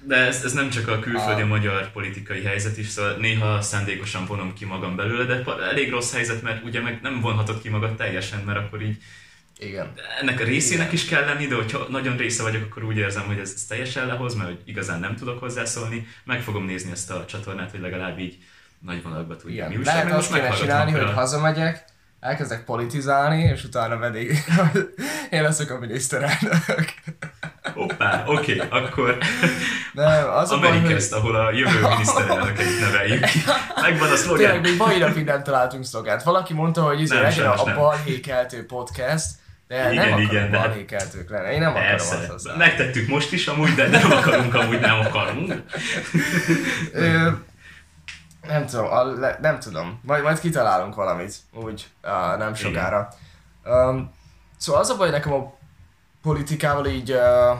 de 0.05 0.15
ez, 0.15 0.43
ez 0.43 0.53
nem 0.53 0.69
csak 0.69 0.87
a 0.87 0.99
külföldi 0.99 1.41
a 1.41 1.45
magyar 1.45 1.91
politikai 1.91 2.43
helyzet 2.43 2.77
is, 2.77 2.87
szóval 2.87 3.15
néha 3.15 3.61
szándékosan 3.61 4.25
vonom 4.25 4.53
ki 4.53 4.65
magam 4.65 4.95
belőle, 4.95 5.23
de 5.25 5.51
elég 5.61 5.89
rossz 5.89 6.13
helyzet, 6.13 6.41
mert 6.41 6.63
ugye 6.63 6.81
meg 6.81 6.99
nem 7.01 7.21
vonhatod 7.21 7.61
ki 7.61 7.69
magad 7.69 7.95
teljesen, 7.95 8.39
mert 8.39 8.57
akkor 8.57 8.81
így 8.81 8.97
igen. 9.59 9.93
Ennek 10.21 10.39
a 10.39 10.43
részének 10.43 10.91
is 10.91 11.05
kell 11.05 11.25
lenni, 11.25 11.47
de 11.47 11.55
hogyha 11.55 11.87
nagyon 11.89 12.17
része 12.17 12.43
vagyok, 12.43 12.63
akkor 12.63 12.83
úgy 12.83 12.97
érzem, 12.97 13.23
hogy 13.23 13.37
ez, 13.37 13.51
ez 13.55 13.63
teljesen 13.63 14.07
lehoz, 14.07 14.33
mert 14.33 14.49
hogy 14.49 14.61
igazán 14.65 14.99
nem 14.99 15.15
tudok 15.15 15.39
hozzászólni. 15.39 16.07
Meg 16.23 16.41
fogom 16.41 16.65
nézni 16.65 16.91
ezt 16.91 17.11
a 17.11 17.25
csatornát, 17.25 17.71
hogy 17.71 17.79
legalább 17.79 18.19
így 18.19 18.37
nagy 18.79 19.03
vonalakba 19.03 19.35
tudjam. 19.35 19.71
Igen. 19.71 19.81
Lehet 19.83 20.11
azt 20.11 20.33
kéne 20.33 20.49
csinálni, 20.49 20.91
hogy 20.91 21.13
hazamegyek, 21.13 21.85
elkezdek 22.19 22.63
politizálni, 22.63 23.43
és 23.43 23.63
utána 23.63 23.97
pedig 23.97 24.43
én 25.29 25.41
leszek 25.41 25.71
a 25.71 25.79
miniszterelnök. 25.79 26.93
Hoppá, 27.73 28.23
oké, 28.25 28.61
okay, 28.61 28.81
akkor 28.81 29.17
nem, 29.93 30.29
az 30.29 30.51
Amerikest, 30.51 31.11
hogy... 31.11 31.19
ahol 31.19 31.35
a 31.35 31.51
jövő 31.51 31.79
miniszterelnökeit 31.89 32.79
neveljük 32.79 33.25
ki. 33.25 33.39
Megvan 33.81 34.11
a 34.11 34.15
szlogán. 34.15 34.43
Tényleg 34.43 34.61
még 34.61 34.77
mai 34.77 34.97
napig 34.97 35.25
nem 35.25 35.43
találtunk 35.43 35.85
szlogát. 35.85 36.23
Valaki 36.23 36.53
mondta, 36.53 36.81
hogy 36.81 37.01
izé 37.01 37.19
legyen 37.19 37.45
a, 37.45 37.63
a 37.63 37.75
balhékeltő 37.75 38.65
podcast, 38.65 39.25
de 39.73 39.91
igen, 39.91 40.09
nem 40.09 40.19
igen, 40.19 40.51
de... 40.51 40.57
balhékeltők 40.57 41.29
lenne. 41.29 41.51
Én 41.51 41.59
nem 41.59 41.73
Persze. 41.73 42.15
akarom 42.15 42.35
azt 42.35 42.57
Megtettük 42.57 43.07
most 43.07 43.31
is 43.31 43.47
amúgy, 43.47 43.73
de 43.73 43.87
nem 43.87 44.11
akarunk, 44.11 44.53
amúgy 44.53 44.79
nem 44.79 44.99
akarunk. 44.99 45.53
Ö, 46.93 47.29
nem 48.47 48.65
tudom, 48.65 48.85
a, 48.85 49.03
le, 49.03 49.37
nem 49.41 49.59
tudom. 49.59 49.99
Majd, 50.03 50.23
majd 50.23 50.39
kitalálunk 50.39 50.95
valamit, 50.95 51.35
úgy 51.53 51.87
uh, 52.03 52.37
nem 52.37 52.53
sokára. 52.53 53.07
Um, 53.65 54.11
szóval 54.57 54.81
az 54.81 54.89
a 54.89 54.97
baj 54.97 55.09
nekem 55.09 55.33
a 55.33 55.53
politikával 56.21 56.85
így, 56.85 57.11
uh, 57.11 57.57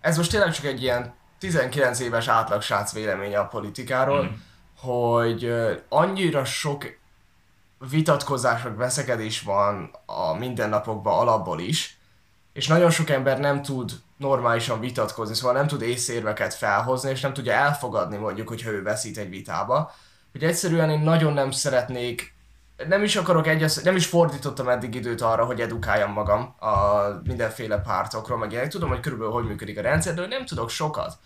ez 0.00 0.16
most 0.16 0.30
tényleg 0.30 0.52
csak 0.52 0.64
egy 0.64 0.82
ilyen 0.82 1.14
19 1.38 2.00
éves 2.00 2.28
átlag 2.28 2.62
srác 2.62 2.92
véleménye 2.92 3.38
a 3.38 3.46
politikáról, 3.46 4.22
mm. 4.22 4.34
hogy 4.78 5.44
uh, 5.44 5.70
annyira 5.88 6.44
sok 6.44 6.84
vitatkozás, 7.90 8.62
vagy 8.62 8.76
veszekedés 8.76 9.40
van 9.40 9.90
a 10.06 10.32
mindennapokban 10.32 11.18
alapból 11.18 11.60
is, 11.60 11.98
és 12.52 12.66
nagyon 12.66 12.90
sok 12.90 13.10
ember 13.10 13.38
nem 13.38 13.62
tud 13.62 13.92
normálisan 14.16 14.80
vitatkozni, 14.80 15.34
szóval 15.34 15.56
nem 15.56 15.66
tud 15.66 15.82
észérveket 15.82 16.54
felhozni, 16.54 17.10
és 17.10 17.20
nem 17.20 17.32
tudja 17.32 17.52
elfogadni 17.52 18.16
mondjuk, 18.16 18.48
hogyha 18.48 18.70
ő 18.70 18.82
veszít 18.82 19.18
egy 19.18 19.30
vitába, 19.30 19.94
hogy 20.32 20.44
egyszerűen 20.44 20.90
én 20.90 21.00
nagyon 21.00 21.32
nem 21.32 21.50
szeretnék 21.50 22.34
nem 22.88 23.02
is 23.02 23.16
akarok 23.16 23.46
egy, 23.46 23.72
nem 23.82 23.96
is 23.96 24.06
fordítottam 24.06 24.68
eddig 24.68 24.94
időt 24.94 25.20
arra, 25.20 25.44
hogy 25.44 25.60
edukáljam 25.60 26.12
magam 26.12 26.54
a 26.58 27.02
mindenféle 27.24 27.78
pártokról, 27.78 28.38
meg 28.38 28.50
ilyenek. 28.50 28.70
Tudom, 28.70 28.88
hogy 28.88 29.00
körülbelül 29.00 29.32
hogy 29.32 29.44
működik 29.44 29.78
a 29.78 29.82
rendszer, 29.82 30.14
de 30.14 30.26
nem 30.26 30.46
tudok 30.46 30.70
sokat. 30.70 31.18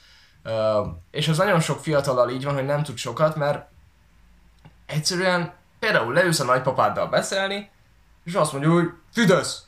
És 1.11 1.29
az 1.29 1.37
nagyon 1.37 1.61
sok 1.61 1.81
fiatalal 1.81 2.31
így 2.31 2.45
van, 2.45 2.55
hogy 2.55 2.65
nem 2.65 2.83
tud 2.83 2.97
sokat, 2.97 3.37
mert 3.37 3.69
egyszerűen 4.87 5.53
például 5.79 6.13
leülsz 6.13 6.41
a 6.41 6.45
nagypapáddal 6.45 7.07
beszélni, 7.07 7.71
és 8.25 8.35
azt 8.35 8.53
mondja, 8.53 8.71
hogy 8.71 8.91
Fidesz! 9.13 9.63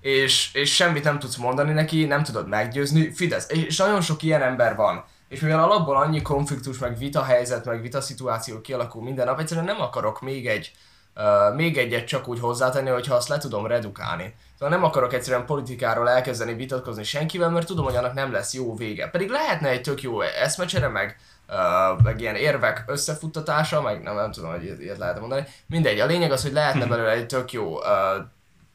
És, 0.00 0.54
és 0.54 0.74
semmit 0.74 1.04
nem 1.04 1.18
tudsz 1.18 1.36
mondani 1.36 1.72
neki, 1.72 2.04
nem 2.04 2.22
tudod 2.22 2.48
meggyőzni, 2.48 3.12
Fidesz. 3.12 3.50
És 3.50 3.76
nagyon 3.76 4.00
sok 4.00 4.22
ilyen 4.22 4.42
ember 4.42 4.76
van. 4.76 5.04
És 5.28 5.40
mivel 5.40 5.62
alapból 5.62 5.96
annyi 5.96 6.22
konfliktus, 6.22 6.78
meg 6.78 6.98
vita 6.98 7.22
helyzet, 7.22 7.64
meg 7.64 7.80
vita 7.80 8.00
szituáció 8.00 8.60
kialakul 8.60 9.02
minden 9.02 9.26
nap, 9.26 9.40
egyszerűen 9.40 9.66
nem 9.66 9.80
akarok 9.80 10.20
még 10.20 10.46
egy 10.46 10.72
uh, 11.16 11.56
még 11.56 11.78
egyet 11.78 12.06
csak 12.06 12.28
úgy 12.28 12.40
hozzátenni, 12.40 12.90
hogyha 12.90 13.14
azt 13.14 13.28
le 13.28 13.38
tudom 13.38 13.66
redukálni. 13.66 14.34
Szóval 14.64 14.78
nem 14.78 14.88
akarok 14.88 15.12
egyszerűen 15.12 15.46
politikáról 15.46 16.10
elkezdeni 16.10 16.54
vitatkozni 16.54 17.02
senkivel, 17.02 17.50
mert 17.50 17.66
tudom, 17.66 17.84
hogy 17.84 17.96
annak 17.96 18.14
nem 18.14 18.32
lesz 18.32 18.54
jó 18.54 18.76
vége. 18.76 19.08
Pedig 19.08 19.28
lehetne 19.28 19.68
egy 19.68 19.80
tök 19.80 20.02
jó 20.02 20.20
eszmecsere, 20.20 20.88
meg, 20.88 21.16
uh, 21.48 22.02
meg 22.02 22.20
ilyen 22.20 22.34
érvek 22.34 22.84
összefuttatása, 22.86 23.82
meg 23.82 24.02
nem, 24.02 24.14
nem 24.14 24.32
tudom, 24.32 24.50
hogy 24.50 24.80
ilyet 24.80 24.98
lehet 24.98 25.20
mondani. 25.20 25.46
Mindegy, 25.66 26.00
a 26.00 26.06
lényeg 26.06 26.32
az, 26.32 26.42
hogy 26.42 26.52
lehetne 26.52 26.86
belőle 26.86 27.10
egy 27.10 27.26
tök 27.26 27.52
jó 27.52 27.78
uh, 27.78 27.84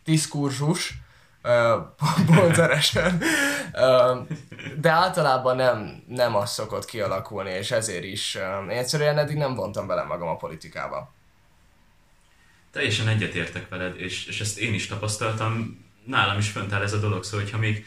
diskurzus, 0.03 0.93
ponteresen. 2.25 3.21
De 4.81 4.89
általában 4.89 5.55
nem, 5.55 6.03
nem 6.07 6.35
az 6.35 6.51
szokott 6.51 6.85
kialakulni, 6.85 7.49
és 7.49 7.71
ezért 7.71 8.03
is 8.03 8.35
én 8.35 8.77
egyszerűen 8.77 9.17
eddig 9.17 9.37
nem 9.37 9.55
vontam 9.55 9.87
bele 9.87 10.03
magam 10.03 10.27
a 10.27 10.35
politikába. 10.35 11.11
Teljesen 12.71 13.07
egyetértek 13.07 13.69
veled, 13.69 13.99
és, 13.99 14.25
és 14.25 14.39
ezt 14.39 14.59
én 14.59 14.73
is 14.73 14.87
tapasztaltam. 14.87 15.85
Nálam 16.05 16.37
is 16.37 16.49
fönt 16.49 16.73
áll 16.73 16.81
ez 16.81 16.93
a 16.93 16.99
dolog, 16.99 17.23
szóval 17.23 17.39
hogyha 17.39 17.57
még 17.57 17.85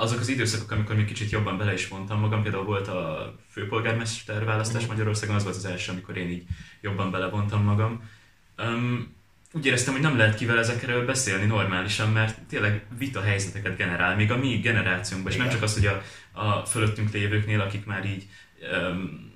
azok 0.00 0.20
az 0.20 0.28
időszakok, 0.28 0.70
amikor 0.70 0.96
még 0.96 1.04
kicsit 1.04 1.30
jobban 1.30 1.58
bele 1.58 1.72
is 1.72 1.88
vontam 1.88 2.20
magam, 2.20 2.42
például 2.42 2.64
volt 2.64 2.88
a 2.88 3.34
főpolgármester 3.50 4.44
választás 4.44 4.84
mm. 4.84 4.88
Magyarországon, 4.88 5.34
az 5.34 5.42
volt 5.42 5.56
az 5.56 5.64
első, 5.64 5.92
amikor 5.92 6.16
én 6.16 6.30
így 6.30 6.44
jobban 6.80 7.10
belevontam 7.10 7.62
magam. 7.62 8.10
Um, 8.58 9.14
úgy 9.52 9.66
éreztem, 9.66 9.92
hogy 9.92 10.02
nem 10.02 10.16
lehet 10.16 10.36
kivel 10.36 10.58
ezekről 10.58 11.04
beszélni 11.04 11.46
normálisan, 11.46 12.12
mert 12.12 12.42
tényleg 12.42 12.86
vita 12.98 13.20
helyzeteket 13.20 13.76
generál, 13.76 14.16
még 14.16 14.30
a 14.30 14.36
mi 14.36 14.56
generációnkban, 14.56 15.32
és 15.32 15.38
nem 15.38 15.48
csak 15.48 15.62
az, 15.62 15.74
hogy 15.74 15.86
a, 15.86 16.02
a 16.32 16.64
fölöttünk 16.64 17.12
lévőknél, 17.12 17.60
akik 17.60 17.84
már 17.84 18.04
így 18.04 18.26
um, 18.72 19.32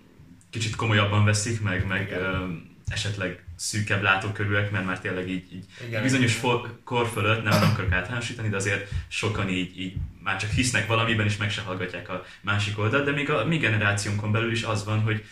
kicsit 0.51 0.77
komolyabban 0.77 1.25
veszik, 1.25 1.61
meg, 1.61 1.87
meg 1.87 2.17
um, 2.21 2.77
esetleg 2.87 3.45
szűkebb 3.59 4.03
látókörűek, 4.03 4.71
mert 4.71 4.85
már 4.85 5.01
tényleg 5.01 5.29
így, 5.29 5.53
így 5.53 5.65
Igen, 5.87 6.03
bizonyos 6.03 6.31
igen. 6.31 6.43
for, 6.43 6.79
kor 6.85 7.09
fölött, 7.09 7.43
nem, 7.43 7.61
nem 7.61 7.71
akarok 7.71 7.93
általánosítani, 7.93 8.49
de 8.49 8.57
azért 8.57 8.91
sokan 9.09 9.49
így, 9.49 9.81
így 9.81 9.95
már 10.23 10.37
csak 10.37 10.51
hisznek 10.51 10.87
valamiben, 10.87 11.27
és 11.27 11.37
meg 11.37 11.51
se 11.51 11.61
hallgatják 11.61 12.09
a 12.09 12.25
másik 12.41 12.79
oldalt, 12.79 13.05
de 13.05 13.11
még 13.11 13.31
a 13.31 13.45
mi 13.45 13.57
generációnkon 13.57 14.33
belül 14.33 14.51
is 14.51 14.63
az 14.63 14.85
van, 14.85 15.01
hogy 15.01 15.25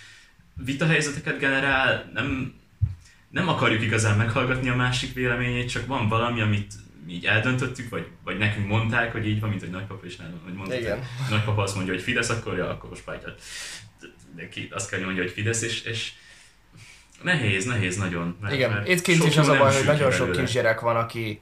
vitahelyzeteket 0.54 1.38
generál, 1.38 2.10
nem, 2.14 2.54
nem 3.30 3.48
akarjuk 3.48 3.82
igazán 3.82 4.16
meghallgatni 4.16 4.68
a 4.68 4.76
másik 4.76 5.14
véleményét, 5.14 5.70
csak 5.70 5.86
van 5.86 6.08
valami, 6.08 6.40
amit 6.40 6.74
így 7.08 7.24
eldöntöttük, 7.24 7.88
vagy, 7.88 8.06
vagy 8.24 8.38
nekünk 8.38 8.66
mondták, 8.66 9.12
hogy 9.12 9.26
így 9.26 9.40
van, 9.40 9.48
mint 9.48 9.60
hogy 9.60 9.70
nagypapa 9.70 10.06
is 10.06 10.16
nálam, 10.16 10.40
hogy 10.44 10.54
mondta, 10.54 10.74
hogy 10.74 10.98
nagypapa 11.30 11.62
azt 11.62 11.74
mondja, 11.74 11.92
hogy 11.92 12.02
Fidesz, 12.02 12.28
akkor 12.28 12.56
ja, 12.56 12.70
akkor 12.70 12.96
spájtját. 12.96 13.40
De 14.34 14.48
ki 14.48 14.68
azt 14.70 14.90
kell 14.90 15.00
mondja, 15.00 15.22
hogy 15.22 15.32
Fidesz, 15.32 15.62
és, 15.62 15.82
és 15.82 16.12
nehéz, 17.22 17.64
nehéz 17.64 17.96
nagyon. 17.96 18.36
Mert, 18.40 18.54
Igen, 18.54 18.70
mert 18.70 18.88
itt 18.88 19.00
kint 19.00 19.24
is 19.24 19.36
az 19.36 19.48
a 19.48 19.56
baj, 19.56 19.74
hogy 19.74 19.84
nagyon 19.84 20.10
sok 20.10 20.32
kisgyerek 20.32 20.80
van, 20.80 20.96
aki 20.96 21.40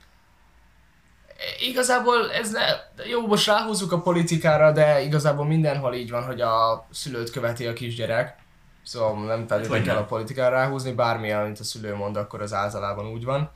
igazából 1.60 2.32
ez 2.32 2.52
ne, 2.52 2.62
jó, 3.04 3.26
most 3.26 3.46
ráhúzzuk 3.46 3.92
a 3.92 4.00
politikára, 4.00 4.72
de 4.72 5.02
igazából 5.02 5.46
mindenhol 5.46 5.94
így 5.94 6.10
van, 6.10 6.24
hogy 6.24 6.40
a 6.40 6.86
szülőt 6.90 7.30
követi 7.30 7.66
a 7.66 7.72
kisgyerek. 7.72 8.36
Szóval 8.82 9.24
nem 9.24 9.46
feltétlenül 9.46 9.86
kell 9.86 9.96
a 9.96 10.04
politikára 10.04 10.56
ráhúzni, 10.56 10.92
bármi, 10.92 11.30
amit 11.30 11.58
a 11.58 11.64
szülő 11.64 11.94
mond, 11.94 12.16
akkor 12.16 12.42
az 12.42 12.52
általában 12.52 13.06
úgy 13.06 13.24
van. 13.24 13.50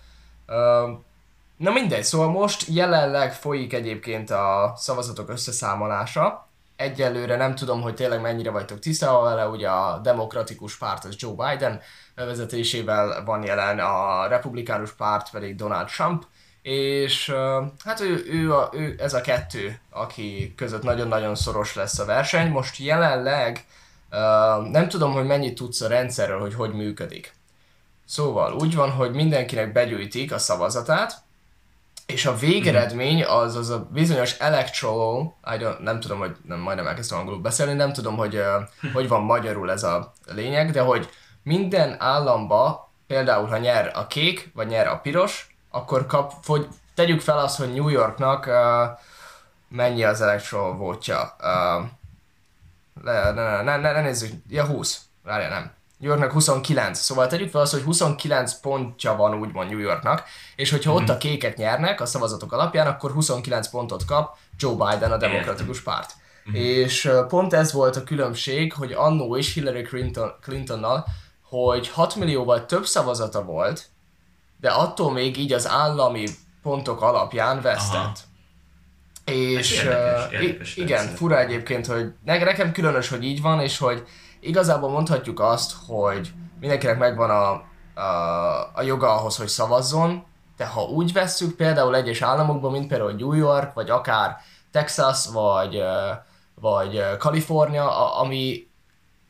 Na 1.57 1.71
mindegy, 1.73 2.05
szóval 2.05 2.31
most 2.31 2.67
jelenleg 2.69 3.35
folyik 3.35 3.73
egyébként 3.73 4.31
a 4.31 4.73
szavazatok 4.77 5.29
összeszámolása. 5.29 6.48
Egyelőre 6.79 7.37
nem 7.37 7.55
tudom, 7.55 7.81
hogy 7.81 7.95
tényleg 7.95 8.21
mennyire 8.21 8.51
vagytok 8.51 8.79
tisztában 8.79 9.23
vele, 9.23 9.49
ugye 9.49 9.69
a 9.69 9.99
demokratikus 9.99 10.77
párt 10.77 11.05
az 11.05 11.15
Joe 11.19 11.33
Biden 11.33 11.81
vezetésével 12.15 13.25
van 13.25 13.43
jelen, 13.43 13.79
a 13.79 14.27
republikánus 14.27 14.93
párt 14.93 15.31
pedig 15.31 15.55
Donald 15.55 15.87
Trump, 15.87 16.25
és 16.63 17.35
hát 17.85 18.01
ő, 18.01 18.25
ő, 18.31 18.55
a, 18.55 18.71
ő 18.73 18.95
ez 18.99 19.15
a 19.15 19.21
kettő, 19.21 19.81
aki 19.91 20.55
között 20.57 20.83
nagyon-nagyon 20.83 21.35
szoros 21.35 21.75
lesz 21.75 21.99
a 21.99 22.05
verseny. 22.05 22.51
Most 22.51 22.77
jelenleg 22.77 23.65
nem 24.71 24.89
tudom, 24.89 25.13
hogy 25.13 25.27
mennyit 25.27 25.55
tudsz 25.55 25.81
a 25.81 25.89
rendszerről, 25.89 26.41
hogy 26.41 26.55
hogy 26.55 26.73
működik. 26.73 27.35
Szóval 28.05 28.53
úgy 28.53 28.75
van, 28.75 28.91
hogy 28.91 29.13
mindenkinek 29.13 29.73
begyűjtik 29.73 30.33
a 30.33 30.39
szavazatát, 30.39 31.23
és 32.13 32.27
a 32.27 32.37
végeredmény 32.37 33.25
az 33.25 33.57
az 33.57 33.71
a 33.71 33.89
bizonyos 33.93 34.39
electoral, 34.39 35.37
I 35.45 35.57
don't, 35.59 35.79
nem 35.79 36.01
tudom, 36.01 36.19
hogy 36.19 36.37
nem, 36.45 36.59
majdnem 36.59 36.87
elkezdtem 36.87 37.19
angolul 37.19 37.41
beszélni, 37.41 37.73
nem 37.73 37.93
tudom, 37.93 38.17
hogy 38.17 38.37
uh, 38.37 38.93
hogy 38.93 39.09
van 39.09 39.23
magyarul 39.23 39.71
ez 39.71 39.83
a 39.83 40.13
lényeg, 40.27 40.71
de 40.71 40.81
hogy 40.81 41.09
minden 41.43 41.97
államba, 41.99 42.91
például 43.07 43.47
ha 43.47 43.57
nyer 43.57 43.91
a 43.95 44.07
kék, 44.07 44.51
vagy 44.55 44.67
nyer 44.67 44.87
a 44.87 44.99
piros, 44.99 45.57
akkor 45.71 46.07
kap, 46.07 46.33
hogy 46.47 46.69
tegyük 46.95 47.21
fel 47.21 47.39
azt, 47.39 47.59
hogy 47.59 47.75
New 47.75 47.89
Yorknak 47.89 48.47
uh, 48.47 48.99
mennyi 49.69 50.05
az 50.05 50.21
electoral 50.21 50.77
vótja. 50.77 51.37
Uh, 51.41 51.85
ne, 53.03 53.31
ne, 53.31 53.63
ne, 53.63 53.77
ne, 53.77 53.93
ne 53.93 54.01
nézzük, 54.01 54.33
ja 54.49 54.65
20, 54.65 55.01
várjál, 55.23 55.51
nem. 55.51 55.73
New 55.99 56.11
Yorknak 56.11 56.33
29, 56.33 56.99
szóval 56.99 57.27
tegyük 57.27 57.51
fel 57.51 57.61
azt, 57.61 57.73
hogy 57.73 57.83
29 57.83 58.61
pontja 58.61 59.17
van 59.17 59.35
úgymond 59.35 59.71
New 59.71 59.79
Yorknak, 59.79 60.23
és 60.57 60.71
hogyha 60.71 60.93
ott 60.93 61.09
a 61.09 61.19
kékek 61.19 61.57
nyernek 61.57 62.01
a 62.01 62.07
szavazatok 62.07 62.53
alapján, 62.53 62.87
akkor 62.87 63.11
29 63.13 63.69
pontot 63.69 64.05
kap 64.05 64.37
Joe 64.59 64.75
Biden, 64.75 65.13
a 65.13 65.17
demokratikus 65.17 65.81
párt. 65.81 66.15
És 66.53 67.05
ö, 67.05 67.25
pont 67.29 67.53
ez 67.55 67.73
volt 67.73 67.97
a 67.97 68.05
különbség, 68.05 68.73
hogy 68.73 68.93
annó 68.93 69.37
is 69.37 69.55
Hillary 69.55 69.83
Clinton, 69.83 70.33
Clintonnal, 70.43 71.05
hogy 71.43 71.89
6 71.89 72.15
millióval 72.17 72.67
több 72.67 72.87
szavazata 72.87 73.43
volt, 73.45 73.87
de 74.61 74.71
attól 74.71 75.13
még 75.13 75.37
így 75.39 75.53
az 75.53 75.69
állami 75.69 76.27
pontok 76.63 77.03
alapján 77.03 77.61
vesztett. 77.61 77.97
Aha. 77.99 78.15
És 79.25 79.73
érdekes, 79.73 80.27
uh, 80.27 80.33
érdekes 80.43 80.77
i- 80.77 80.81
igen, 80.83 80.97
rendszer. 80.97 81.17
fura 81.17 81.39
egyébként, 81.41 81.87
hogy 81.87 82.13
ne- 82.25 82.45
nekem 82.45 82.73
különös, 82.73 83.09
hogy 83.09 83.25
így 83.25 83.41
van, 83.41 83.61
és 83.61 83.79
hogy 83.79 84.07
igazából 84.41 84.91
mondhatjuk 84.91 85.41
azt, 85.41 85.75
hogy 85.87 86.33
mindenkinek 86.61 86.99
megvan 86.99 87.31
a, 87.31 87.51
a, 88.01 88.71
a 88.75 88.83
joga 88.83 89.15
ahhoz, 89.15 89.37
hogy 89.37 89.49
szavazzon, 89.49 90.25
de 90.57 90.67
ha 90.67 90.83
úgy 90.83 91.13
vesszük, 91.13 91.57
például 91.57 91.95
egyes 91.95 92.23
államokban, 92.23 92.73
mint 92.73 92.89
például 92.89 93.13
New 93.13 93.33
York, 93.33 93.75
vagy 93.75 93.91
akár 93.91 94.37
Texas, 94.73 95.27
vagy, 95.33 95.83
vagy 96.55 97.17
Kalifornia, 97.19 98.17
ami, 98.19 98.69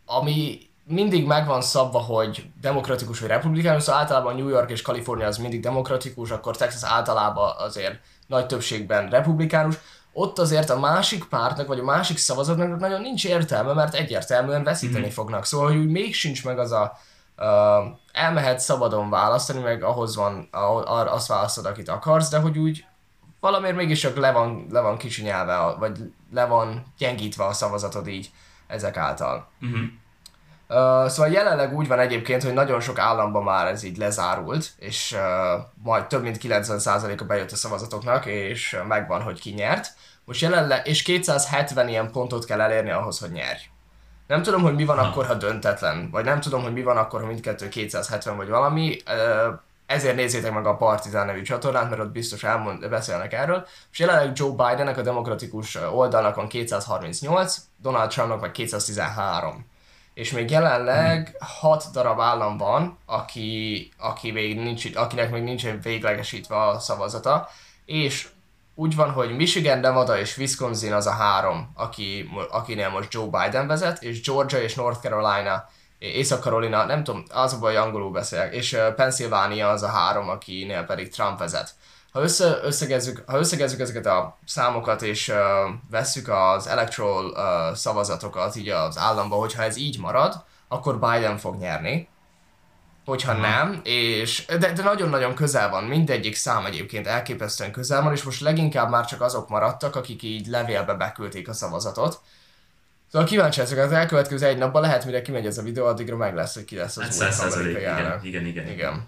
ami 0.07 0.69
mindig 0.85 1.27
meg 1.27 1.47
van 1.47 1.63
szabva, 1.63 1.99
hogy 1.99 2.51
demokratikus 2.61 3.21
vagy 3.21 3.29
republikánus, 3.29 3.83
szóval 3.83 4.01
általában 4.01 4.37
New 4.37 4.49
York 4.49 4.71
és 4.71 4.83
Kalifornia 4.83 5.27
az 5.27 5.39
mindig 5.39 5.61
demokratikus, 5.61 6.31
akkor 6.31 6.57
Texas 6.57 6.91
általában 6.91 7.53
azért 7.59 8.01
nagy 8.27 8.47
többségben 8.47 9.09
republikánus. 9.09 9.79
Ott 10.21 10.39
azért 10.39 10.71
a 10.71 10.79
másik 10.79 11.25
pártnak, 11.25 11.67
vagy 11.67 11.79
a 11.79 11.85
másik 11.85 12.17
szavazatnak 12.17 12.79
nagyon 12.79 13.01
nincs 13.01 13.25
értelme, 13.25 13.73
mert 13.73 13.95
egyértelműen 13.95 14.65
veszíteni 14.65 15.01
mm-hmm. 15.01 15.13
fognak. 15.13 15.45
Szóval, 15.45 15.67
hogy 15.67 15.77
úgy 15.77 15.91
még 15.91 16.15
sincs 16.15 16.45
meg 16.45 16.59
az 16.59 16.73
a 16.73 16.99
uh, 17.37 17.47
elmehet 18.13 18.61
szabadon 18.61 19.11
választani, 19.11 19.61
meg 19.61 19.83
ahhoz 19.83 20.17
van, 20.17 20.49
arra 20.51 21.13
azt 21.13 21.27
választod, 21.29 21.67
akit 21.67 21.89
akarsz, 21.89 22.29
de 22.29 22.39
hogy 22.39 22.59
úgy 22.59 22.85
valamiért 23.41 23.77
mégis 23.77 24.01
csak 24.01 24.17
le 24.17 24.33
van, 24.33 24.67
le 24.71 24.81
van 24.81 24.97
kicsinyelve, 24.97 25.57
a- 25.57 25.79
vagy 25.79 25.99
le 26.33 26.45
van 26.47 26.87
gyengítve 26.99 27.45
a 27.45 27.53
szavazatod 27.53 28.07
így 28.07 28.31
ezek 28.67 28.97
által. 28.97 29.49
Uh-huh. 29.61 29.81
Uh, 30.71 31.07
szóval 31.07 31.33
jelenleg 31.33 31.75
úgy 31.75 31.89
van 31.89 31.99
egyébként, 31.99 32.43
hogy 32.43 32.53
nagyon 32.53 32.81
sok 32.81 32.99
államban 32.99 33.43
már 33.43 33.67
ez 33.67 33.83
így 33.83 33.97
lezárult, 33.97 34.71
és 34.79 35.17
uh, 35.17 35.65
majd 35.83 36.07
több 36.07 36.23
mint 36.23 36.39
90%-a 36.43 37.25
bejött 37.25 37.51
a 37.51 37.57
szavazatoknak, 37.57 38.27
és 38.27 38.79
megvan, 38.89 39.23
hogy 39.23 39.41
ki 39.41 39.51
nyert. 39.51 39.93
Most 40.25 40.41
jelenleg, 40.41 40.87
és 40.87 41.03
270 41.03 41.89
ilyen 41.89 42.11
pontot 42.11 42.45
kell 42.45 42.61
elérni 42.61 42.91
ahhoz, 42.91 43.19
hogy 43.19 43.31
nyerj. 43.31 43.61
Nem 44.27 44.43
tudom, 44.43 44.63
hogy 44.63 44.75
mi 44.75 44.85
van 44.85 44.99
akkor, 44.99 45.27
ha 45.27 45.35
döntetlen, 45.35 46.09
vagy 46.11 46.25
nem 46.25 46.41
tudom, 46.41 46.63
hogy 46.63 46.73
mi 46.73 46.83
van 46.83 46.97
akkor, 46.97 47.21
ha 47.21 47.27
mindkettő 47.27 47.69
270 47.69 48.37
vagy 48.37 48.49
valami. 48.49 48.97
Uh, 49.07 49.55
ezért 49.87 50.17
nézzétek 50.17 50.53
meg 50.53 50.67
a 50.67 50.77
Partizán 50.77 51.27
nevű 51.27 51.43
csatornát, 51.43 51.91
mert 51.91 52.03
ott 52.03 52.13
biztos 52.13 52.45
elmond, 52.45 52.89
beszélnek 52.89 53.33
erről. 53.33 53.67
És 53.93 53.99
jelenleg 53.99 54.33
Joe 54.35 54.51
Bidennek, 54.51 54.99
a 54.99 55.03
demokratikus 55.03 55.75
oldalnak 55.75 56.35
van 56.35 56.49
238, 56.49 57.57
Donald 57.81 58.11
Trumpnak 58.11 58.41
meg 58.41 58.51
213 58.51 59.67
és 60.19 60.33
még 60.33 60.51
jelenleg 60.51 61.37
hat 61.39 61.85
darab 61.93 62.21
állam 62.21 62.57
van, 62.57 62.99
aki, 63.07 63.91
aki 63.99 64.31
még 64.31 64.57
nincs, 64.57 64.85
akinek 64.95 65.31
még 65.31 65.43
nincsen 65.43 65.81
véglegesítve 65.81 66.57
a 66.57 66.79
szavazata, 66.79 67.49
és 67.85 68.29
úgy 68.75 68.97
van, 68.97 69.11
hogy 69.11 69.37
Michigan, 69.37 69.79
Nevada 69.79 70.19
és 70.19 70.39
Wisconsin 70.39 70.93
az 70.93 71.07
a 71.07 71.11
három, 71.11 71.73
aki, 71.75 72.31
akinél 72.51 72.89
most 72.89 73.13
Joe 73.13 73.27
Biden 73.27 73.67
vezet, 73.67 74.03
és 74.03 74.23
Georgia 74.23 74.61
és 74.61 74.75
North 74.75 75.01
Carolina, 75.01 75.69
Észak-Carolina, 75.99 76.85
nem 76.85 77.05
tudom, 77.05 77.25
az 77.29 77.53
a 77.53 77.59
baj, 77.59 77.77
angolul 77.77 78.11
beszélek, 78.11 78.55
és 78.55 78.79
Pennsylvania 78.97 79.69
az 79.71 79.83
a 79.83 79.89
három, 79.89 80.29
akinél 80.29 80.83
pedig 80.83 81.11
Trump 81.11 81.39
vezet. 81.39 81.75
Ha 82.13 82.21
össze, 82.21 82.59
összegezzük, 82.63 83.23
ha 83.27 83.39
összegezzük 83.39 83.81
ezeket 83.81 84.07
a 84.07 84.39
számokat, 84.45 85.03
és 85.03 85.29
uh, 85.29 85.37
vesszük 85.91 86.29
az 86.29 86.67
electoral 86.67 87.27
uh, 87.27 87.77
szavazatokat 87.77 88.57
így 88.57 88.69
az 88.69 88.99
államba, 88.99 89.37
hogyha 89.37 89.63
ez 89.63 89.77
így 89.77 89.99
marad, 89.99 90.45
akkor 90.69 90.99
Biden 90.99 91.39
fog 91.39 91.57
nyerni. 91.57 92.09
Hogyha 93.05 93.33
Aha. 93.33 93.41
nem, 93.41 93.81
és 93.85 94.45
de, 94.47 94.73
de 94.73 94.83
nagyon-nagyon 94.83 95.35
közel 95.35 95.71
van, 95.71 95.85
mindegyik 95.85 96.37
szám 96.37 96.67
egyébként 96.67 97.07
elképesztően 97.07 97.73
közel 97.73 98.03
van, 98.03 98.13
és 98.13 98.23
most 98.23 98.41
leginkább 98.41 98.91
már 98.91 99.05
csak 99.05 99.21
azok 99.21 99.49
maradtak, 99.49 99.97
akik 99.97 100.23
így 100.23 100.47
levélbe 100.47 100.95
beküldték 100.95 101.49
a 101.49 101.53
szavazatot. 101.53 102.21
Szóval 103.13 103.29
kíváncsi 103.29 103.61
leszek, 103.61 103.79
az 103.79 103.93
elkövetkező 103.93 104.47
egy 104.47 104.59
napban 104.59 104.83
lehet, 104.83 105.05
mire 105.05 105.23
kimegy 105.23 105.47
ez 105.47 105.59
a 105.59 105.63
videó, 105.63 105.87
addigra 105.87 106.17
meg 106.17 106.35
lesz, 106.35 106.55
hogy 106.55 106.65
ki 106.65 106.77
lesz 106.77 106.97
az 106.97 107.21
Hát 107.21 107.41
új 107.41 107.53
amerikai 107.53 107.83
igen, 107.83 108.21
igen, 108.23 108.47
igen, 108.47 108.47
igen. 108.47 108.69
Igen. 108.69 109.07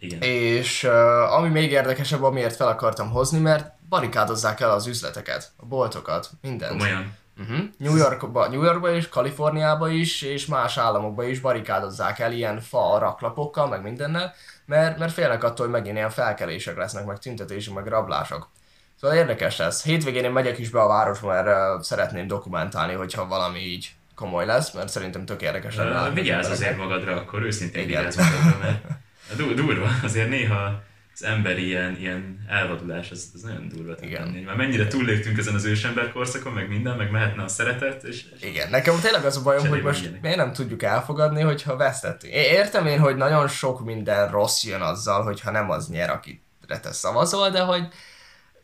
Igen. 0.00 0.20
És 0.20 0.84
uh, 0.84 1.36
ami 1.36 1.48
még 1.48 1.70
érdekesebb, 1.70 2.22
amiért 2.22 2.56
fel 2.56 2.68
akartam 2.68 3.10
hozni, 3.10 3.38
mert 3.38 3.72
barikádozzák 3.88 4.60
el 4.60 4.70
az 4.70 4.86
üzleteket, 4.86 5.52
a 5.56 5.66
boltokat, 5.66 6.30
mindent. 6.40 6.70
Komolyan. 6.70 7.18
Uh-huh. 7.40 7.58
New, 7.78 7.96
Yorkba, 7.96 8.48
New 8.48 8.62
Yorkba 8.62 8.90
is, 8.90 9.08
Kaliforniába 9.08 9.88
is, 9.88 10.22
és 10.22 10.46
más 10.46 10.78
államokba 10.78 11.24
is 11.24 11.40
barikádozzák 11.40 12.18
el 12.18 12.32
ilyen 12.32 12.60
fa 12.60 12.98
raklapokkal, 12.98 13.68
meg 13.68 13.82
mindennel, 13.82 14.34
mert, 14.66 14.98
mert 14.98 15.12
félnek 15.12 15.44
attól, 15.44 15.66
hogy 15.66 15.74
megint 15.74 15.96
ilyen 15.96 16.10
felkelések 16.10 16.76
lesznek, 16.76 17.04
meg 17.04 17.18
tüntetések, 17.18 17.74
meg 17.74 17.86
rablások. 17.86 18.48
Szóval 19.00 19.16
érdekes 19.16 19.56
lesz. 19.56 19.84
Hétvégén 19.84 20.24
én 20.24 20.30
megyek 20.30 20.58
is 20.58 20.70
be 20.70 20.80
a 20.80 20.86
városba, 20.86 21.28
mert 21.28 21.46
uh, 21.46 21.82
szeretném 21.82 22.26
dokumentálni, 22.26 22.94
hogyha 22.94 23.26
valami 23.26 23.58
így 23.58 23.94
komoly 24.14 24.46
lesz, 24.46 24.72
mert 24.72 24.88
szerintem 24.88 25.24
tök 25.24 25.42
érdekes. 25.42 25.76
lenne 25.76 26.08
Uh, 26.08 26.14
vigyázz 26.14 26.46
az 26.46 26.52
azért 26.52 26.76
magadra, 26.76 27.16
akkor 27.16 27.42
őszintén 27.42 27.86
vigyázz 27.86 28.16
magadra, 28.16 28.58
mert 28.62 28.84
du- 29.36 29.54
durva, 29.54 29.88
azért 30.04 30.28
néha 30.28 30.82
az 31.14 31.24
emberi 31.24 31.66
ilyen, 31.66 31.96
ilyen 31.98 32.44
elvadulás, 32.48 33.10
ez, 33.10 33.24
ez 33.34 33.40
nagyon 33.40 33.68
durva 33.68 33.94
tud 33.94 34.04
Igen. 34.04 34.24
lenni. 34.24 34.40
Már 34.40 34.56
mennyire 34.56 34.86
túlléptünk 34.86 35.38
ezen 35.38 35.54
az 35.54 35.64
ősember 35.64 36.12
korszakon, 36.12 36.52
meg 36.52 36.68
minden, 36.68 36.96
meg 36.96 37.10
mehetne 37.10 37.42
a 37.42 37.48
szeretet, 37.48 38.02
és, 38.04 38.24
és 38.40 38.42
Igen, 38.48 38.70
nekem 38.70 39.00
tényleg 39.00 39.24
az 39.24 39.36
a 39.36 39.42
bajom, 39.42 39.68
hogy 39.68 39.82
most 39.82 40.00
ilyenek. 40.02 40.20
miért 40.20 40.36
nem 40.36 40.52
tudjuk 40.52 40.82
elfogadni, 40.82 41.40
hogyha 41.42 41.76
vesztettünk. 41.76 42.32
Értem 42.32 42.86
én, 42.86 42.98
hogy 42.98 43.16
nagyon 43.16 43.48
sok 43.48 43.84
minden 43.84 44.30
rossz 44.30 44.64
jön 44.64 44.80
azzal, 44.80 45.22
hogyha 45.22 45.50
nem 45.50 45.70
az 45.70 45.88
nyer, 45.88 46.10
akire 46.10 46.80
te 46.82 46.92
szavazol, 46.92 47.50
de 47.50 47.60
hogy 47.60 47.88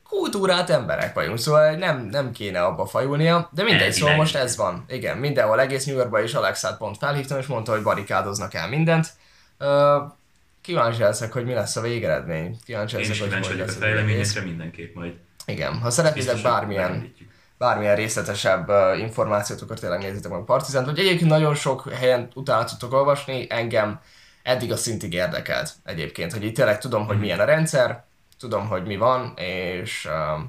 kultúrát 0.08 0.70
emberek 0.70 1.14
vagyunk, 1.14 1.38
szóval 1.38 1.70
nem, 1.74 2.00
nem 2.10 2.32
kéne 2.32 2.64
abba 2.64 2.86
fajulnia, 2.86 3.48
de 3.52 3.62
mindegy, 3.62 3.72
Elvileg. 3.80 3.92
szóval 3.92 4.16
most 4.16 4.36
ez 4.36 4.56
van. 4.56 4.84
Igen, 4.88 5.18
mindenhol, 5.18 5.60
egész 5.60 5.84
New 5.84 5.96
Yorkban 5.96 6.22
is 6.24 6.34
Alexát 6.34 6.78
pont 6.78 6.96
felhívtam, 6.98 7.38
és 7.38 7.46
mondta, 7.46 7.72
hogy 7.72 7.82
barikádoznak 7.82 8.54
el 8.54 8.68
mindent. 8.68 9.08
Uh, 9.58 9.68
kíváncsi 10.66 11.00
leszek, 11.02 11.32
hogy 11.32 11.44
mi 11.44 11.52
lesz 11.52 11.76
a 11.76 11.80
végeredmény. 11.80 12.56
Kíváncsi 12.64 12.96
leszek, 12.96 13.18
hogy 13.20 13.32
hogy 13.32 13.32
a 13.44 13.48
lesz 13.58 13.60
egész. 13.60 13.74
fejleményekre 13.76 14.40
mindenképp 14.40 14.94
majd. 14.94 15.12
Igen, 15.46 15.78
ha 15.78 15.90
szeretnétek 15.90 16.32
hogy 16.32 16.42
bármilyen 16.42 17.14
bármilyen 17.58 17.96
részletesebb 17.96 18.68
uh, 18.68 18.98
információt, 19.00 19.60
akkor 19.60 19.78
tényleg 19.78 19.98
nézzétek 20.00 20.30
meg 20.30 20.40
a 20.40 20.44
Partizánt, 20.44 20.86
vagy 20.86 20.98
egyébként 20.98 21.30
nagyon 21.30 21.54
sok 21.54 21.92
helyen 21.92 22.28
utána 22.34 22.64
tudtok 22.64 22.92
olvasni, 22.92 23.46
engem 23.48 24.00
eddig 24.42 24.72
a 24.72 24.76
szintig 24.76 25.12
érdekelt 25.12 25.72
egyébként, 25.84 26.32
hogy 26.32 26.44
itt 26.44 26.54
tényleg 26.54 26.78
tudom, 26.78 27.00
Mhm. 27.00 27.08
hogy 27.10 27.18
milyen 27.20 27.40
a 27.40 27.44
rendszer, 27.44 28.04
tudom, 28.38 28.66
hogy 28.68 28.82
mi 28.84 28.96
van, 28.96 29.32
és 29.36 30.04
uh, 30.04 30.40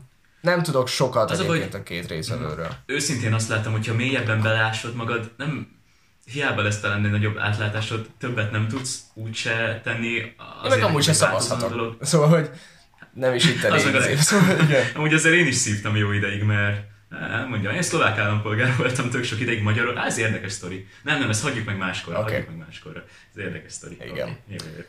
nem 0.41 0.63
tudok 0.63 0.87
sokat 0.87 1.31
Az 1.31 1.39
a 1.39 1.43
egyébként 1.43 1.71
baj- 1.71 1.81
a 1.81 1.83
két 1.83 2.07
részvevőről. 2.07 2.69
Őszintén 2.85 3.33
azt 3.33 3.49
látom, 3.49 3.71
hogyha 3.71 3.93
mélyebben 3.93 4.41
belásod 4.41 4.95
magad, 4.95 5.31
nem 5.37 5.76
hiába 6.31 6.61
lesz 6.61 6.79
talán 6.79 7.05
egy 7.05 7.11
nagyobb 7.11 7.37
átlátásod, 7.37 8.09
többet 8.19 8.51
nem 8.51 8.67
tudsz 8.67 8.99
úgyse 9.13 9.81
tenni. 9.83 10.07
Én 10.07 10.35
meg 10.69 10.81
amúgy 10.81 10.81
dolog. 10.81 11.03
szavazhatok. 11.03 11.97
Szóval, 12.01 12.27
hogy 12.27 12.49
nem 13.13 13.33
is 13.33 13.45
itt 13.45 13.63
Az 13.63 13.85
elég. 13.85 13.93
leg- 14.01 14.17
Szóval, 14.31 14.59
igen. 14.59 14.85
Amúgy 14.95 15.13
azért 15.13 15.35
én 15.35 15.47
is 15.47 15.55
szívtam 15.55 15.95
jó 15.95 16.11
ideig, 16.11 16.43
mert 16.43 16.85
mondjam, 17.49 17.73
én 17.73 17.81
szlovák 17.81 18.17
állampolgár 18.17 18.75
voltam 18.77 19.09
tök 19.09 19.23
sok 19.23 19.39
ideig 19.39 19.61
magyarul, 19.61 19.97
Á, 19.97 20.05
ez 20.05 20.17
érdekes 20.17 20.51
sztori. 20.51 20.87
Nem, 21.03 21.19
nem, 21.19 21.29
ezt 21.29 21.43
hagyjuk 21.43 21.65
meg 21.65 21.77
máskor, 21.77 22.13
Oké. 22.13 22.21
okay. 22.21 22.33
hagyjuk 22.33 22.57
meg 22.57 22.65
máskorra. 22.67 23.03
Ez 23.35 23.41
érdekes 23.41 23.71
sztori. 23.71 23.93
Igen. 24.01 24.11
Okay. 24.11 24.37
Jó, 24.47 24.55
jó, 24.65 24.77
jó. 24.77 24.83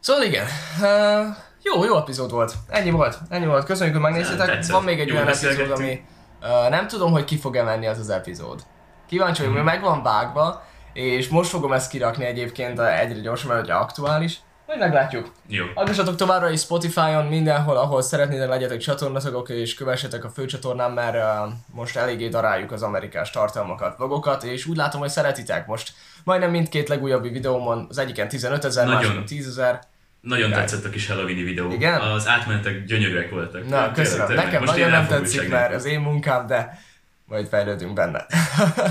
Szóval 0.00 0.22
igen, 0.24 0.46
uh, 0.80 1.36
jó, 1.62 1.84
jó 1.84 1.96
epizód 1.96 2.30
volt. 2.30 2.54
Ennyi 2.68 2.90
volt, 2.90 3.18
ennyi 3.28 3.46
volt. 3.46 3.64
Köszönjük, 3.64 3.94
hogy 3.94 4.04
megnéztétek. 4.04 4.46
Tetszett. 4.46 4.72
Van 4.72 4.84
még 4.84 5.00
egy 5.00 5.08
Jól 5.08 5.16
olyan 5.16 5.28
epizód, 5.28 5.70
ami 5.70 6.00
uh, 6.42 6.70
nem 6.70 6.86
tudom, 6.88 7.12
hogy 7.12 7.24
ki 7.24 7.38
fog-e 7.38 7.62
menni 7.62 7.86
az 7.86 7.98
az 7.98 8.10
epizód. 8.10 8.62
Kíváncsi 9.08 9.40
vagyok, 9.40 9.54
mert 9.54 9.66
meg 9.66 9.80
van 9.80 10.02
vágva, 10.02 10.64
és 10.92 11.28
most 11.28 11.50
fogom 11.50 11.72
ezt 11.72 11.90
kirakni 11.90 12.24
egyébként 12.24 12.80
egyre 12.80 13.20
gyorsabban, 13.20 13.58
hogy 13.58 13.70
aktuális. 13.70 14.40
Majd 14.66 14.78
meglátjuk. 14.78 15.32
Jó. 15.46 15.64
Hallgassatok 15.74 16.16
továbbra 16.16 16.50
is 16.50 16.60
Spotify-on, 16.60 17.26
mindenhol, 17.26 17.76
ahol 17.76 18.02
szeretnétek 18.02 18.48
legyetek 18.48 18.78
csatornatagok, 18.78 19.48
és 19.48 19.74
kövessetek 19.74 20.24
a 20.24 20.28
főcsatornám, 20.28 20.92
mert 20.92 21.14
uh, 21.14 21.52
most 21.66 21.96
eléggé 21.96 22.28
daráljuk 22.28 22.72
az 22.72 22.82
amerikás 22.82 23.30
tartalmakat, 23.30 23.96
vlogokat, 23.96 24.44
és 24.44 24.66
úgy 24.66 24.76
látom, 24.76 25.00
hogy 25.00 25.08
szeretitek 25.08 25.66
most. 25.66 25.92
Majdnem 26.24 26.50
mindkét 26.50 26.88
legújabb 26.88 27.22
videómon, 27.22 27.86
az 27.88 27.98
egyiken 27.98 28.28
15 28.28 28.64
ezer, 28.64 28.86
másikon 28.86 29.24
10 29.24 29.46
ezer. 29.46 29.80
Nagyon 30.20 30.48
Igen. 30.48 30.58
tetszett 30.58 30.84
a 30.84 30.90
kis 30.90 31.08
Halloween 31.08 31.44
videó. 31.44 31.70
Igen? 31.70 32.00
Az 32.00 32.28
átmenetek 32.28 32.84
gyönyörűek 32.84 33.30
voltak. 33.30 33.68
Na, 33.68 33.92
köszönöm. 33.92 34.26
tényleg. 34.26 34.44
Nekem 34.44 34.62
nagyon 34.62 34.90
nem 34.90 35.06
tetszik, 35.06 35.48
mert 35.48 35.74
az 35.74 35.84
én 35.84 36.00
munkám, 36.00 36.46
de 36.46 36.78
majd 37.26 37.48
fejlődünk 37.48 37.92
benne. 37.92 38.26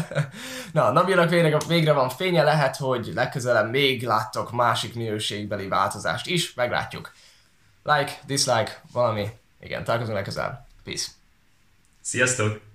Na, 0.73 0.91
Nabilak 0.91 1.29
végre, 1.29 1.57
végre 1.67 1.91
van 1.91 2.09
fénye, 2.09 2.43
lehet, 2.43 2.77
hogy 2.77 3.11
legközelebb 3.13 3.69
még 3.69 4.03
láttok 4.03 4.51
másik 4.51 4.95
minőségbeli 4.95 5.67
változást 5.67 6.27
is, 6.27 6.53
meglátjuk. 6.53 7.11
Like, 7.83 8.11
dislike, 8.25 8.81
valami. 8.91 9.29
Igen, 9.59 9.83
találkozunk 9.83 10.17
legközelebb. 10.17 10.65
Peace. 10.83 11.07
Sziasztok! 12.01 12.61